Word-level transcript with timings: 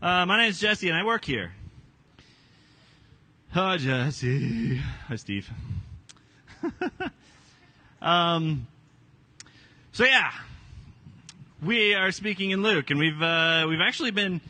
Uh, 0.00 0.24
my 0.26 0.38
name 0.38 0.50
is 0.50 0.60
Jesse, 0.60 0.88
and 0.88 0.96
I 0.96 1.02
work 1.02 1.24
here. 1.24 1.50
Hi, 3.50 3.78
Jesse. 3.78 4.76
Hi, 5.08 5.16
Steve. 5.16 5.50
um, 8.02 8.68
so 9.90 10.04
yeah, 10.04 10.30
we 11.60 11.94
are 11.94 12.12
speaking 12.12 12.52
in 12.52 12.62
Luke, 12.62 12.90
and 12.90 13.00
we've 13.00 13.20
uh, 13.20 13.66
we've 13.68 13.80
actually 13.80 14.12
been 14.12 14.40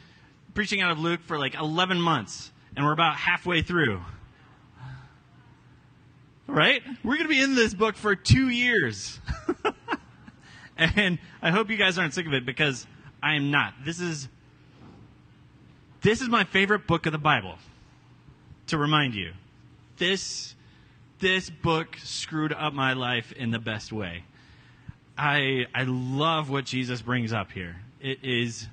preaching 0.53 0.83
out 0.83 0.91
of 0.91 0.99
Luke 0.99 1.21
for 1.23 1.39
like 1.39 1.55
11 1.55 1.99
months, 1.99 2.53
and 2.77 2.85
we're 2.85 2.93
about 2.93 3.17
halfway 3.17 3.63
through. 3.63 4.03
Right? 6.47 6.83
We're 7.03 7.15
going 7.15 7.27
to 7.27 7.35
be 7.35 7.41
in 7.41 7.55
this 7.55 7.73
book 7.73 7.97
for 7.97 8.15
two 8.15 8.51
years. 8.51 9.19
and 10.77 11.19
I 11.41 11.53
hope 11.53 11.71
you 11.71 11.79
guys 11.79 11.97
aren't 11.97 12.13
sick 12.13 12.27
of 12.27 12.35
it 12.35 12.45
because 12.45 12.87
I 13.23 13.37
am 13.37 13.51
not. 13.51 13.73
This 13.83 13.99
is 13.99 14.29
this 16.01 16.21
is 16.21 16.29
my 16.29 16.45
favorite 16.45 16.87
book 16.87 17.07
of 17.07 17.13
the 17.13 17.19
Bible. 17.19 17.57
To 18.69 18.79
remind 18.79 19.15
you, 19.15 19.33
this 19.97 20.55
this 21.21 21.51
book 21.51 21.97
screwed 22.05 22.53
up 22.53 22.73
my 22.73 22.93
life 22.93 23.33
in 23.33 23.51
the 23.51 23.59
best 23.59 23.93
way. 23.93 24.25
I 25.17 25.67
I 25.75 25.85
love 25.85 26.51
what 26.51 26.65
Jesus 26.65 27.03
brings 27.03 27.33
up 27.33 27.51
here. 27.51 27.77
It 28.01 28.19
is 28.23 28.69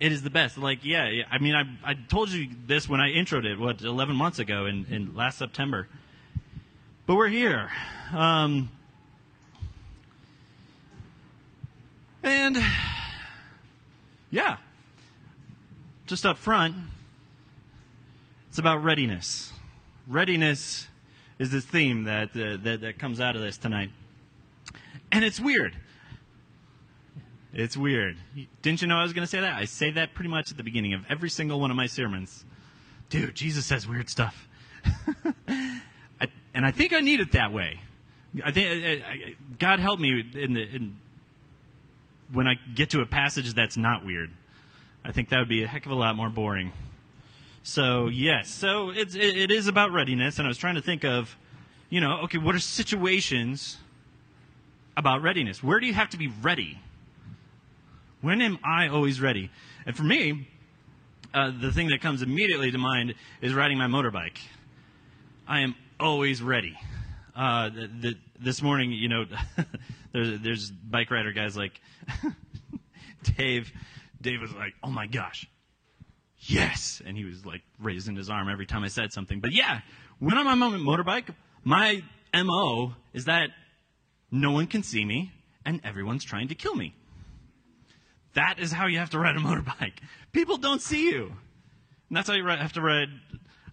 it 0.00 0.12
is 0.12 0.22
the 0.22 0.30
best. 0.30 0.58
Like 0.58 0.84
yeah, 0.84 1.22
I 1.30 1.38
mean 1.38 1.54
I 1.54 1.64
I 1.84 1.94
told 1.94 2.30
you 2.30 2.48
this 2.66 2.88
when 2.88 3.00
I 3.00 3.10
introed 3.12 3.44
it 3.44 3.58
what 3.58 3.82
11 3.82 4.16
months 4.16 4.38
ago 4.38 4.66
in 4.66 4.86
in 4.90 5.14
last 5.14 5.38
September. 5.38 5.88
But 7.06 7.16
we're 7.16 7.28
here. 7.28 7.70
Um, 8.14 8.70
and 12.22 12.56
yeah, 14.30 14.58
just 16.10 16.26
up 16.26 16.36
front, 16.36 16.74
it's 18.48 18.58
about 18.58 18.82
readiness. 18.82 19.52
Readiness 20.08 20.88
is 21.38 21.50
this 21.50 21.64
theme 21.64 22.04
that, 22.04 22.30
uh, 22.30 22.58
that, 22.64 22.80
that 22.80 22.98
comes 22.98 23.20
out 23.20 23.36
of 23.36 23.42
this 23.42 23.56
tonight. 23.56 23.90
And 25.12 25.24
it's 25.24 25.38
weird. 25.38 25.76
It's 27.54 27.76
weird. 27.76 28.16
Didn't 28.60 28.82
you 28.82 28.88
know 28.88 28.96
I 28.96 29.04
was 29.04 29.12
going 29.12 29.22
to 29.22 29.30
say 29.30 29.40
that? 29.40 29.54
I 29.54 29.66
say 29.66 29.92
that 29.92 30.14
pretty 30.14 30.30
much 30.30 30.50
at 30.50 30.56
the 30.56 30.64
beginning 30.64 30.94
of 30.94 31.04
every 31.08 31.30
single 31.30 31.60
one 31.60 31.70
of 31.70 31.76
my 31.76 31.86
sermons. 31.86 32.44
Dude, 33.08 33.36
Jesus 33.36 33.64
says 33.64 33.86
weird 33.86 34.10
stuff. 34.10 34.48
I, 35.48 36.26
and 36.54 36.66
I 36.66 36.72
think 36.72 36.92
I 36.92 37.00
need 37.00 37.20
it 37.20 37.32
that 37.32 37.52
way. 37.52 37.80
I 38.44 38.50
think 38.50 38.68
I, 38.68 39.08
I, 39.08 39.34
God 39.60 39.78
help 39.78 40.00
me 40.00 40.24
in 40.34 40.54
the 40.54 40.62
in, 40.62 40.96
when 42.32 42.48
I 42.48 42.54
get 42.74 42.90
to 42.90 43.00
a 43.00 43.06
passage 43.06 43.54
that's 43.54 43.76
not 43.76 44.04
weird. 44.04 44.30
I 45.04 45.12
think 45.12 45.30
that 45.30 45.38
would 45.38 45.48
be 45.48 45.62
a 45.62 45.66
heck 45.66 45.86
of 45.86 45.92
a 45.92 45.94
lot 45.96 46.14
more 46.16 46.28
boring. 46.28 46.72
So 47.62 48.08
yes, 48.08 48.48
so 48.48 48.90
it's 48.90 49.14
it, 49.14 49.36
it 49.36 49.50
is 49.50 49.66
about 49.66 49.92
readiness, 49.92 50.38
and 50.38 50.46
I 50.46 50.48
was 50.48 50.58
trying 50.58 50.76
to 50.76 50.82
think 50.82 51.04
of, 51.04 51.36
you 51.88 52.00
know, 52.00 52.20
okay, 52.24 52.38
what 52.38 52.54
are 52.54 52.60
situations 52.60 53.78
about 54.96 55.22
readiness? 55.22 55.62
Where 55.62 55.80
do 55.80 55.86
you 55.86 55.94
have 55.94 56.10
to 56.10 56.16
be 56.16 56.28
ready? 56.42 56.78
When 58.20 58.42
am 58.42 58.58
I 58.64 58.88
always 58.88 59.20
ready? 59.20 59.50
And 59.86 59.96
for 59.96 60.02
me, 60.02 60.48
uh, 61.32 61.52
the 61.58 61.72
thing 61.72 61.88
that 61.88 62.00
comes 62.00 62.22
immediately 62.22 62.70
to 62.70 62.78
mind 62.78 63.14
is 63.40 63.54
riding 63.54 63.78
my 63.78 63.86
motorbike. 63.86 64.38
I 65.48 65.60
am 65.60 65.74
always 65.98 66.42
ready. 66.42 66.78
Uh, 67.34 67.70
the, 67.70 67.90
the, 68.00 68.14
this 68.38 68.60
morning, 68.62 68.92
you 68.92 69.08
know, 69.08 69.24
there's, 70.12 70.40
there's 70.40 70.70
bike 70.70 71.10
rider 71.10 71.32
guys 71.32 71.56
like 71.56 71.80
Dave 73.36 73.72
Dave 74.20 74.40
was 74.40 74.52
like, 74.52 74.74
"Oh 74.82 74.90
my 74.90 75.06
gosh, 75.06 75.46
yes!" 76.38 77.00
And 77.04 77.16
he 77.16 77.24
was 77.24 77.44
like 77.46 77.62
raising 77.78 78.16
his 78.16 78.28
arm 78.30 78.48
every 78.48 78.66
time 78.66 78.84
I 78.84 78.88
said 78.88 79.12
something. 79.12 79.40
But 79.40 79.52
yeah, 79.52 79.80
when 80.18 80.36
I'm 80.36 80.46
on 80.46 80.58
my 80.58 80.78
motorbike, 80.78 81.34
my 81.64 82.02
mo 82.34 82.94
is 83.12 83.24
that 83.24 83.50
no 84.30 84.52
one 84.52 84.66
can 84.66 84.82
see 84.82 85.04
me 85.04 85.32
and 85.64 85.80
everyone's 85.84 86.24
trying 86.24 86.48
to 86.48 86.54
kill 86.54 86.74
me. 86.74 86.94
That 88.34 88.58
is 88.58 88.72
how 88.72 88.86
you 88.86 88.98
have 88.98 89.10
to 89.10 89.18
ride 89.18 89.36
a 89.36 89.40
motorbike. 89.40 89.94
People 90.32 90.56
don't 90.56 90.80
see 90.80 91.10
you, 91.10 91.32
and 92.08 92.16
that's 92.16 92.28
how 92.28 92.34
you 92.34 92.46
have 92.46 92.72
to 92.74 92.80
ride 92.80 93.08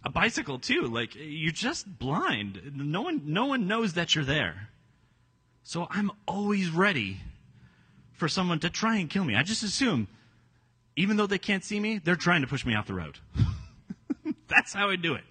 a 0.04 0.10
bicycle 0.10 0.60
too. 0.60 0.84
Like 0.84 1.12
you're 1.16 1.52
just 1.52 2.00
blind. 2.00 2.74
No 2.76 3.02
one, 3.02 3.22
no 3.26 3.46
one 3.46 3.68
knows 3.68 3.94
that 3.94 4.16
you're 4.16 4.26
there. 4.26 4.70
So 5.64 5.88
I'm 5.90 6.12
always 6.28 6.70
ready 6.70 7.18
for 8.14 8.28
someone 8.28 8.60
to 8.60 8.70
try 8.70 8.96
and 8.98 9.10
kill 9.10 9.26
me. 9.26 9.36
I 9.36 9.44
just 9.44 9.64
assume 9.64 10.08
even 10.98 11.16
though 11.16 11.28
they 11.28 11.38
can't 11.38 11.64
see 11.64 11.80
me, 11.80 12.00
they're 12.00 12.16
trying 12.16 12.42
to 12.42 12.48
push 12.48 12.66
me 12.66 12.76
off 12.76 12.88
the 12.88 12.94
road. 12.96 13.20
That's 14.48 14.74
how 14.74 14.90
I 14.90 14.96
do 14.96 15.14
it. 15.14 15.24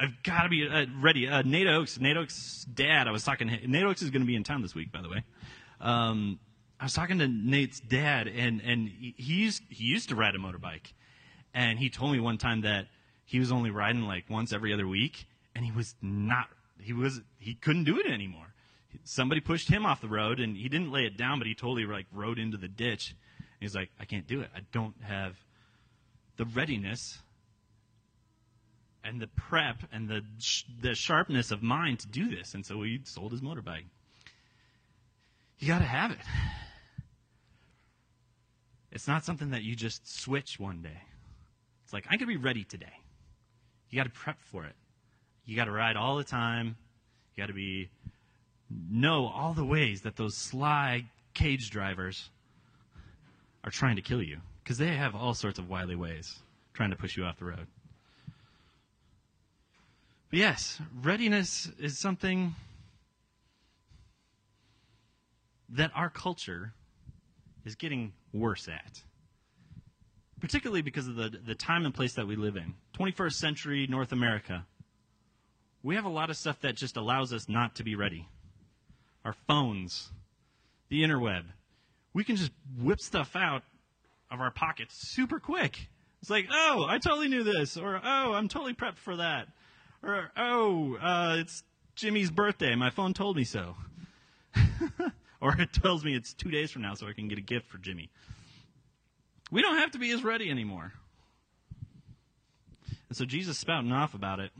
I've 0.00 0.22
got 0.22 0.44
to 0.44 0.48
be 0.48 0.66
uh, 0.66 0.86
ready. 1.00 1.28
Uh, 1.28 1.42
Nate 1.42 1.66
Oaks, 1.66 2.00
Nate 2.00 2.16
Oaks' 2.16 2.66
dad, 2.72 3.06
I 3.06 3.10
was 3.10 3.22
talking, 3.22 3.48
to 3.48 3.68
Nate 3.68 3.84
Oaks 3.84 4.00
is 4.00 4.10
going 4.10 4.22
to 4.22 4.26
be 4.26 4.34
in 4.34 4.44
town 4.44 4.62
this 4.62 4.74
week, 4.74 4.90
by 4.90 5.02
the 5.02 5.10
way. 5.10 5.24
Um, 5.80 6.40
I 6.80 6.84
was 6.84 6.94
talking 6.94 7.18
to 7.18 7.28
Nate's 7.28 7.80
dad, 7.80 8.28
and, 8.28 8.62
and 8.62 8.88
he's, 8.88 9.60
he 9.68 9.84
used 9.84 10.08
to 10.08 10.14
ride 10.14 10.34
a 10.34 10.38
motorbike. 10.38 10.92
And 11.52 11.78
he 11.78 11.90
told 11.90 12.12
me 12.12 12.20
one 12.20 12.38
time 12.38 12.62
that 12.62 12.86
he 13.24 13.38
was 13.38 13.52
only 13.52 13.70
riding 13.70 14.02
like 14.02 14.30
once 14.30 14.52
every 14.54 14.72
other 14.72 14.88
week, 14.88 15.26
and 15.54 15.66
he 15.66 15.72
was 15.72 15.94
not, 16.00 16.48
he 16.80 16.94
was, 16.94 17.20
he 17.38 17.54
couldn't 17.54 17.84
do 17.84 17.98
it 17.98 18.06
anymore. 18.06 18.54
Somebody 19.04 19.40
pushed 19.42 19.68
him 19.68 19.84
off 19.84 20.00
the 20.00 20.08
road, 20.08 20.40
and 20.40 20.56
he 20.56 20.68
didn't 20.70 20.92
lay 20.92 21.04
it 21.04 21.18
down, 21.18 21.38
but 21.38 21.46
he 21.46 21.54
totally 21.54 21.84
like 21.84 22.06
rode 22.10 22.38
into 22.38 22.56
the 22.56 22.68
ditch 22.68 23.14
He's 23.60 23.74
like, 23.74 23.90
I 23.98 24.04
can't 24.04 24.26
do 24.26 24.40
it. 24.40 24.50
I 24.54 24.60
don't 24.72 24.94
have 25.02 25.36
the 26.36 26.44
readiness 26.44 27.18
and 29.04 29.20
the 29.20 29.26
prep 29.26 29.76
and 29.92 30.08
the 30.08 30.22
the 30.80 30.94
sharpness 30.94 31.50
of 31.50 31.62
mind 31.62 32.00
to 32.00 32.08
do 32.08 32.34
this. 32.34 32.54
And 32.54 32.64
so 32.64 32.82
he 32.82 33.00
sold 33.04 33.32
his 33.32 33.40
motorbike. 33.40 33.84
You 35.58 35.68
got 35.68 35.78
to 35.78 35.84
have 35.84 36.12
it. 36.12 36.18
It's 38.92 39.08
not 39.08 39.24
something 39.24 39.50
that 39.50 39.62
you 39.62 39.76
just 39.76 40.20
switch 40.20 40.58
one 40.58 40.82
day. 40.82 41.02
It's 41.84 41.92
like 41.92 42.06
I 42.10 42.16
could 42.16 42.28
be 42.28 42.36
ready 42.36 42.64
today. 42.64 42.92
You 43.90 43.96
got 43.96 44.04
to 44.04 44.10
prep 44.10 44.38
for 44.40 44.64
it. 44.64 44.74
You 45.44 45.56
got 45.56 45.64
to 45.64 45.72
ride 45.72 45.96
all 45.96 46.16
the 46.16 46.24
time. 46.24 46.76
You 47.34 47.42
got 47.42 47.46
to 47.48 47.54
be 47.54 47.90
know 48.90 49.26
all 49.26 49.54
the 49.54 49.64
ways 49.64 50.02
that 50.02 50.16
those 50.16 50.36
sly 50.36 51.06
cage 51.34 51.70
drivers 51.70 52.30
are 53.68 53.70
trying 53.70 53.96
to 53.96 54.02
kill 54.02 54.22
you 54.22 54.38
because 54.64 54.78
they 54.78 54.96
have 54.96 55.14
all 55.14 55.34
sorts 55.34 55.58
of 55.58 55.68
wily 55.68 55.94
ways 55.94 56.38
trying 56.72 56.88
to 56.88 56.96
push 56.96 57.18
you 57.18 57.24
off 57.24 57.38
the 57.38 57.44
road. 57.44 57.66
But 60.30 60.38
yes, 60.38 60.80
readiness 61.02 61.70
is 61.78 61.98
something 61.98 62.54
that 65.68 65.90
our 65.94 66.08
culture 66.08 66.72
is 67.66 67.74
getting 67.74 68.14
worse 68.32 68.68
at. 68.68 69.02
Particularly 70.40 70.80
because 70.80 71.06
of 71.06 71.16
the, 71.16 71.28
the 71.28 71.54
time 71.54 71.84
and 71.84 71.94
place 71.94 72.14
that 72.14 72.26
we 72.26 72.36
live 72.36 72.56
in. 72.56 72.72
21st 72.98 73.34
century 73.34 73.86
North 73.86 74.12
America. 74.12 74.64
We 75.82 75.94
have 75.94 76.06
a 76.06 76.10
lot 76.10 76.30
of 76.30 76.38
stuff 76.38 76.60
that 76.60 76.74
just 76.74 76.96
allows 76.96 77.34
us 77.34 77.50
not 77.50 77.74
to 77.74 77.84
be 77.84 77.96
ready. 77.96 78.28
Our 79.26 79.34
phones, 79.46 80.08
the 80.88 81.02
interweb, 81.02 81.44
we 82.14 82.24
can 82.24 82.36
just 82.36 82.52
whip 82.80 83.00
stuff 83.00 83.36
out 83.36 83.62
of 84.30 84.40
our 84.40 84.50
pockets 84.50 84.94
super 84.96 85.40
quick. 85.40 85.88
It's 86.20 86.30
like, 86.30 86.46
oh, 86.50 86.84
I 86.88 86.98
totally 86.98 87.28
knew 87.28 87.44
this, 87.44 87.76
or 87.76 88.00
oh, 88.02 88.32
I'm 88.32 88.48
totally 88.48 88.74
prepped 88.74 88.98
for 88.98 89.16
that, 89.16 89.48
or 90.02 90.30
oh, 90.36 90.96
uh, 90.96 91.36
it's 91.38 91.62
Jimmy's 91.94 92.30
birthday. 92.30 92.74
My 92.74 92.90
phone 92.90 93.14
told 93.14 93.36
me 93.36 93.44
so. 93.44 93.76
or 95.40 95.54
it 95.60 95.72
tells 95.72 96.04
me 96.04 96.14
it's 96.14 96.34
two 96.34 96.50
days 96.50 96.70
from 96.70 96.82
now 96.82 96.94
so 96.94 97.06
I 97.06 97.12
can 97.12 97.28
get 97.28 97.38
a 97.38 97.42
gift 97.42 97.66
for 97.68 97.78
Jimmy. 97.78 98.10
We 99.50 99.62
don't 99.62 99.78
have 99.78 99.92
to 99.92 99.98
be 99.98 100.10
as 100.10 100.22
ready 100.22 100.50
anymore. 100.50 100.92
And 103.08 103.16
so 103.16 103.24
Jesus 103.24 103.56
spouting 103.58 103.92
off 103.92 104.14
about 104.14 104.40
it 104.40 104.50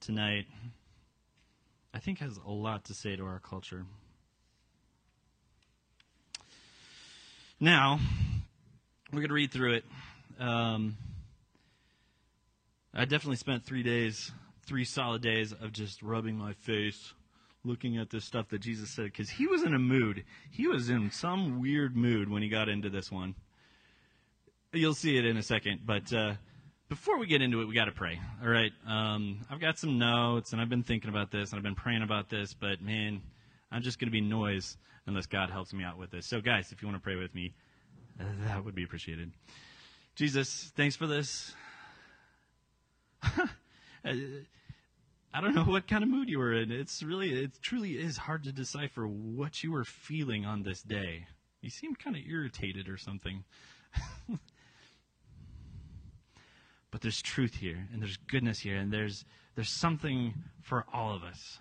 tonight, 0.00 0.46
I 1.94 1.98
think 1.98 2.18
has 2.18 2.38
a 2.44 2.50
lot 2.50 2.84
to 2.86 2.94
say 2.94 3.16
to 3.16 3.24
our 3.24 3.38
culture. 3.38 3.86
Now, 7.64 7.98
we're 9.10 9.20
going 9.20 9.28
to 9.28 9.34
read 9.34 9.50
through 9.50 9.76
it. 9.76 9.84
Um, 10.38 10.98
I 12.92 13.06
definitely 13.06 13.36
spent 13.36 13.64
three 13.64 13.82
days, 13.82 14.30
three 14.66 14.84
solid 14.84 15.22
days 15.22 15.54
of 15.54 15.72
just 15.72 16.02
rubbing 16.02 16.36
my 16.36 16.52
face, 16.52 17.14
looking 17.64 17.96
at 17.96 18.10
this 18.10 18.26
stuff 18.26 18.50
that 18.50 18.58
Jesus 18.58 18.90
said, 18.90 19.06
because 19.06 19.30
he 19.30 19.46
was 19.46 19.62
in 19.62 19.72
a 19.72 19.78
mood. 19.78 20.24
He 20.50 20.66
was 20.66 20.90
in 20.90 21.10
some 21.10 21.58
weird 21.58 21.96
mood 21.96 22.28
when 22.28 22.42
he 22.42 22.50
got 22.50 22.68
into 22.68 22.90
this 22.90 23.10
one. 23.10 23.34
You'll 24.74 24.92
see 24.92 25.16
it 25.16 25.24
in 25.24 25.38
a 25.38 25.42
second, 25.42 25.86
but 25.86 26.12
uh, 26.12 26.34
before 26.90 27.18
we 27.18 27.26
get 27.26 27.40
into 27.40 27.62
it, 27.62 27.64
we 27.64 27.74
got 27.74 27.86
to 27.86 27.92
pray. 27.92 28.20
All 28.42 28.50
right, 28.50 28.72
um, 28.86 29.40
I've 29.48 29.60
got 29.60 29.78
some 29.78 29.98
notes, 29.98 30.52
and 30.52 30.60
I've 30.60 30.68
been 30.68 30.82
thinking 30.82 31.08
about 31.08 31.30
this, 31.30 31.50
and 31.50 31.56
I've 31.56 31.64
been 31.64 31.76
praying 31.76 32.02
about 32.02 32.28
this, 32.28 32.52
but 32.52 32.82
man, 32.82 33.22
I'm 33.70 33.82
just 33.82 33.98
going 33.98 34.08
to 34.08 34.12
be 34.12 34.20
noise 34.20 34.76
unless 35.06 35.26
God 35.26 35.50
helps 35.50 35.72
me 35.72 35.84
out 35.84 35.98
with 35.98 36.10
this. 36.10 36.26
So, 36.26 36.40
guys, 36.40 36.72
if 36.72 36.82
you 36.82 36.88
want 36.88 36.98
to 37.00 37.02
pray 37.02 37.16
with 37.16 37.34
me, 37.34 37.54
That 38.18 38.64
would 38.64 38.74
be 38.74 38.84
appreciated. 38.84 39.32
Jesus, 40.14 40.72
thanks 40.76 40.96
for 40.96 41.06
this. 41.06 41.54
I 44.04 45.40
don't 45.40 45.54
know 45.54 45.64
what 45.64 45.88
kind 45.88 46.04
of 46.04 46.10
mood 46.10 46.28
you 46.28 46.38
were 46.38 46.52
in. 46.52 46.70
It's 46.70 47.02
really, 47.02 47.42
it 47.42 47.60
truly 47.60 47.92
is 47.92 48.16
hard 48.16 48.44
to 48.44 48.52
decipher 48.52 49.06
what 49.06 49.64
you 49.64 49.72
were 49.72 49.84
feeling 49.84 50.44
on 50.44 50.62
this 50.62 50.82
day. 50.82 51.26
You 51.60 51.70
seemed 51.70 51.98
kind 51.98 52.14
of 52.14 52.22
irritated 52.24 52.88
or 52.88 52.96
something. 52.96 53.42
but 56.90 57.00
there's 57.00 57.20
truth 57.20 57.56
here, 57.56 57.88
and 57.92 58.00
there's 58.00 58.16
goodness 58.16 58.60
here, 58.60 58.76
and 58.76 58.92
there's 58.92 59.24
there's 59.56 59.70
something 59.70 60.34
for 60.62 60.84
all 60.92 61.14
of 61.14 61.24
us. 61.24 61.58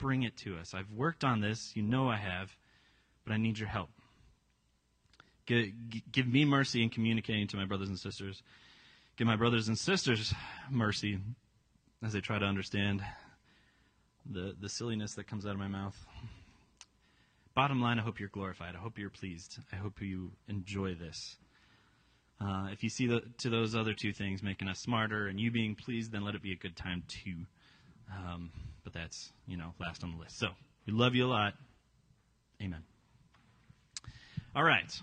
Bring 0.00 0.22
it 0.22 0.36
to 0.38 0.56
us. 0.56 0.72
I've 0.74 0.90
worked 0.90 1.24
on 1.24 1.40
this. 1.40 1.72
You 1.74 1.82
know 1.82 2.08
I 2.08 2.16
have, 2.16 2.56
but 3.24 3.32
I 3.32 3.36
need 3.36 3.58
your 3.58 3.68
help. 3.68 3.90
Give, 5.46 5.68
give 6.10 6.26
me 6.26 6.44
mercy 6.44 6.82
in 6.82 6.88
communicating 6.90 7.46
to 7.48 7.56
my 7.56 7.66
brothers 7.66 7.88
and 7.88 7.98
sisters. 7.98 8.42
Give 9.16 9.26
my 9.26 9.36
brothers 9.36 9.68
and 9.68 9.78
sisters 9.78 10.32
mercy 10.70 11.18
as 12.02 12.14
they 12.14 12.20
try 12.20 12.38
to 12.38 12.46
understand 12.46 13.02
the, 14.24 14.56
the 14.58 14.68
silliness 14.68 15.14
that 15.14 15.26
comes 15.26 15.44
out 15.44 15.52
of 15.52 15.58
my 15.58 15.68
mouth. 15.68 15.96
Bottom 17.54 17.82
line, 17.82 17.98
I 17.98 18.02
hope 18.02 18.20
you're 18.20 18.30
glorified. 18.30 18.74
I 18.74 18.78
hope 18.78 18.96
you're 18.96 19.10
pleased. 19.10 19.58
I 19.72 19.76
hope 19.76 20.00
you 20.00 20.32
enjoy 20.48 20.94
this. 20.94 21.36
Uh, 22.40 22.68
if 22.72 22.82
you 22.82 22.88
see 22.88 23.06
the, 23.06 23.22
to 23.38 23.50
those 23.50 23.74
other 23.74 23.92
two 23.92 24.12
things 24.14 24.42
making 24.42 24.68
us 24.68 24.78
smarter 24.78 25.26
and 25.26 25.38
you 25.38 25.50
being 25.50 25.74
pleased, 25.74 26.12
then 26.12 26.24
let 26.24 26.34
it 26.34 26.42
be 26.42 26.52
a 26.52 26.56
good 26.56 26.76
time 26.76 27.02
too. 27.06 27.44
Um, 28.10 28.50
but 28.84 28.92
that's, 28.92 29.32
you 29.46 29.56
know, 29.56 29.74
last 29.78 30.02
on 30.02 30.12
the 30.12 30.18
list. 30.18 30.38
So, 30.38 30.48
we 30.86 30.92
love 30.92 31.14
you 31.14 31.26
a 31.26 31.28
lot. 31.28 31.54
Amen. 32.62 32.82
All 34.54 34.64
right. 34.64 35.00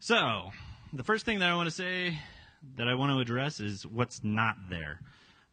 So, 0.00 0.50
the 0.92 1.04
first 1.04 1.24
thing 1.24 1.38
that 1.38 1.48
I 1.48 1.54
want 1.54 1.68
to 1.68 1.74
say 1.74 2.18
that 2.76 2.88
I 2.88 2.94
want 2.94 3.12
to 3.12 3.18
address 3.18 3.60
is 3.60 3.86
what's 3.86 4.22
not 4.22 4.56
there. 4.68 5.00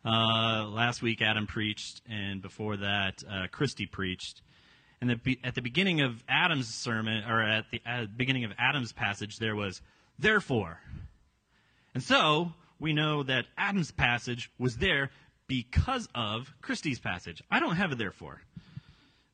Uh, 0.05 0.65
last 0.67 1.01
week, 1.01 1.21
Adam 1.21 1.45
preached, 1.45 2.01
and 2.09 2.41
before 2.41 2.77
that, 2.77 3.23
uh, 3.29 3.47
Christy 3.51 3.85
preached. 3.85 4.41
And 5.01 5.09
the, 5.09 5.39
at 5.43 5.55
the 5.55 5.61
beginning 5.61 6.01
of 6.01 6.23
Adam's 6.27 6.73
sermon, 6.73 7.23
or 7.29 7.41
at 7.41 7.65
the 7.71 7.81
at 7.85 8.17
beginning 8.17 8.43
of 8.43 8.51
Adam's 8.57 8.91
passage, 8.91 9.37
there 9.37 9.55
was, 9.55 9.81
therefore. 10.17 10.79
And 11.93 12.03
so, 12.03 12.53
we 12.79 12.93
know 12.93 13.23
that 13.23 13.45
Adam's 13.57 13.91
passage 13.91 14.51
was 14.57 14.77
there 14.77 15.09
because 15.49 16.07
of 16.15 16.53
Christie's 16.61 16.99
passage. 16.99 17.43
I 17.51 17.59
don't 17.59 17.75
have 17.75 17.91
a 17.91 17.95
therefore. 17.95 18.41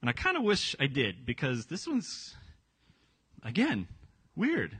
And 0.01 0.09
I 0.09 0.13
kind 0.13 0.37
of 0.37 0.43
wish 0.43 0.75
I 0.79 0.87
did, 0.87 1.25
because 1.25 1.67
this 1.67 1.87
one's, 1.87 2.33
again, 3.43 3.87
weird. 4.35 4.79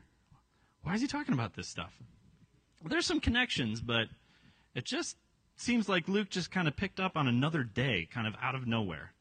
Why 0.82 0.94
is 0.94 1.00
he 1.00 1.06
talking 1.06 1.34
about 1.34 1.54
this 1.54 1.68
stuff? 1.68 1.92
There's 2.84 3.06
some 3.06 3.20
connections, 3.20 3.80
but 3.80 4.08
it 4.74 4.84
just 4.84 5.16
seems 5.56 5.88
like 5.88 6.08
Luke 6.08 6.30
just 6.30 6.50
kind 6.50 6.66
of 6.66 6.76
picked 6.76 7.00
up 7.00 7.16
on 7.16 7.28
another 7.28 7.62
day, 7.62 8.08
kind 8.10 8.26
of 8.26 8.34
out 8.40 8.54
of 8.54 8.66
nowhere. 8.66 9.12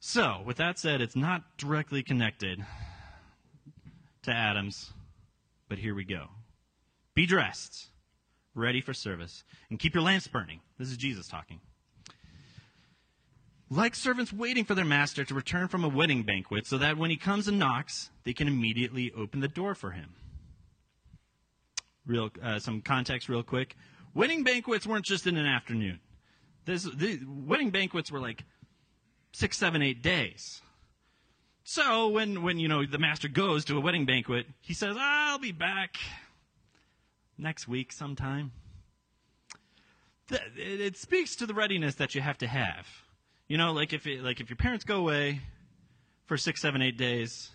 So, 0.00 0.42
with 0.44 0.56
that 0.58 0.78
said, 0.78 1.00
it's 1.00 1.16
not 1.16 1.56
directly 1.56 2.02
connected 2.02 2.64
to 4.22 4.32
Adam's, 4.32 4.92
but 5.68 5.78
here 5.78 5.94
we 5.94 6.04
go. 6.04 6.26
Be 7.14 7.26
dressed, 7.26 7.88
ready 8.54 8.80
for 8.80 8.94
service, 8.94 9.44
and 9.70 9.78
keep 9.78 9.94
your 9.94 10.02
lamps 10.02 10.26
burning. 10.26 10.60
This 10.78 10.90
is 10.90 10.96
Jesus 10.96 11.28
talking. 11.28 11.60
Like 13.70 13.94
servants 13.94 14.32
waiting 14.32 14.64
for 14.64 14.74
their 14.74 14.84
master 14.84 15.24
to 15.24 15.34
return 15.34 15.68
from 15.68 15.84
a 15.84 15.88
wedding 15.88 16.22
banquet, 16.22 16.66
so 16.66 16.78
that 16.78 16.96
when 16.96 17.10
he 17.10 17.16
comes 17.16 17.48
and 17.48 17.58
knocks, 17.58 18.10
they 18.24 18.32
can 18.32 18.46
immediately 18.46 19.10
open 19.16 19.40
the 19.40 19.48
door 19.48 19.74
for 19.74 19.90
him. 19.90 20.14
Real, 22.06 22.30
uh, 22.42 22.58
some 22.58 22.82
context, 22.82 23.28
real 23.28 23.42
quick. 23.42 23.76
Wedding 24.14 24.44
banquets 24.44 24.86
weren't 24.86 25.06
just 25.06 25.26
in 25.26 25.36
an 25.36 25.46
afternoon. 25.46 26.00
This, 26.66 26.84
the 26.84 27.20
wedding 27.26 27.70
banquets 27.70 28.12
were 28.12 28.20
like 28.20 28.44
six, 29.32 29.56
seven, 29.56 29.82
eight 29.82 30.02
days. 30.02 30.62
So 31.64 32.08
when, 32.08 32.42
when 32.42 32.58
you 32.58 32.68
know 32.68 32.84
the 32.84 32.98
master 32.98 33.26
goes 33.26 33.64
to 33.64 33.76
a 33.76 33.80
wedding 33.80 34.04
banquet, 34.04 34.46
he 34.60 34.74
says, 34.74 34.96
"I'll 34.98 35.38
be 35.38 35.52
back 35.52 35.96
next 37.38 37.68
week 37.68 37.92
sometime." 37.92 38.52
It 40.30 40.96
speaks 40.96 41.36
to 41.36 41.46
the 41.46 41.54
readiness 41.54 41.96
that 41.96 42.14
you 42.14 42.20
have 42.20 42.38
to 42.38 42.46
have. 42.46 42.86
You 43.46 43.58
know, 43.58 43.72
like 43.72 43.92
if 43.92 44.06
it, 44.06 44.22
like 44.22 44.40
if 44.40 44.48
your 44.48 44.56
parents 44.56 44.84
go 44.84 44.98
away 44.98 45.40
for 46.26 46.38
six, 46.38 46.62
seven, 46.62 46.80
eight 46.80 46.96
days, 46.96 47.50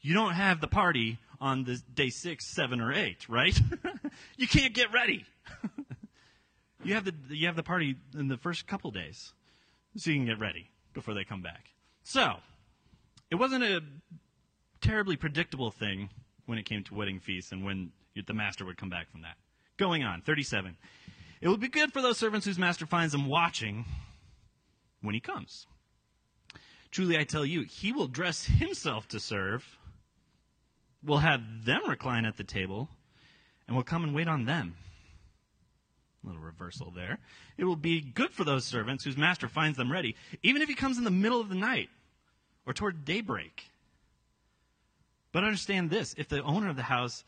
you 0.00 0.14
don't 0.14 0.34
have 0.34 0.60
the 0.60 0.68
party 0.68 1.18
on 1.40 1.64
the 1.64 1.80
day 1.92 2.10
six, 2.10 2.46
seven, 2.46 2.80
or 2.80 2.92
eight, 2.92 3.28
right? 3.28 3.58
you 4.36 4.46
can't 4.46 4.72
get 4.72 4.92
ready. 4.92 5.24
you 6.84 6.94
have 6.94 7.04
the 7.04 7.14
you 7.28 7.46
have 7.46 7.56
the 7.56 7.62
party 7.62 7.96
in 8.16 8.28
the 8.28 8.36
first 8.36 8.66
couple 8.66 8.90
days, 8.92 9.32
so 9.96 10.10
you 10.10 10.16
can 10.16 10.26
get 10.26 10.38
ready 10.38 10.70
before 10.94 11.14
they 11.14 11.24
come 11.24 11.42
back. 11.42 11.70
So, 12.04 12.36
it 13.30 13.34
wasn't 13.34 13.64
a 13.64 13.80
terribly 14.80 15.16
predictable 15.16 15.70
thing 15.70 16.10
when 16.46 16.58
it 16.58 16.64
came 16.64 16.84
to 16.84 16.94
wedding 16.94 17.20
feasts 17.20 17.52
and 17.52 17.64
when 17.64 17.90
the 18.14 18.34
master 18.34 18.64
would 18.64 18.76
come 18.76 18.90
back 18.90 19.10
from 19.10 19.22
that. 19.22 19.36
Going 19.76 20.02
on, 20.02 20.20
37. 20.22 20.76
It 21.40 21.48
would 21.48 21.60
be 21.60 21.68
good 21.68 21.92
for 21.92 22.02
those 22.02 22.18
servants 22.18 22.46
whose 22.46 22.58
master 22.58 22.86
finds 22.86 23.12
them 23.12 23.26
watching 23.26 23.84
when 25.00 25.14
he 25.14 25.20
comes. 25.20 25.66
Truly, 26.90 27.16
I 27.16 27.24
tell 27.24 27.44
you, 27.44 27.62
he 27.62 27.92
will 27.92 28.08
dress 28.08 28.44
himself 28.44 29.08
to 29.08 29.20
serve, 29.20 29.78
will 31.04 31.18
have 31.18 31.64
them 31.64 31.82
recline 31.88 32.24
at 32.24 32.36
the 32.36 32.44
table, 32.44 32.88
and 33.66 33.76
will 33.76 33.84
come 33.84 34.02
and 34.02 34.14
wait 34.14 34.28
on 34.28 34.44
them. 34.44 34.74
A 36.22 36.26
little 36.26 36.42
reversal 36.42 36.90
there. 36.90 37.18
It 37.56 37.64
will 37.64 37.76
be 37.76 38.00
good 38.00 38.32
for 38.32 38.44
those 38.44 38.66
servants 38.66 39.04
whose 39.04 39.16
master 39.16 39.48
finds 39.48 39.78
them 39.78 39.90
ready, 39.90 40.16
even 40.42 40.60
if 40.60 40.68
he 40.68 40.74
comes 40.74 40.98
in 40.98 41.04
the 41.04 41.10
middle 41.10 41.40
of 41.40 41.48
the 41.48 41.54
night 41.54 41.88
or 42.66 42.74
toward 42.74 43.04
daybreak. 43.04 43.70
But 45.32 45.44
understand 45.44 45.88
this 45.88 46.14
if 46.18 46.28
the 46.28 46.42
owner 46.42 46.68
of 46.68 46.76
the 46.76 46.82
house 46.82 47.24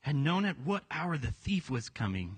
had 0.00 0.16
known 0.16 0.44
at 0.44 0.58
what 0.60 0.84
hour 0.90 1.18
the 1.18 1.30
thief 1.30 1.70
was 1.70 1.88
coming, 1.88 2.36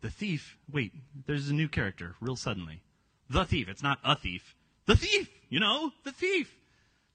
the 0.00 0.10
thief, 0.10 0.56
wait, 0.70 0.92
there's 1.26 1.48
a 1.48 1.54
new 1.54 1.68
character 1.68 2.14
real 2.20 2.36
suddenly. 2.36 2.82
The 3.28 3.44
thief. 3.44 3.68
It's 3.68 3.82
not 3.82 3.98
a 4.04 4.14
thief. 4.14 4.54
The 4.86 4.96
thief, 4.96 5.28
you 5.48 5.58
know, 5.58 5.90
the 6.04 6.12
thief. 6.12 6.54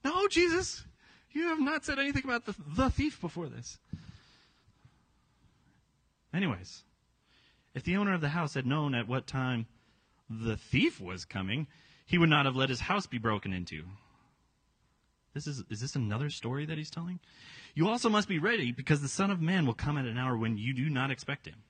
No, 0.04 0.28
Jesus, 0.28 0.84
you 1.30 1.48
have 1.48 1.60
not 1.60 1.84
said 1.84 1.98
anything 1.98 2.24
about 2.24 2.44
the, 2.44 2.54
the 2.76 2.90
thief 2.90 3.20
before 3.20 3.48
this. 3.48 3.78
Anyways, 6.34 6.82
if 7.74 7.82
the 7.84 7.96
owner 7.96 8.12
of 8.12 8.20
the 8.20 8.30
house 8.30 8.54
had 8.54 8.66
known 8.66 8.94
at 8.94 9.08
what 9.08 9.26
time 9.26 9.66
the 10.28 10.56
thief 10.56 11.00
was 11.00 11.24
coming, 11.24 11.66
he 12.04 12.18
would 12.18 12.28
not 12.30 12.46
have 12.46 12.56
let 12.56 12.68
his 12.68 12.80
house 12.80 13.06
be 13.06 13.18
broken 13.18 13.52
into. 13.52 13.84
This 15.34 15.46
is, 15.46 15.64
is 15.70 15.80
this 15.80 15.96
another 15.96 16.30
story 16.30 16.66
that 16.66 16.76
he's 16.76 16.90
telling? 16.90 17.18
You 17.74 17.88
also 17.88 18.08
must 18.08 18.28
be 18.28 18.38
ready 18.38 18.70
because 18.70 19.00
the 19.00 19.08
Son 19.08 19.30
of 19.30 19.40
Man 19.40 19.66
will 19.66 19.74
come 19.74 19.96
at 19.96 20.04
an 20.04 20.18
hour 20.18 20.36
when 20.36 20.58
you 20.58 20.74
do 20.74 20.90
not 20.90 21.10
expect 21.10 21.46
him. 21.46 21.62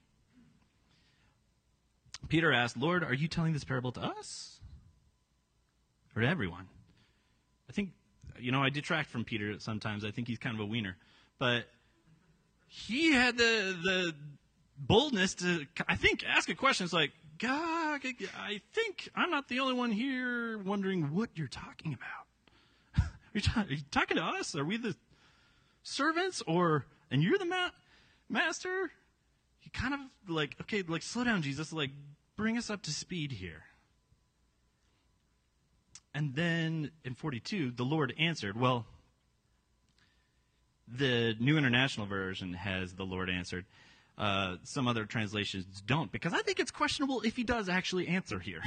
Peter 2.28 2.52
asked, 2.52 2.76
Lord, 2.76 3.04
are 3.04 3.14
you 3.14 3.28
telling 3.28 3.52
this 3.52 3.64
parable 3.64 3.92
to 3.92 4.00
us? 4.00 4.61
Or 6.14 6.23
to 6.23 6.28
everyone? 6.28 6.69
I 7.69 7.73
think, 7.73 7.90
you 8.38 8.52
know, 8.52 8.62
I 8.62 8.71
detract 8.71 9.11
from 9.11 9.25
Peter 9.25 9.59
sometimes. 9.59 10.04
I 10.04 10.11
think 10.11 10.28
he's 10.28 10.38
kind 10.38 10.54
of 10.54 10.61
a 10.61 10.66
wiener. 10.66 10.97
But 11.38 11.66
he 12.69 13.12
had 13.12 13.37
the, 13.38 13.76
the 13.83 14.14
boldness 14.78 15.35
to, 15.37 15.66
I 15.88 15.97
think, 15.97 16.25
ask 16.26 16.49
a 16.49 16.54
question. 16.54 16.85
It's 16.85 16.92
like, 16.92 17.12
God, 17.38 18.00
I 18.38 18.61
think 18.73 19.09
I'm 19.14 19.31
not 19.31 19.49
the 19.49 19.61
only 19.61 19.75
one 19.75 19.90
here 19.90 20.59
wondering 20.59 21.14
what 21.14 21.31
you're 21.35 21.49
talking 21.49 21.92
about. 21.92 22.26
Are, 23.35 23.39
you 23.39 23.41
ta- 23.41 23.61
are, 23.69 23.73
you 23.73 23.83
talking 23.91 24.17
to 24.17 24.23
us? 24.23 24.55
Are 24.55 24.65
we 24.65 24.77
the 24.77 24.95
servants? 25.83 26.43
Or, 26.47 26.85
and 27.11 27.23
you're 27.23 27.39
the 27.39 27.47
ma- 27.47 27.71
master? 28.29 28.91
He 29.59 29.71
kind 29.71 29.95
of 29.95 30.01
like, 30.29 30.57
okay, 30.62 30.83
like, 30.83 31.03
slow 31.03 31.25
down, 31.25 31.43
Jesus. 31.43 31.73
Like, 31.73 31.91
bring 32.37 32.59
us 32.59 32.71
up 32.71 32.83
to 32.83 32.91
speed 32.91 33.33
here. 33.33 33.65
And 36.15 36.35
then 36.35 36.91
in 37.05 37.15
42, 37.15 37.71
the 37.71 37.85
Lord 37.85 38.12
answered, 38.19 38.61
well, 38.61 38.85
the 40.87 41.35
New 41.41 41.57
International 41.57 42.07
Version 42.07 42.53
has 42.53 42.95
the 42.95 43.05
Lord 43.05 43.31
answered. 43.31 43.65
Uh, 44.19 44.57
some 44.62 44.87
other 44.87 45.07
translations 45.07 45.83
don't, 45.87 46.12
because 46.12 46.35
I 46.35 46.43
think 46.43 46.61
it's 46.61 46.71
questionable 46.71 47.23
if 47.23 47.35
he 47.35 47.45
does 47.45 47.71
actually 47.71 48.09
answer 48.09 48.39
here. 48.39 48.62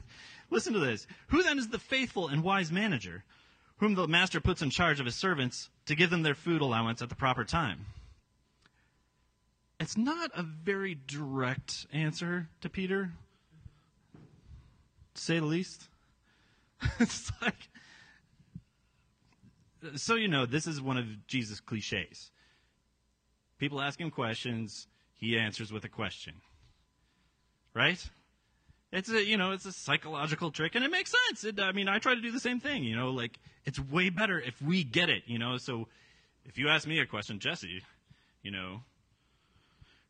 Listen 0.50 0.72
to 0.72 0.80
this. 0.80 1.06
Who 1.28 1.42
then 1.42 1.58
is 1.58 1.68
the 1.68 1.78
faithful 1.78 2.28
and 2.28 2.42
wise 2.42 2.72
manager, 2.72 3.22
whom 3.78 3.94
the 3.94 4.06
master 4.06 4.40
puts 4.40 4.62
in 4.62 4.70
charge 4.70 5.00
of 5.00 5.06
his 5.06 5.14
servants 5.14 5.70
to 5.86 5.94
give 5.94 6.10
them 6.10 6.22
their 6.22 6.34
food 6.34 6.60
allowance 6.60 7.02
at 7.02 7.08
the 7.08 7.14
proper 7.14 7.44
time? 7.44 7.86
It's 9.80 9.96
not 9.96 10.30
a 10.34 10.42
very 10.42 10.98
direct 11.06 11.86
answer 11.92 12.48
to 12.60 12.68
Peter, 12.68 13.12
to 15.14 15.22
say 15.22 15.38
the 15.38 15.46
least. 15.46 15.88
it's 16.98 17.30
like, 17.40 17.68
so 19.94 20.16
you 20.16 20.28
know, 20.28 20.46
this 20.46 20.66
is 20.66 20.80
one 20.80 20.96
of 20.96 21.26
Jesus' 21.28 21.60
cliches. 21.60 22.30
People 23.58 23.80
ask 23.80 24.00
him 24.00 24.10
questions, 24.10 24.88
he 25.16 25.38
answers 25.38 25.72
with 25.72 25.84
a 25.84 25.88
question. 25.88 26.34
Right? 27.74 28.04
It's 28.92 29.10
a, 29.10 29.22
you 29.22 29.36
know, 29.36 29.52
it's 29.52 29.66
a 29.66 29.72
psychological 29.72 30.50
trick 30.50 30.74
and 30.74 30.84
it 30.84 30.90
makes 30.90 31.12
sense. 31.28 31.44
It, 31.44 31.60
I 31.60 31.72
mean, 31.72 31.88
I 31.88 31.98
try 31.98 32.14
to 32.14 32.20
do 32.20 32.30
the 32.30 32.40
same 32.40 32.58
thing, 32.58 32.84
you 32.84 32.96
know, 32.96 33.10
like 33.10 33.38
it's 33.64 33.78
way 33.78 34.08
better 34.08 34.40
if 34.40 34.60
we 34.62 34.82
get 34.82 35.10
it, 35.10 35.24
you 35.26 35.38
know, 35.38 35.58
so 35.58 35.88
if 36.46 36.56
you 36.56 36.68
ask 36.68 36.88
me 36.88 36.98
a 36.98 37.06
question, 37.06 37.38
Jesse, 37.38 37.82
you 38.42 38.50
know, 38.50 38.80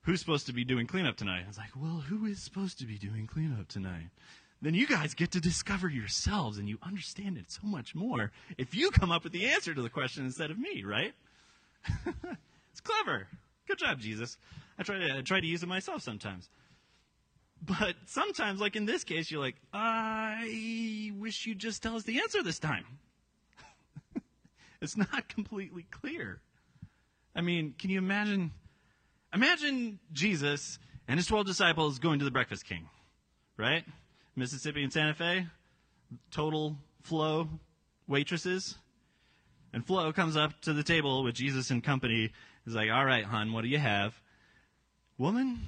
who's 0.02 0.20
supposed 0.20 0.47
to 0.47 0.52
be 0.52 0.64
doing 0.64 0.87
cleanup 0.87 1.16
tonight? 1.16 1.42
I 1.44 1.49
was 1.49 1.58
like, 1.58 1.70
well, 1.76 2.04
who 2.08 2.26
is 2.26 2.40
supposed 2.40 2.78
to 2.78 2.87
be 2.87 2.99
doing 2.99 3.26
cleanup 3.26 3.66
tonight? 3.68 4.11
Then 4.62 4.75
you 4.75 4.87
guys 4.87 5.14
get 5.14 5.32
to 5.32 5.40
discover 5.40 5.88
yourselves 5.88 6.58
and 6.58 6.68
you 6.68 6.78
understand 6.82 7.37
it 7.37 7.50
so 7.50 7.61
much 7.64 7.94
more 7.94 8.32
if 8.56 8.75
you 8.75 8.90
come 8.90 9.11
up 9.11 9.25
with 9.25 9.32
the 9.32 9.47
answer 9.47 9.75
to 9.75 9.82
the 9.82 9.90
question 9.90 10.25
instead 10.25 10.50
of 10.50 10.58
me, 10.58 10.85
right? 10.85 11.12
it's 12.73 12.80
clever. 12.80 13.28
Good 13.66 13.78
job, 13.78 14.00
Jesus. 14.00 14.37
I 14.78 14.82
try 14.82 14.99
to 14.99 15.18
I 15.18 15.20
try 15.23 15.40
to 15.40 15.47
use 15.47 15.62
it 15.62 15.68
myself 15.68 16.02
sometimes. 16.02 16.49
But 17.62 17.97
sometimes, 18.07 18.61
like 18.61 18.77
in 18.77 18.87
this 18.87 19.05
case, 19.05 19.31
you're 19.31 19.41
like, 19.41 19.57
I 19.73 21.12
wish 21.17 21.47
you'd 21.47 21.59
just 21.59 21.83
tell 21.83 21.97
us 21.97 22.05
the 22.05 22.21
answer 22.21 22.43
this 22.43 22.59
time. 22.59 22.85
it's 24.81 24.97
not 24.97 25.29
completely 25.29 25.87
clear. 25.91 26.41
I 27.35 27.41
mean, 27.41 27.75
can 27.79 27.91
you 27.91 27.99
imagine? 27.99 28.53
Imagine 29.35 29.99
Jesus 30.12 30.79
and 31.07 31.19
his 31.19 31.27
12 31.27 31.47
disciples 31.47 31.99
going 31.99 32.19
to 32.19 32.25
the 32.25 32.31
Breakfast 32.31 32.65
King, 32.65 32.88
right? 33.57 33.85
Mississippi 34.37 34.83
and 34.83 34.93
Santa 34.93 35.15
Fe, 35.15 35.47
total 36.31 36.77
Flo 37.03 37.49
waitresses. 38.07 38.77
And 39.73 39.87
Flo 39.87 40.12
comes 40.12 40.37
up 40.37 40.61
to 40.62 40.73
the 40.73 40.83
table 40.83 41.23
with 41.23 41.35
Jesus 41.35 41.71
and 41.71 41.85
company. 41.85 42.33
He's 42.65 42.75
like, 42.75 42.91
All 42.91 43.05
right, 43.05 43.25
hon, 43.25 43.53
what 43.53 43.62
do 43.62 43.69
you 43.69 43.79
have? 43.79 44.15
Woman, 45.19 45.61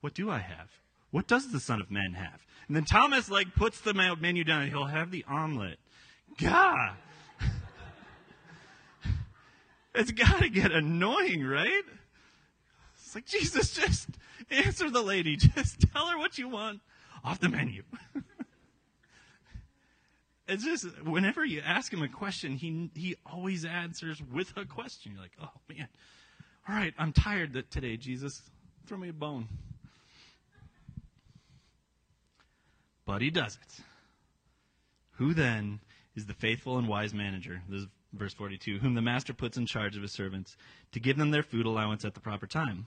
what 0.00 0.14
do 0.14 0.30
I 0.30 0.38
have? 0.38 0.70
What 1.16 1.26
does 1.26 1.50
the 1.50 1.60
Son 1.60 1.80
of 1.80 1.90
Man 1.90 2.12
have? 2.12 2.44
And 2.66 2.76
then 2.76 2.84
Thomas 2.84 3.30
like 3.30 3.54
puts 3.54 3.80
the 3.80 3.94
menu 3.94 4.44
down 4.44 4.60
and 4.60 4.70
he'll 4.70 4.84
have 4.84 5.10
the 5.10 5.24
omelet. 5.26 5.78
God. 6.38 6.90
it's 9.94 10.10
got 10.10 10.40
to 10.40 10.50
get 10.50 10.72
annoying, 10.72 11.42
right? 11.42 11.84
It's 12.98 13.14
like, 13.14 13.24
Jesus, 13.24 13.72
just 13.72 14.10
answer 14.50 14.90
the 14.90 15.00
lady. 15.00 15.36
Just 15.36 15.90
tell 15.90 16.06
her 16.08 16.18
what 16.18 16.36
you 16.36 16.50
want 16.50 16.82
off 17.24 17.40
the 17.40 17.48
menu. 17.48 17.82
it's 20.46 20.64
just, 20.64 20.84
whenever 21.02 21.46
you 21.46 21.62
ask 21.64 21.90
him 21.90 22.02
a 22.02 22.08
question, 22.08 22.56
he, 22.56 22.90
he 22.94 23.16
always 23.24 23.64
answers 23.64 24.20
with 24.20 24.54
a 24.54 24.66
question. 24.66 25.12
You're 25.12 25.22
like, 25.22 25.32
oh, 25.42 25.48
man. 25.66 25.88
All 26.68 26.74
right, 26.74 26.92
I'm 26.98 27.14
tired 27.14 27.64
today, 27.70 27.96
Jesus. 27.96 28.42
Throw 28.86 28.98
me 28.98 29.08
a 29.08 29.14
bone. 29.14 29.48
But 33.06 33.22
he 33.22 33.30
does 33.30 33.58
it. 33.62 33.84
Who 35.12 35.32
then 35.32 35.80
is 36.14 36.26
the 36.26 36.34
faithful 36.34 36.76
and 36.76 36.88
wise 36.88 37.14
manager? 37.14 37.62
This 37.68 37.82
is 37.82 37.88
verse 38.12 38.34
42, 38.34 38.78
whom 38.78 38.94
the 38.94 39.02
master 39.02 39.32
puts 39.32 39.56
in 39.56 39.66
charge 39.66 39.96
of 39.96 40.02
his 40.02 40.12
servants 40.12 40.56
to 40.92 41.00
give 41.00 41.16
them 41.16 41.30
their 41.30 41.42
food 41.42 41.64
allowance 41.66 42.04
at 42.04 42.14
the 42.14 42.20
proper 42.20 42.46
time. 42.46 42.86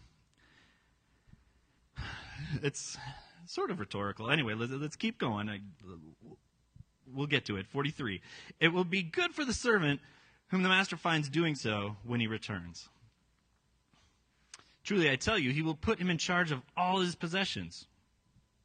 It's 2.64 2.98
sort 3.46 3.70
of 3.70 3.80
rhetorical. 3.80 4.32
Anyway, 4.32 4.54
let's, 4.54 4.72
let's 4.72 4.96
keep 4.96 5.20
going. 5.20 5.50
I, 5.50 5.60
we'll 7.14 7.28
get 7.28 7.46
to 7.46 7.58
it. 7.58 7.68
43. 7.68 8.22
It 8.60 8.70
will 8.70 8.86
be 8.86 9.04
good 9.04 9.34
for 9.34 9.44
the 9.44 9.54
servant 9.54 10.00
whom 10.48 10.64
the 10.64 10.70
master 10.70 10.96
finds 10.96 11.30
doing 11.30 11.56
so 11.56 11.98
when 12.04 12.20
he 12.20 12.28
returns. 12.28 12.88
Truly, 14.84 15.12
I 15.12 15.18
tell 15.18 15.38
you, 15.38 15.52
he 15.52 15.62
will 15.62 15.76
put 15.76 16.00
him 16.00 16.10
in 16.10 16.18
charge 16.18 16.52
of 16.52 16.62
all 16.78 17.02
his 17.02 17.14
possessions. 17.14 17.88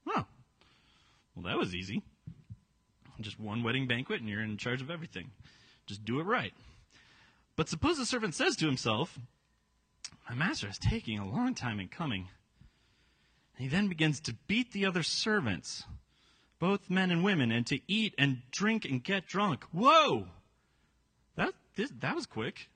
Oh, 0.06 0.24
well, 1.34 1.44
that 1.44 1.58
was 1.58 1.74
easy. 1.74 2.02
Just 3.20 3.38
one 3.38 3.62
wedding 3.62 3.86
banquet 3.86 4.20
and 4.20 4.28
you're 4.28 4.42
in 4.42 4.56
charge 4.56 4.82
of 4.82 4.90
everything. 4.90 5.30
Just 5.86 6.04
do 6.04 6.20
it 6.20 6.24
right. 6.24 6.52
But 7.56 7.68
suppose 7.68 7.98
the 7.98 8.06
servant 8.06 8.34
says 8.34 8.56
to 8.56 8.66
himself, 8.66 9.18
My 10.28 10.34
master 10.34 10.68
is 10.68 10.78
taking 10.78 11.18
a 11.18 11.28
long 11.28 11.54
time 11.54 11.78
in 11.78 11.88
coming. 11.88 12.28
And 13.56 13.64
he 13.64 13.68
then 13.68 13.88
begins 13.88 14.20
to 14.20 14.34
beat 14.48 14.72
the 14.72 14.86
other 14.86 15.02
servants, 15.02 15.84
both 16.58 16.90
men 16.90 17.10
and 17.10 17.22
women, 17.22 17.52
and 17.52 17.66
to 17.68 17.80
eat 17.86 18.14
and 18.18 18.42
drink 18.50 18.84
and 18.84 19.02
get 19.02 19.26
drunk. 19.26 19.64
Whoa! 19.72 20.26
That, 21.36 21.54
this, 21.76 21.92
that 22.00 22.16
was 22.16 22.26
quick. 22.26 22.68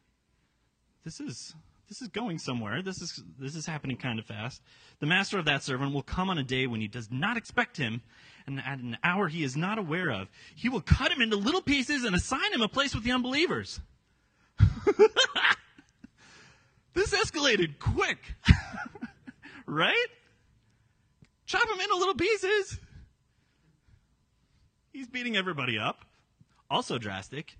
This 1.05 1.21
is 1.21 1.55
this 1.88 2.02
is 2.02 2.09
going 2.09 2.38
somewhere. 2.38 2.83
This 2.83 3.00
is 3.00 3.23
this 3.38 3.57
is 3.57 3.64
happening 3.66 3.97
kind 3.97 4.18
of 4.18 4.26
fast. 4.26 4.61
The 5.00 5.07
master 5.07 5.38
of 5.38 5.47
that 5.47 5.62
servant 5.62 5.95
will 5.95 6.02
come 6.02 6.28
on 6.28 6.37
a 6.38 6.42
day 6.42 6.66
when 6.66 6.80
he 6.80 6.88
does 6.88 7.11
not 7.11 7.37
expect 7.37 7.78
him, 7.78 8.02
and 8.47 8.61
at 8.61 8.78
an 8.78 8.99
hour 9.02 9.28
he 9.28 9.42
is 9.42 9.57
not 9.57 9.78
aware 9.78 10.11
of. 10.11 10.28
He 10.54 10.68
will 10.68 10.83
cut 10.83 11.11
him 11.11 11.23
into 11.23 11.37
little 11.37 11.62
pieces 11.62 12.04
and 12.04 12.14
assign 12.14 12.52
him 12.52 12.61
a 12.61 12.68
place 12.68 12.95
with 12.95 13.04
the 13.04 13.12
unbelievers. 13.12 13.80
this 16.95 17.14
escalated 17.14 17.78
quick. 17.78 18.18
right? 19.66 20.07
Chop 21.47 21.66
him 21.68 21.80
into 21.80 21.97
little 21.97 22.14
pieces. 22.14 22.78
He's 24.92 25.09
beating 25.09 25.37
everybody 25.37 25.78
up. 25.78 26.04
Also 26.71 26.99
drastic. 26.99 27.57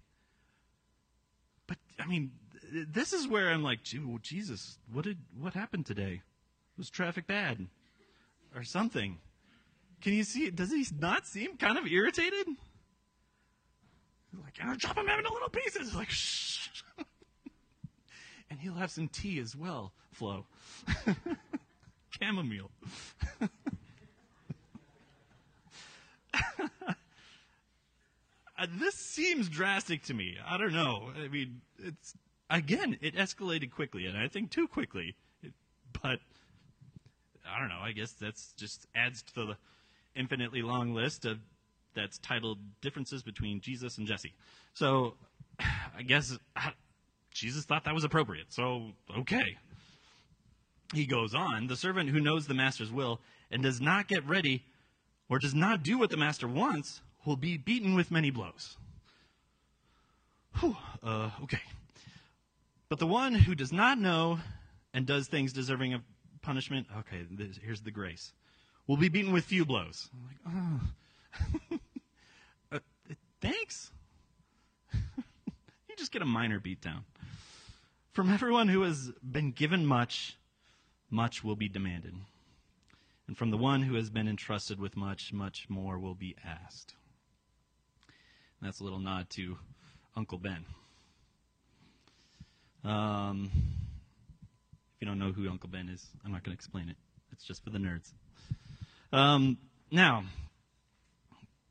But 1.67 1.79
I 1.99 2.07
mean, 2.07 2.33
this 2.71 3.13
is 3.13 3.27
where 3.27 3.51
I'm 3.51 3.63
like, 3.63 3.83
Jesus, 3.83 4.79
what 4.93 5.05
did 5.05 5.19
what 5.39 5.55
happened 5.55 5.87
today? 5.87 6.23
Was 6.77 6.91
traffic 6.91 7.27
bad, 7.27 7.67
or 8.55 8.63
something? 8.63 9.19
Can 10.01 10.13
you 10.13 10.25
see? 10.25 10.51
Does 10.51 10.71
he 10.71 10.87
not 10.99 11.27
seem 11.27 11.57
kind 11.57 11.77
of 11.77 11.87
irritated? 11.87 12.47
Like, 14.43 14.55
I'll 14.63 14.77
chop 14.77 14.97
him 14.97 15.09
into 15.09 15.33
little 15.33 15.49
pieces. 15.49 15.95
Like, 15.95 16.11
shh. 16.11 16.69
and 18.51 18.61
he'll 18.61 18.75
have 18.75 18.91
some 18.91 19.09
tea 19.09 19.41
as 19.41 19.57
well, 19.57 19.93
Flo. 20.13 20.47
Chamomile. 22.11 22.71
Uh, 28.59 28.67
this 28.81 28.95
seems 28.97 29.49
drastic 29.49 30.03
to 30.03 30.13
me. 30.13 30.37
I 30.45 30.59
don't 30.59 30.73
know. 30.73 31.13
I 31.17 31.29
mean, 31.29 31.61
it's 31.79 32.15
again, 32.51 32.99
it 33.01 33.15
escalated 33.15 33.71
quickly, 33.71 34.07
and 34.07 34.17
I 34.17 34.29
think 34.29 34.51
too 34.51 34.69
quickly. 34.69 35.15
It, 35.43 35.53
but 36.03 36.21
I 37.49 37.59
don't 37.59 37.69
know. 37.69 37.81
I 37.83 37.93
guess 37.93 38.13
that's 38.13 38.53
just 38.57 38.87
adds 38.95 39.23
to 39.23 39.35
the 39.35 39.57
infinitely 40.15 40.63
long 40.63 40.95
list 40.95 41.25
of 41.25 41.39
that's 41.95 42.19
titled 42.19 42.59
"Differences 42.81 43.23
Between 43.23 43.61
Jesus 43.61 43.99
and 43.99 44.07
Jesse." 44.07 44.35
So 44.75 45.15
I 45.97 46.03
guess 46.03 46.37
I, 46.57 46.73
Jesus 47.33 47.65
thought 47.65 47.85
that 47.85 47.95
was 47.95 48.05
appropriate. 48.05 48.53
So 48.53 48.93
okay. 49.19 49.57
He 50.95 51.05
goes 51.05 51.35
on, 51.35 51.67
the 51.67 51.77
servant 51.77 52.09
who 52.09 52.21
knows 52.21 52.47
the 52.47 52.55
master's 52.55 52.91
will 52.91 53.21
and 53.51 53.63
does 53.63 53.79
not 53.79 54.09
get 54.09 54.27
ready 54.27 54.65
or 55.29 55.39
does 55.39 55.55
not 55.55 55.83
do 55.83 55.99
what 55.99 56.09
the 56.09 56.17
master 56.17 56.49
wants 56.49 57.03
will 57.27 57.37
be 57.37 57.59
beaten 57.59 57.95
with 57.95 58.11
many 58.11 58.31
blows. 58.31 58.79
Whew, 60.61 60.77
uh, 61.03 61.31
okay. 61.43 61.61
But 62.89 62.99
the 62.99 63.07
one 63.07 63.35
who 63.35 63.55
does 63.55 63.73
not 63.73 63.99
know 63.99 64.39
and 64.95 65.07
does 65.07 65.29
things 65.29 65.53
deserving 65.53 65.93
of 65.93 66.03
punishment, 66.41 66.87
okay, 66.99 67.27
this, 67.31 67.59
here's 67.63 67.83
the 67.83 67.91
grace, 67.91 68.33
will 68.87 68.97
be 68.97 69.09
beaten 69.09 69.33
with 69.33 69.45
few 69.45 69.67
blows. 69.67 70.09
I'm 70.15 70.25
like, 70.27 70.81
oh. 71.71 71.79
uh, 72.73 72.79
thanks. 73.43 73.91
you 74.95 75.97
just 75.97 76.13
get 76.13 76.23
a 76.23 76.27
minor 76.27 76.59
beatdown. 76.59 77.05
From 78.13 78.33
everyone 78.33 78.69
who 78.69 78.83
has 78.83 79.13
been 79.23 79.53
given 79.53 79.85
much, 79.85 80.39
much 81.11 81.45
will 81.45 81.57
be 81.57 81.69
demanded. 81.69 82.15
And 83.27 83.37
from 83.37 83.51
the 83.51 83.59
one 83.59 83.83
who 83.83 83.95
has 83.97 84.09
been 84.09 84.27
entrusted 84.27 84.81
with 84.81 84.97
much, 84.97 85.35
much 85.35 85.67
more 85.69 85.99
will 85.99 86.15
be 86.15 86.35
asked. 86.43 86.95
And 88.59 88.67
that's 88.67 88.81
a 88.81 88.85
little 88.85 88.99
nod 88.99 89.29
to 89.31 89.59
Uncle 90.17 90.39
Ben. 90.39 90.65
Um, 92.85 93.51
if 93.55 95.01
you 95.01 95.07
don't 95.07 95.19
know 95.19 95.33
who 95.33 95.49
Uncle 95.49 95.69
Ben 95.69 95.89
is, 95.89 96.07
I'm 96.25 96.33
not 96.33 96.45
going 96.45 96.57
to 96.57 96.59
explain 96.59 96.89
it. 96.89 96.97
It's 97.33 97.45
just 97.45 97.63
for 97.63 97.71
the 97.71 97.79
nerds. 97.79 98.13
Um, 99.13 99.59
now, 99.91 100.25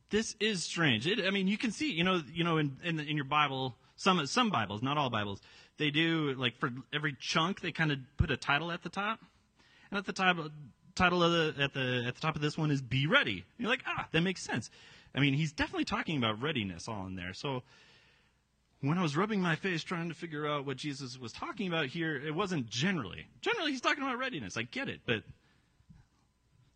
this 0.09 0.35
is 0.39 0.63
strange. 0.63 1.07
It, 1.07 1.25
I 1.25 1.31
mean, 1.31 1.47
you 1.47 1.57
can 1.57 1.71
see, 1.71 1.91
you 1.91 2.03
know, 2.03 2.21
you 2.33 2.43
know, 2.43 2.57
in, 2.57 2.77
in, 2.83 2.99
in 2.99 3.15
your 3.15 3.25
Bible, 3.25 3.75
some 3.95 4.25
some 4.25 4.49
Bibles, 4.49 4.81
not 4.81 4.97
all 4.97 5.09
Bibles, 5.09 5.41
they 5.77 5.89
do 5.89 6.33
like 6.37 6.57
for 6.57 6.71
every 6.93 7.15
chunk 7.19 7.61
they 7.61 7.71
kind 7.71 7.91
of 7.91 7.99
put 8.17 8.31
a 8.31 8.37
title 8.37 8.71
at 8.71 8.83
the 8.83 8.89
top, 8.89 9.19
and 9.91 9.97
at 9.97 10.05
the 10.05 10.13
top 10.13 10.37
title 10.95 11.23
of 11.23 11.31
the 11.31 11.63
at 11.63 11.73
the 11.73 12.05
at 12.07 12.15
the 12.15 12.21
top 12.21 12.35
of 12.35 12.41
this 12.41 12.57
one 12.57 12.71
is 12.71 12.81
"Be 12.81 13.07
Ready." 13.07 13.31
And 13.31 13.43
you're 13.59 13.69
like, 13.69 13.83
ah, 13.85 14.07
that 14.11 14.21
makes 14.21 14.41
sense. 14.41 14.69
I 15.15 15.19
mean, 15.19 15.33
he's 15.33 15.51
definitely 15.51 15.85
talking 15.85 16.17
about 16.17 16.41
readiness 16.41 16.87
all 16.87 17.05
in 17.07 17.15
there. 17.15 17.33
So 17.33 17.63
when 18.81 18.97
I 18.97 19.01
was 19.01 19.17
rubbing 19.17 19.41
my 19.41 19.55
face 19.55 19.83
trying 19.83 20.09
to 20.09 20.15
figure 20.15 20.47
out 20.47 20.65
what 20.65 20.77
Jesus 20.77 21.17
was 21.17 21.31
talking 21.31 21.67
about 21.67 21.87
here, 21.87 22.15
it 22.15 22.33
wasn't 22.33 22.67
generally. 22.67 23.27
Generally, 23.41 23.71
he's 23.71 23.81
talking 23.81 24.03
about 24.03 24.19
readiness. 24.19 24.57
I 24.57 24.63
get 24.63 24.87
it, 24.87 25.01
but 25.05 25.23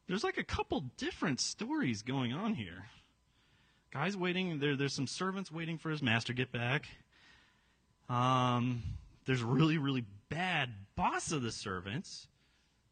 there's 0.08 0.24
like 0.24 0.38
a 0.38 0.44
couple 0.44 0.86
different 0.98 1.40
stories 1.40 2.02
going 2.02 2.34
on 2.34 2.54
here. 2.54 2.86
Guys 3.94 4.18
waiting, 4.18 4.60
there, 4.60 4.76
there's 4.76 4.94
some 4.94 5.08
servants 5.08 5.52
waiting 5.52 5.78
for 5.78 5.90
his 5.90 6.02
master 6.02 6.34
to 6.34 6.38
get 6.38 6.52
back. 6.52 6.88
Um, 8.10 8.82
there's 9.26 9.44
really, 9.44 9.78
really 9.78 10.06
bad 10.30 10.70
boss 10.96 11.32
of 11.32 11.44
the 11.44 11.52
servants. 11.52 12.28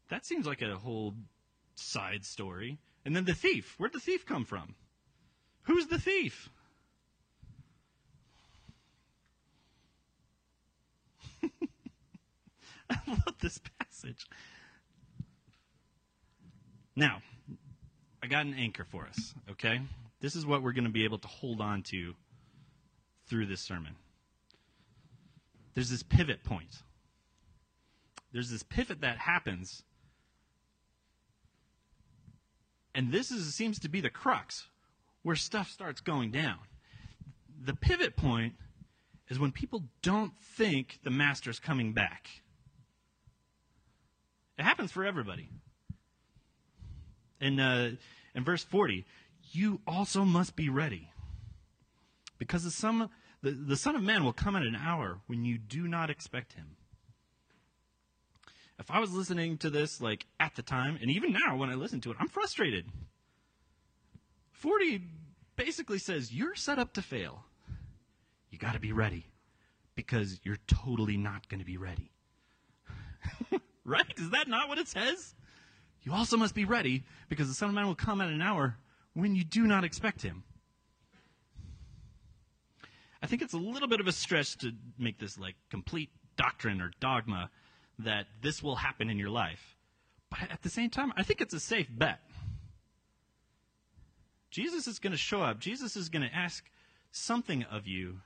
That 0.08 0.24
seems 0.24 0.46
like 0.46 0.62
a 0.62 0.76
whole 0.76 1.14
side 1.74 2.24
story. 2.24 2.78
And 3.04 3.16
then 3.16 3.24
the 3.24 3.34
thief. 3.34 3.74
Where'd 3.78 3.92
the 3.92 4.00
thief 4.00 4.26
come 4.26 4.44
from? 4.44 4.74
Who's 5.62 5.86
the 5.86 5.98
thief? 5.98 6.50
I 13.06 13.10
love 13.10 13.38
this 13.40 13.60
passage. 13.78 14.26
Now, 16.96 17.22
I 18.22 18.26
got 18.26 18.46
an 18.46 18.54
anchor 18.54 18.84
for 18.84 19.06
us, 19.06 19.34
okay? 19.50 19.80
This 20.20 20.36
is 20.36 20.44
what 20.44 20.62
we're 20.62 20.72
going 20.72 20.84
to 20.84 20.90
be 20.90 21.04
able 21.04 21.18
to 21.18 21.28
hold 21.28 21.60
on 21.60 21.82
to 21.84 22.14
through 23.26 23.46
this 23.46 23.60
sermon. 23.60 23.94
There's 25.74 25.88
this 25.88 26.02
pivot 26.02 26.44
point. 26.44 26.82
There's 28.32 28.50
this 28.50 28.62
pivot 28.62 29.00
that 29.00 29.18
happens. 29.18 29.82
And 32.94 33.12
this 33.12 33.30
is, 33.30 33.54
seems 33.54 33.78
to 33.80 33.88
be 33.88 34.00
the 34.00 34.10
crux 34.10 34.66
where 35.22 35.36
stuff 35.36 35.70
starts 35.70 36.00
going 36.00 36.32
down. 36.32 36.58
The 37.62 37.74
pivot 37.74 38.16
point 38.16 38.54
is 39.28 39.38
when 39.38 39.52
people 39.52 39.84
don't 40.02 40.36
think 40.36 40.98
the 41.04 41.10
master's 41.10 41.60
coming 41.60 41.92
back. 41.92 42.28
It 44.60 44.64
happens 44.64 44.92
for 44.92 45.06
everybody. 45.06 45.48
In, 47.40 47.58
uh, 47.58 47.92
in 48.34 48.44
verse 48.44 48.62
40, 48.62 49.06
you 49.52 49.80
also 49.86 50.26
must 50.26 50.54
be 50.54 50.68
ready. 50.68 51.08
Because 52.36 52.64
the 52.64 52.70
son, 52.70 53.08
the, 53.40 53.52
the 53.52 53.78
Son 53.78 53.96
of 53.96 54.02
Man 54.02 54.22
will 54.22 54.34
come 54.34 54.54
at 54.56 54.62
an 54.62 54.76
hour 54.76 55.20
when 55.28 55.46
you 55.46 55.56
do 55.56 55.88
not 55.88 56.10
expect 56.10 56.52
him. 56.52 56.76
If 58.78 58.90
I 58.90 59.00
was 59.00 59.14
listening 59.14 59.56
to 59.58 59.70
this, 59.70 59.98
like, 59.98 60.26
at 60.38 60.56
the 60.56 60.62
time, 60.62 60.98
and 61.00 61.10
even 61.10 61.32
now 61.32 61.56
when 61.56 61.70
I 61.70 61.74
listen 61.74 62.02
to 62.02 62.10
it, 62.10 62.18
I'm 62.20 62.28
frustrated. 62.28 62.84
40 64.52 65.00
basically 65.56 65.98
says, 65.98 66.34
You're 66.34 66.54
set 66.54 66.78
up 66.78 66.92
to 66.92 67.02
fail. 67.02 67.46
You 68.50 68.58
got 68.58 68.74
to 68.74 68.80
be 68.80 68.92
ready 68.92 69.24
because 69.94 70.38
you're 70.44 70.58
totally 70.66 71.16
not 71.16 71.48
going 71.48 71.60
to 71.60 71.66
be 71.66 71.78
ready. 71.78 72.10
right? 73.90 74.06
Is 74.16 74.30
that 74.30 74.48
not 74.48 74.68
what 74.68 74.78
it 74.78 74.88
says? 74.88 75.34
You 76.02 76.12
also 76.14 76.36
must 76.36 76.54
be 76.54 76.64
ready 76.64 77.04
because 77.28 77.48
the 77.48 77.54
Son 77.54 77.68
of 77.68 77.74
Man 77.74 77.86
will 77.86 77.94
come 77.94 78.20
at 78.20 78.28
an 78.28 78.40
hour 78.40 78.76
when 79.12 79.34
you 79.34 79.44
do 79.44 79.66
not 79.66 79.84
expect 79.84 80.22
him. 80.22 80.44
I 83.22 83.26
think 83.26 83.42
it's 83.42 83.52
a 83.52 83.58
little 83.58 83.88
bit 83.88 84.00
of 84.00 84.06
a 84.06 84.12
stretch 84.12 84.56
to 84.58 84.72
make 84.98 85.18
this 85.18 85.38
like 85.38 85.56
complete 85.70 86.08
doctrine 86.36 86.80
or 86.80 86.90
dogma 87.00 87.50
that 87.98 88.26
this 88.40 88.62
will 88.62 88.76
happen 88.76 89.10
in 89.10 89.18
your 89.18 89.28
life. 89.28 89.76
But 90.30 90.50
at 90.50 90.62
the 90.62 90.70
same 90.70 90.88
time, 90.88 91.12
I 91.16 91.22
think 91.22 91.40
it's 91.40 91.52
a 91.52 91.60
safe 91.60 91.88
bet. 91.90 92.20
Jesus 94.50 94.86
is 94.86 94.98
going 94.98 95.12
to 95.12 95.18
show 95.18 95.42
up. 95.42 95.60
Jesus 95.60 95.96
is 95.96 96.08
going 96.08 96.28
to 96.28 96.34
ask 96.34 96.64
something 97.12 97.64
of 97.64 97.86
you, 97.86 98.20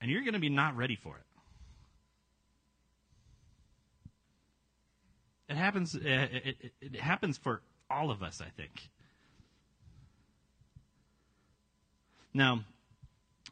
and 0.00 0.10
you're 0.10 0.22
going 0.22 0.34
to 0.34 0.38
be 0.38 0.48
not 0.48 0.76
ready 0.76 0.96
for 0.96 1.16
it. 1.16 1.35
It 5.48 5.56
happens. 5.56 5.94
It, 5.94 6.04
it, 6.06 6.72
it 6.80 6.96
happens 7.00 7.38
for 7.38 7.62
all 7.88 8.10
of 8.10 8.22
us, 8.22 8.40
I 8.40 8.50
think. 8.50 8.90
Now, 12.34 12.64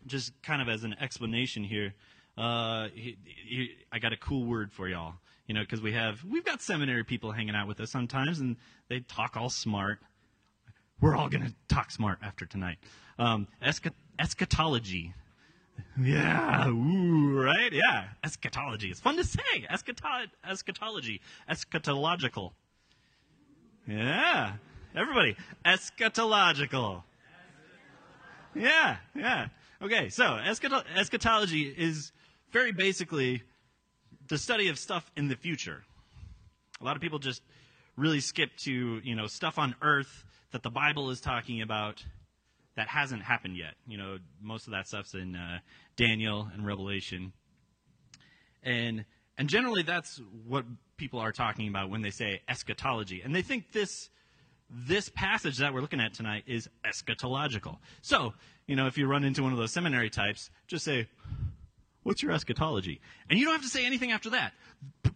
just 0.06 0.32
kind 0.42 0.60
of 0.60 0.68
as 0.68 0.84
an 0.84 0.94
explanation 1.00 1.64
here, 1.64 1.94
uh, 2.36 2.88
he, 2.94 3.16
he, 3.24 3.70
I 3.92 3.98
got 3.98 4.12
a 4.12 4.16
cool 4.16 4.44
word 4.44 4.72
for 4.72 4.88
y'all. 4.88 5.14
You 5.46 5.54
know, 5.54 5.60
because 5.60 5.82
we 5.82 5.92
have 5.92 6.24
we've 6.24 6.44
got 6.44 6.62
seminary 6.62 7.04
people 7.04 7.32
hanging 7.32 7.54
out 7.54 7.68
with 7.68 7.78
us 7.80 7.90
sometimes, 7.90 8.40
and 8.40 8.56
they 8.88 9.00
talk 9.00 9.36
all 9.36 9.50
smart. 9.50 10.00
We're 11.00 11.14
all 11.14 11.28
going 11.28 11.44
to 11.44 11.54
talk 11.68 11.90
smart 11.90 12.18
after 12.22 12.46
tonight. 12.46 12.78
Um, 13.18 13.46
eschatology. 14.18 15.12
Yeah, 16.00 16.68
ooh, 16.68 17.40
right? 17.40 17.72
Yeah, 17.72 18.06
eschatology. 18.24 18.90
It's 18.90 18.98
fun 18.98 19.16
to 19.16 19.24
say. 19.24 19.40
Eschato- 19.70 20.26
eschatology. 20.44 21.20
Eschatological. 21.48 22.50
Yeah, 23.86 24.54
everybody. 24.96 25.36
Eschatological. 25.64 27.04
Yeah, 28.56 28.96
yeah. 29.14 29.48
Okay, 29.82 30.08
so 30.08 30.24
eschato- 30.24 30.84
eschatology 30.96 31.62
is 31.76 32.12
very 32.50 32.72
basically 32.72 33.42
the 34.28 34.38
study 34.38 34.68
of 34.68 34.78
stuff 34.78 35.10
in 35.16 35.28
the 35.28 35.36
future. 35.36 35.84
A 36.80 36.84
lot 36.84 36.96
of 36.96 37.02
people 37.02 37.18
just 37.18 37.42
really 37.96 38.20
skip 38.20 38.56
to, 38.58 39.00
you 39.04 39.14
know, 39.14 39.26
stuff 39.26 39.58
on 39.58 39.74
earth 39.82 40.24
that 40.52 40.62
the 40.62 40.70
Bible 40.70 41.10
is 41.10 41.20
talking 41.20 41.62
about 41.62 42.04
that 42.76 42.88
hasn't 42.88 43.22
happened 43.22 43.56
yet. 43.56 43.74
You 43.86 43.98
know, 43.98 44.18
most 44.40 44.66
of 44.66 44.72
that 44.72 44.86
stuff's 44.88 45.14
in 45.14 45.36
uh, 45.36 45.58
Daniel 45.96 46.48
and 46.52 46.66
Revelation. 46.66 47.32
And 48.62 49.04
and 49.36 49.48
generally 49.48 49.82
that's 49.82 50.20
what 50.46 50.64
people 50.96 51.18
are 51.18 51.32
talking 51.32 51.68
about 51.68 51.90
when 51.90 52.02
they 52.02 52.10
say 52.10 52.40
eschatology. 52.48 53.22
And 53.22 53.34
they 53.34 53.42
think 53.42 53.72
this 53.72 54.10
this 54.70 55.08
passage 55.08 55.58
that 55.58 55.72
we're 55.72 55.80
looking 55.80 56.00
at 56.00 56.14
tonight 56.14 56.44
is 56.46 56.68
eschatological. 56.84 57.78
So, 58.02 58.34
you 58.66 58.76
know, 58.76 58.86
if 58.86 58.96
you 58.98 59.06
run 59.06 59.24
into 59.24 59.42
one 59.42 59.52
of 59.52 59.58
those 59.58 59.72
seminary 59.72 60.10
types, 60.10 60.50
just 60.66 60.84
say, 60.84 61.08
What's 62.04 62.22
your 62.22 62.32
eschatology? 62.32 63.00
And 63.30 63.38
you 63.38 63.46
don't 63.46 63.54
have 63.54 63.62
to 63.62 63.68
say 63.68 63.86
anything 63.86 64.12
after 64.12 64.30
that. 64.30 64.52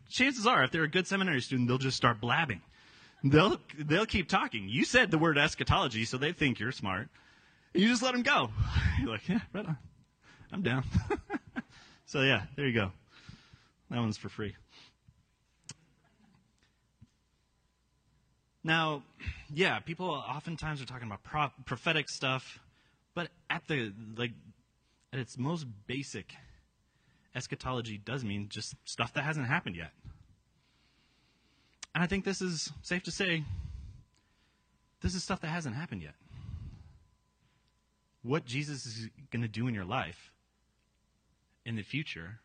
Chances 0.08 0.46
are, 0.46 0.64
if 0.64 0.70
they're 0.70 0.84
a 0.84 0.90
good 0.90 1.06
seminary 1.06 1.42
student, 1.42 1.68
they'll 1.68 1.76
just 1.76 1.98
start 1.98 2.18
blabbing. 2.18 2.62
They'll, 3.22 3.60
they'll 3.78 4.06
keep 4.06 4.28
talking. 4.28 4.68
You 4.70 4.86
said 4.86 5.10
the 5.10 5.18
word 5.18 5.36
eschatology, 5.36 6.06
so 6.06 6.16
they 6.16 6.32
think 6.32 6.58
you're 6.58 6.72
smart. 6.72 7.08
You 7.74 7.88
just 7.88 8.02
let 8.02 8.12
them 8.12 8.22
go. 8.22 8.50
You're 9.00 9.10
like, 9.10 9.28
yeah, 9.28 9.40
right 9.52 9.66
on. 9.66 9.78
I'm 10.52 10.62
down. 10.62 10.84
so, 12.06 12.22
yeah, 12.22 12.44
there 12.56 12.66
you 12.66 12.74
go. 12.74 12.92
That 13.90 14.00
one's 14.00 14.16
for 14.16 14.28
free. 14.28 14.54
Now, 18.64 19.02
yeah, 19.52 19.78
people 19.78 20.10
oftentimes 20.10 20.82
are 20.82 20.86
talking 20.86 21.06
about 21.06 21.22
pro- 21.22 21.52
prophetic 21.64 22.08
stuff, 22.08 22.58
but 23.14 23.28
at 23.48 23.66
the 23.66 23.92
like 24.16 24.32
at 25.12 25.18
its 25.18 25.38
most 25.38 25.66
basic, 25.86 26.34
eschatology 27.34 27.96
does 27.96 28.24
mean 28.24 28.48
just 28.50 28.74
stuff 28.84 29.14
that 29.14 29.22
hasn't 29.24 29.46
happened 29.46 29.76
yet. 29.76 29.92
And 31.94 32.04
I 32.04 32.06
think 32.06 32.24
this 32.24 32.42
is 32.42 32.70
safe 32.82 33.02
to 33.04 33.10
say 33.10 33.44
this 35.00 35.14
is 35.14 35.22
stuff 35.22 35.40
that 35.40 35.48
hasn't 35.48 35.74
happened 35.74 36.02
yet. 36.02 36.14
What 38.22 38.44
Jesus 38.44 38.86
is 38.86 39.08
going 39.30 39.42
to 39.42 39.48
do 39.48 39.68
in 39.68 39.74
your 39.74 39.84
life 39.84 40.32
in 41.64 41.76
the 41.76 41.82
future, 41.82 42.40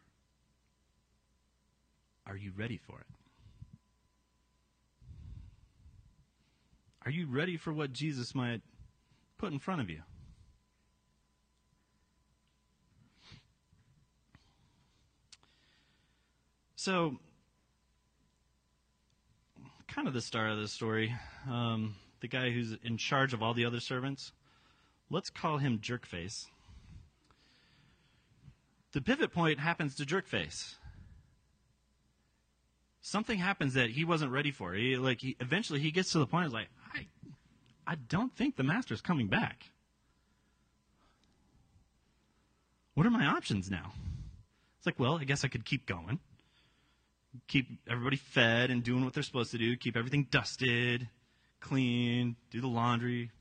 are 2.27 2.38
you 2.38 2.51
ready 2.55 2.77
for 2.77 2.99
it? 2.99 3.07
Are 7.05 7.12
you 7.12 7.27
ready 7.27 7.57
for 7.57 7.73
what 7.73 7.91
Jesus 7.91 8.33
might 8.33 8.62
put 9.38 9.51
in 9.51 9.59
front 9.59 9.81
of 9.81 9.89
you? 9.89 10.01
So, 16.75 17.17
kind 19.88 20.07
of 20.07 20.13
the 20.13 20.21
star 20.21 20.49
of 20.49 20.57
the 20.57 20.67
story, 20.67 21.15
um, 21.49 21.95
the 22.19 22.27
guy 22.27 22.49
who's 22.49 22.75
in 22.83 22.97
charge 22.97 23.33
of 23.33 23.41
all 23.41 23.53
the 23.53 23.63
other 23.63 23.79
servants, 23.79 24.33
let's 25.13 25.30
call 25.30 25.58
him 25.58 25.80
Jerkface. 25.80 26.47
The 28.91 29.02
pivot 29.02 29.32
point 29.32 29.60
happens 29.60 29.95
to 29.95 30.06
Jerkface. 30.06 30.76
Something 33.02 33.38
happens 33.38 33.73
that 33.73 33.89
he 33.89 34.06
wasn't 34.06 34.32
ready 34.32 34.52
for. 34.52 34.73
He, 34.73 34.95
like 34.95 35.21
he, 35.21 35.36
eventually, 35.39 35.80
he 35.80 35.91
gets 35.91 36.12
to 36.12 36.19
the 36.19 36.28
point. 36.28 36.45
He's 36.45 36.54
like, 36.54 36.69
I, 36.93 37.08
I 37.86 37.95
don't 37.95 38.36
think 38.36 38.56
the 38.56 38.63
master's 38.63 39.02
coming 39.02 39.28
back. 39.28 39.65
What 42.93 43.06
are 43.06 43.12
my 43.12 43.26
options 43.26 43.69
now? 43.69 43.93
It's 44.78 44.86
like, 44.86 44.99
well, 44.99 45.17
I 45.17 45.23
guess 45.23 45.43
I 45.43 45.47
could 45.47 45.65
keep 45.65 45.86
going 45.86 46.19
keep 47.47 47.67
everybody 47.89 48.17
fed 48.17 48.69
and 48.69 48.84
doing 48.84 49.04
what 49.04 49.13
they're 49.13 49.23
supposed 49.23 49.52
to 49.52 49.58
do, 49.58 49.76
keep 49.76 49.97
everything 49.97 50.28
dusted, 50.30 51.08
clean, 51.60 52.36
do 52.52 52.62
the 52.62 52.67
laundry. 52.67 53.32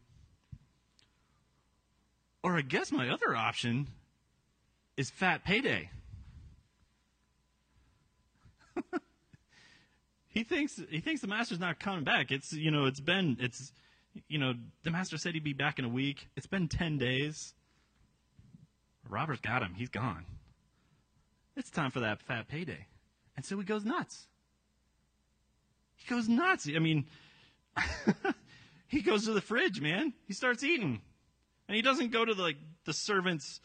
Or 2.43 2.57
I 2.57 2.63
guess 2.63 2.91
my 2.91 3.09
other 3.09 3.37
option 3.37 3.89
is 4.97 5.11
fat 5.11 5.45
payday. 5.45 5.91
he 10.29 10.43
thinks 10.43 10.81
he 10.91 11.01
thinks 11.01 11.21
the 11.21 11.29
master's 11.29 11.61
not 11.61 11.79
coming 11.79 12.05
back. 12.05 12.31
It's 12.33 12.53
you 12.53 12.71
know, 12.71 12.87
it's 12.87 13.01
been 13.01 13.37
it's 13.41 13.73
you 14.29 14.39
know, 14.39 14.55
the 14.83 14.91
master 14.91 15.17
said 15.17 15.35
he'd 15.35 15.45
be 15.45 15.53
back 15.53 15.79
in 15.79 15.85
a 15.85 15.89
week. 15.89 16.29
It's 16.37 16.47
been 16.47 16.69
10 16.69 16.99
days. 16.99 17.55
Robert's 19.09 19.41
got 19.41 19.63
him. 19.63 19.75
He's 19.75 19.89
gone. 19.89 20.25
It's 21.57 21.71
time 21.71 21.91
for 21.91 22.01
that 22.01 22.23
fat 22.23 22.49
payday. 22.49 22.87
And 23.37 23.45
so 23.45 23.59
he 23.59 23.65
goes 23.65 23.85
nuts. 23.85 24.27
He 25.97 26.09
goes 26.09 26.29
nuts. 26.29 26.69
I 26.75 26.79
mean, 26.79 27.07
he 28.87 29.03
goes 29.03 29.25
to 29.27 29.33
the 29.33 29.41
fridge, 29.41 29.81
man. 29.81 30.13
He 30.27 30.35
starts 30.35 30.65
eating. 30.65 31.01
And 31.73 31.77
he 31.77 31.81
doesn't 31.81 32.13
go 32.13 32.23
to 32.23 32.35
the, 32.35 32.43
like 32.43 32.59
the 32.85 32.93
servant's 32.93 33.59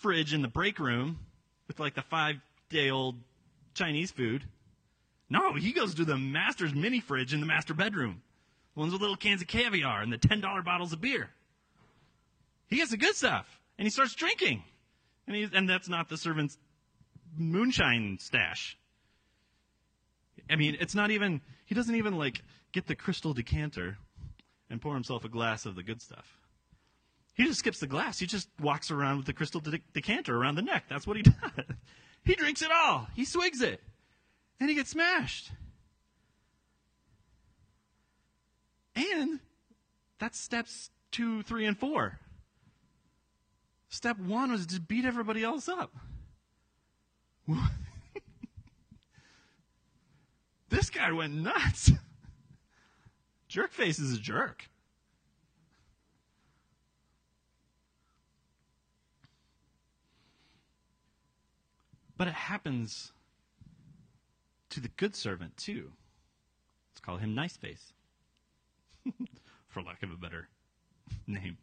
fridge 0.00 0.32
in 0.32 0.40
the 0.40 0.48
break 0.48 0.78
room 0.78 1.18
with 1.68 1.78
like 1.78 1.94
the 1.94 2.00
5-day-old 2.00 3.16
Chinese 3.74 4.10
food. 4.10 4.44
No, 5.28 5.52
he 5.52 5.72
goes 5.72 5.94
to 5.96 6.06
the 6.06 6.16
master's 6.16 6.74
mini 6.74 6.98
fridge 6.98 7.34
in 7.34 7.40
the 7.40 7.46
master 7.46 7.74
bedroom 7.74 8.22
The 8.72 8.80
ones 8.80 8.94
with 8.94 9.02
little 9.02 9.16
cans 9.18 9.42
of 9.42 9.48
caviar 9.48 10.00
and 10.00 10.10
the 10.10 10.16
$10 10.16 10.64
bottles 10.64 10.94
of 10.94 11.02
beer. 11.02 11.28
He 12.68 12.76
gets 12.76 12.90
the 12.90 12.96
good 12.96 13.14
stuff 13.14 13.60
and 13.76 13.84
he 13.84 13.90
starts 13.90 14.14
drinking. 14.14 14.64
And, 15.26 15.36
he, 15.36 15.46
and 15.52 15.68
that's 15.68 15.90
not 15.90 16.08
the 16.08 16.16
servant's 16.16 16.56
moonshine 17.36 18.16
stash. 18.18 18.78
I 20.48 20.56
mean, 20.56 20.78
it's 20.80 20.94
not 20.94 21.10
even, 21.10 21.42
he 21.66 21.74
doesn't 21.74 21.96
even 21.96 22.16
like 22.16 22.40
get 22.72 22.86
the 22.86 22.96
crystal 22.96 23.34
decanter 23.34 23.98
and 24.70 24.80
pour 24.80 24.94
himself 24.94 25.26
a 25.26 25.28
glass 25.28 25.66
of 25.66 25.74
the 25.74 25.82
good 25.82 26.00
stuff. 26.00 26.39
He 27.40 27.46
just 27.46 27.60
skips 27.60 27.80
the 27.80 27.86
glass. 27.86 28.18
He 28.18 28.26
just 28.26 28.50
walks 28.60 28.90
around 28.90 29.16
with 29.16 29.24
the 29.24 29.32
crystal 29.32 29.62
de- 29.62 29.80
decanter 29.94 30.36
around 30.36 30.56
the 30.56 30.62
neck. 30.62 30.84
That's 30.90 31.06
what 31.06 31.16
he 31.16 31.22
does. 31.22 31.34
he 32.22 32.34
drinks 32.34 32.60
it 32.60 32.70
all. 32.70 33.06
He 33.16 33.24
swigs 33.24 33.62
it. 33.62 33.82
And 34.60 34.68
he 34.68 34.76
gets 34.76 34.90
smashed. 34.90 35.50
And 38.94 39.40
that's 40.18 40.38
steps 40.38 40.90
two, 41.12 41.42
three, 41.42 41.64
and 41.64 41.78
four. 41.78 42.18
Step 43.88 44.18
one 44.18 44.52
was 44.52 44.66
to 44.66 44.78
beat 44.78 45.06
everybody 45.06 45.42
else 45.42 45.66
up. 45.66 45.94
this 50.68 50.90
guy 50.90 51.10
went 51.10 51.32
nuts. 51.32 51.90
Jerkface 53.50 53.98
is 53.98 54.12
a 54.12 54.18
jerk. 54.18 54.69
But 62.20 62.28
it 62.28 62.34
happens 62.34 63.12
to 64.68 64.78
the 64.78 64.90
good 64.98 65.16
servant 65.16 65.56
too. 65.56 65.92
Let's 66.90 67.00
call 67.00 67.16
him 67.16 67.34
Nice 67.34 67.56
Face. 67.56 67.94
for 69.68 69.80
lack 69.82 70.02
of 70.02 70.10
a 70.10 70.16
better 70.16 70.50
name. 71.26 71.56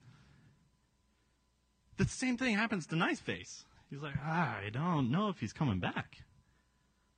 The 1.97 2.05
same 2.05 2.37
thing 2.37 2.55
happens 2.55 2.87
to 2.87 2.95
Nice 2.95 3.19
Face. 3.19 3.65
He's 3.91 4.01
like, 4.01 4.15
ah, 4.19 4.57
I 4.57 4.71
don't 4.71 5.11
know 5.11 5.29
if 5.29 5.39
he's 5.39 5.53
coming 5.53 5.77
back. 5.77 6.23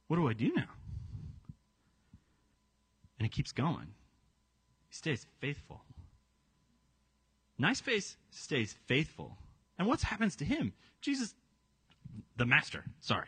What 0.08 0.18
do 0.18 0.28
I 0.28 0.34
do 0.34 0.52
now? 0.54 0.74
And 3.20 3.26
he 3.26 3.30
keeps 3.30 3.54
going. 3.54 3.94
He 4.90 4.96
stays 4.96 5.26
faithful. 5.40 5.80
Nice 7.58 7.80
Face 7.80 8.18
stays 8.32 8.76
faithful. 8.86 9.38
And 9.78 9.88
what 9.88 10.02
happens 10.02 10.36
to 10.36 10.44
him? 10.44 10.74
Jesus, 11.00 11.36
the 12.38 12.46
master, 12.46 12.84
sorry, 13.00 13.28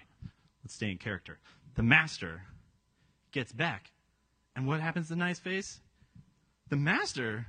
let's 0.63 0.73
stay 0.73 0.91
in 0.91 0.97
character. 0.97 1.39
The 1.75 1.83
master 1.83 2.43
gets 3.31 3.51
back. 3.51 3.91
And 4.55 4.67
what 4.67 4.81
happens 4.81 5.07
to 5.07 5.15
Nice 5.15 5.39
Face? 5.39 5.79
the 6.71 6.77
master 6.77 7.45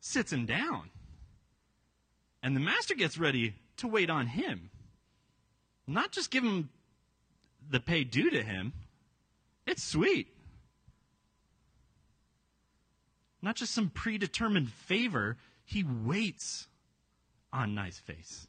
sits 0.00 0.32
him 0.32 0.46
down. 0.46 0.90
And 2.42 2.54
the 2.54 2.60
master 2.60 2.94
gets 2.94 3.18
ready 3.18 3.56
to 3.78 3.88
wait 3.88 4.08
on 4.08 4.28
him. 4.28 4.70
Not 5.86 6.12
just 6.12 6.30
give 6.30 6.44
him 6.44 6.70
the 7.68 7.80
pay 7.80 8.04
due 8.04 8.30
to 8.30 8.42
him, 8.42 8.72
it's 9.66 9.82
sweet. 9.82 10.28
Not 13.42 13.56
just 13.56 13.74
some 13.74 13.90
predetermined 13.90 14.70
favor, 14.70 15.36
he 15.64 15.82
waits 15.82 16.68
on 17.52 17.74
nice 17.74 17.98
face. 17.98 18.46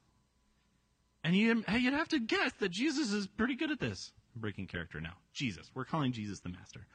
And 1.24 1.36
you, 1.36 1.64
you'd 1.74 1.94
have 1.94 2.10
to 2.10 2.20
guess 2.20 2.54
that 2.60 2.70
Jesus 2.70 3.12
is 3.12 3.28
pretty 3.28 3.56
good 3.56 3.72
at 3.72 3.80
this. 3.80 4.12
breaking 4.36 4.68
character 4.68 5.02
now. 5.02 5.14
Jesus. 5.34 5.70
We're 5.74 5.86
calling 5.86 6.12
Jesus 6.12 6.40
the 6.40 6.50
master. 6.50 6.86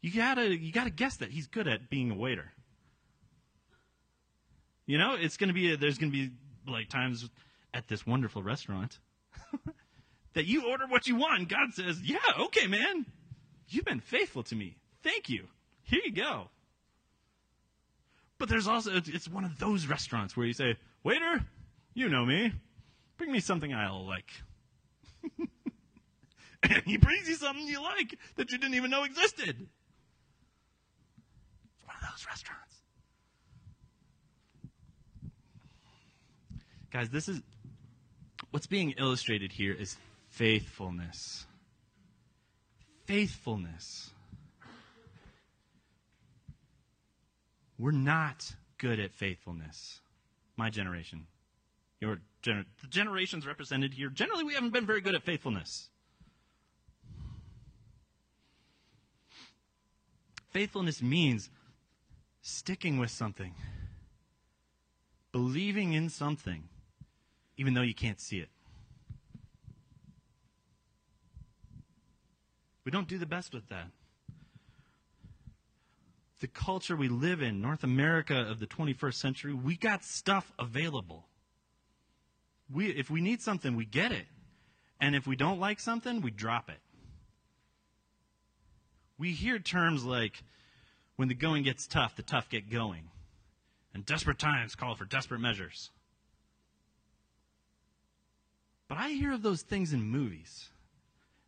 You 0.00 0.10
gotta 0.12 0.56
you 0.56 0.72
gotta 0.72 0.90
guess 0.90 1.18
that 1.18 1.30
he's 1.30 1.46
good 1.46 1.68
at 1.68 1.88
being 1.88 2.10
a 2.10 2.14
waiter. 2.14 2.50
You 4.86 4.98
know, 4.98 5.14
it's 5.18 5.36
gonna 5.36 5.52
be 5.52 5.72
a, 5.74 5.76
there's 5.76 5.98
gonna 5.98 6.10
be 6.10 6.30
like 6.66 6.88
times 6.88 7.28
at 7.72 7.86
this 7.88 8.04
wonderful 8.06 8.42
restaurant 8.42 8.98
that 10.34 10.46
you 10.46 10.68
order 10.68 10.86
what 10.88 11.06
you 11.06 11.16
want. 11.16 11.38
And 11.38 11.48
God 11.48 11.72
says, 11.72 12.00
"Yeah, 12.02 12.18
okay, 12.40 12.66
man, 12.66 13.06
you've 13.68 13.84
been 13.84 14.00
faithful 14.00 14.42
to 14.44 14.56
me. 14.56 14.76
Thank 15.04 15.28
you. 15.28 15.46
Here 15.84 16.00
you 16.04 16.12
go." 16.12 16.48
But 18.38 18.48
there's 18.48 18.66
also 18.66 18.90
it's 18.96 19.28
one 19.28 19.44
of 19.44 19.58
those 19.60 19.86
restaurants 19.86 20.36
where 20.36 20.46
you 20.46 20.52
say, 20.52 20.76
"Waiter, 21.04 21.44
you 21.94 22.08
know 22.08 22.24
me. 22.24 22.52
Bring 23.18 23.32
me 23.32 23.40
something 23.40 23.72
I'll 23.72 24.06
like." 24.06 24.30
and 26.62 26.82
he 26.84 26.96
brings 26.96 27.28
you 27.28 27.34
something 27.34 27.66
you 27.66 27.82
like 27.82 28.18
that 28.36 28.50
you 28.50 28.58
didn't 28.58 28.74
even 28.74 28.90
know 28.90 29.04
existed 29.04 29.68
one 31.86 31.96
of 31.96 32.10
those 32.10 32.26
restaurants. 32.26 32.76
Guys, 36.90 37.08
this 37.10 37.28
is 37.28 37.40
what's 38.50 38.66
being 38.66 38.92
illustrated 38.98 39.52
here 39.52 39.72
is 39.72 39.96
faithfulness. 40.28 41.46
Faithfulness. 43.06 44.10
We're 47.78 47.92
not 47.92 48.54
good 48.78 49.00
at 49.00 49.12
faithfulness. 49.14 50.00
My 50.56 50.70
generation. 50.70 51.26
Your 52.02 52.18
gener- 52.42 52.66
the 52.80 52.88
generations 52.88 53.46
represented 53.46 53.94
here, 53.94 54.08
generally 54.08 54.42
we 54.42 54.54
haven't 54.54 54.72
been 54.72 54.84
very 54.84 55.00
good 55.00 55.14
at 55.14 55.22
faithfulness. 55.22 55.88
Faithfulness 60.50 61.00
means 61.00 61.48
sticking 62.40 62.98
with 62.98 63.12
something, 63.12 63.54
believing 65.30 65.92
in 65.92 66.10
something, 66.10 66.64
even 67.56 67.74
though 67.74 67.82
you 67.82 67.94
can't 67.94 68.20
see 68.20 68.38
it. 68.38 68.48
We 72.84 72.90
don't 72.90 73.06
do 73.06 73.16
the 73.16 73.26
best 73.26 73.54
with 73.54 73.68
that. 73.68 73.86
The 76.40 76.48
culture 76.48 76.96
we 76.96 77.08
live 77.08 77.40
in, 77.42 77.60
North 77.60 77.84
America 77.84 78.36
of 78.36 78.58
the 78.58 78.66
21st 78.66 79.14
century, 79.14 79.54
we 79.54 79.76
got 79.76 80.02
stuff 80.02 80.52
available. 80.58 81.28
We, 82.72 82.88
if 82.90 83.10
we 83.10 83.20
need 83.20 83.42
something, 83.42 83.76
we 83.76 83.84
get 83.84 84.12
it. 84.12 84.26
And 85.00 85.14
if 85.14 85.26
we 85.26 85.36
don't 85.36 85.60
like 85.60 85.80
something, 85.80 86.20
we 86.20 86.30
drop 86.30 86.70
it. 86.70 86.78
We 89.18 89.32
hear 89.32 89.58
terms 89.58 90.04
like 90.04 90.42
when 91.16 91.28
the 91.28 91.34
going 91.34 91.64
gets 91.64 91.86
tough, 91.86 92.16
the 92.16 92.22
tough 92.22 92.48
get 92.48 92.70
going. 92.70 93.10
And 93.94 94.06
desperate 94.06 94.38
times 94.38 94.74
call 94.74 94.94
for 94.94 95.04
desperate 95.04 95.40
measures. 95.40 95.90
But 98.88 98.98
I 98.98 99.10
hear 99.10 99.32
of 99.32 99.42
those 99.42 99.62
things 99.62 99.92
in 99.92 100.02
movies. 100.02 100.70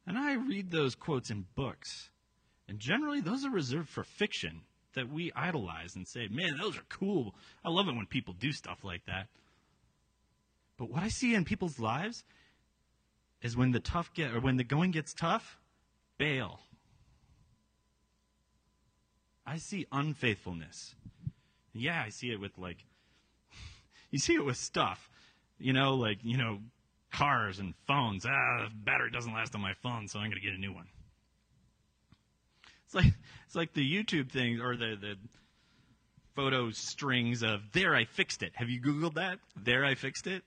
And 0.06 0.18
I 0.18 0.34
read 0.34 0.70
those 0.70 0.94
quotes 0.94 1.30
in 1.30 1.46
books. 1.54 2.10
And 2.68 2.78
generally, 2.78 3.20
those 3.20 3.44
are 3.44 3.50
reserved 3.50 3.88
for 3.88 4.04
fiction 4.04 4.62
that 4.94 5.10
we 5.12 5.32
idolize 5.34 5.96
and 5.96 6.06
say, 6.06 6.28
man, 6.28 6.56
those 6.58 6.76
are 6.76 6.84
cool. 6.88 7.34
I 7.64 7.70
love 7.70 7.88
it 7.88 7.94
when 7.96 8.06
people 8.06 8.34
do 8.34 8.52
stuff 8.52 8.78
like 8.82 9.04
that. 9.06 9.28
But 10.76 10.90
what 10.90 11.02
I 11.02 11.08
see 11.08 11.34
in 11.34 11.44
people's 11.44 11.78
lives 11.78 12.24
is 13.42 13.56
when 13.56 13.72
the 13.72 13.80
tough 13.80 14.12
get 14.14 14.34
or 14.34 14.40
when 14.40 14.56
the 14.56 14.64
going 14.64 14.90
gets 14.90 15.12
tough, 15.14 15.58
bail. 16.18 16.60
I 19.46 19.58
see 19.58 19.86
unfaithfulness. 19.92 20.94
Yeah, 21.72 22.02
I 22.04 22.08
see 22.08 22.30
it 22.30 22.40
with 22.40 22.56
like, 22.56 22.78
you 24.10 24.18
see 24.18 24.34
it 24.34 24.44
with 24.44 24.56
stuff, 24.56 25.10
you 25.58 25.72
know, 25.72 25.94
like, 25.94 26.18
you 26.22 26.38
know, 26.38 26.60
cars 27.12 27.58
and 27.58 27.74
phones. 27.86 28.24
Ah, 28.26 28.68
the 28.68 28.74
battery 28.74 29.10
doesn't 29.10 29.32
last 29.32 29.54
on 29.54 29.60
my 29.60 29.74
phone, 29.74 30.08
so 30.08 30.18
I'm 30.18 30.30
to 30.32 30.40
get 30.40 30.54
a 30.54 30.58
new 30.58 30.72
one. 30.72 30.86
It's 32.86 32.94
like, 32.94 33.12
it's 33.46 33.54
like 33.54 33.74
the 33.74 34.04
YouTube 34.04 34.30
thing 34.30 34.60
or 34.60 34.76
the, 34.76 34.96
the, 35.00 35.16
photo 36.34 36.70
strings 36.72 37.42
of 37.42 37.60
there 37.72 37.94
I 37.94 38.04
fixed 38.04 38.42
it. 38.42 38.52
Have 38.56 38.68
you 38.68 38.80
Googled 38.80 39.14
that? 39.14 39.38
There 39.56 39.84
I 39.84 39.94
fixed 39.94 40.26
it? 40.26 40.42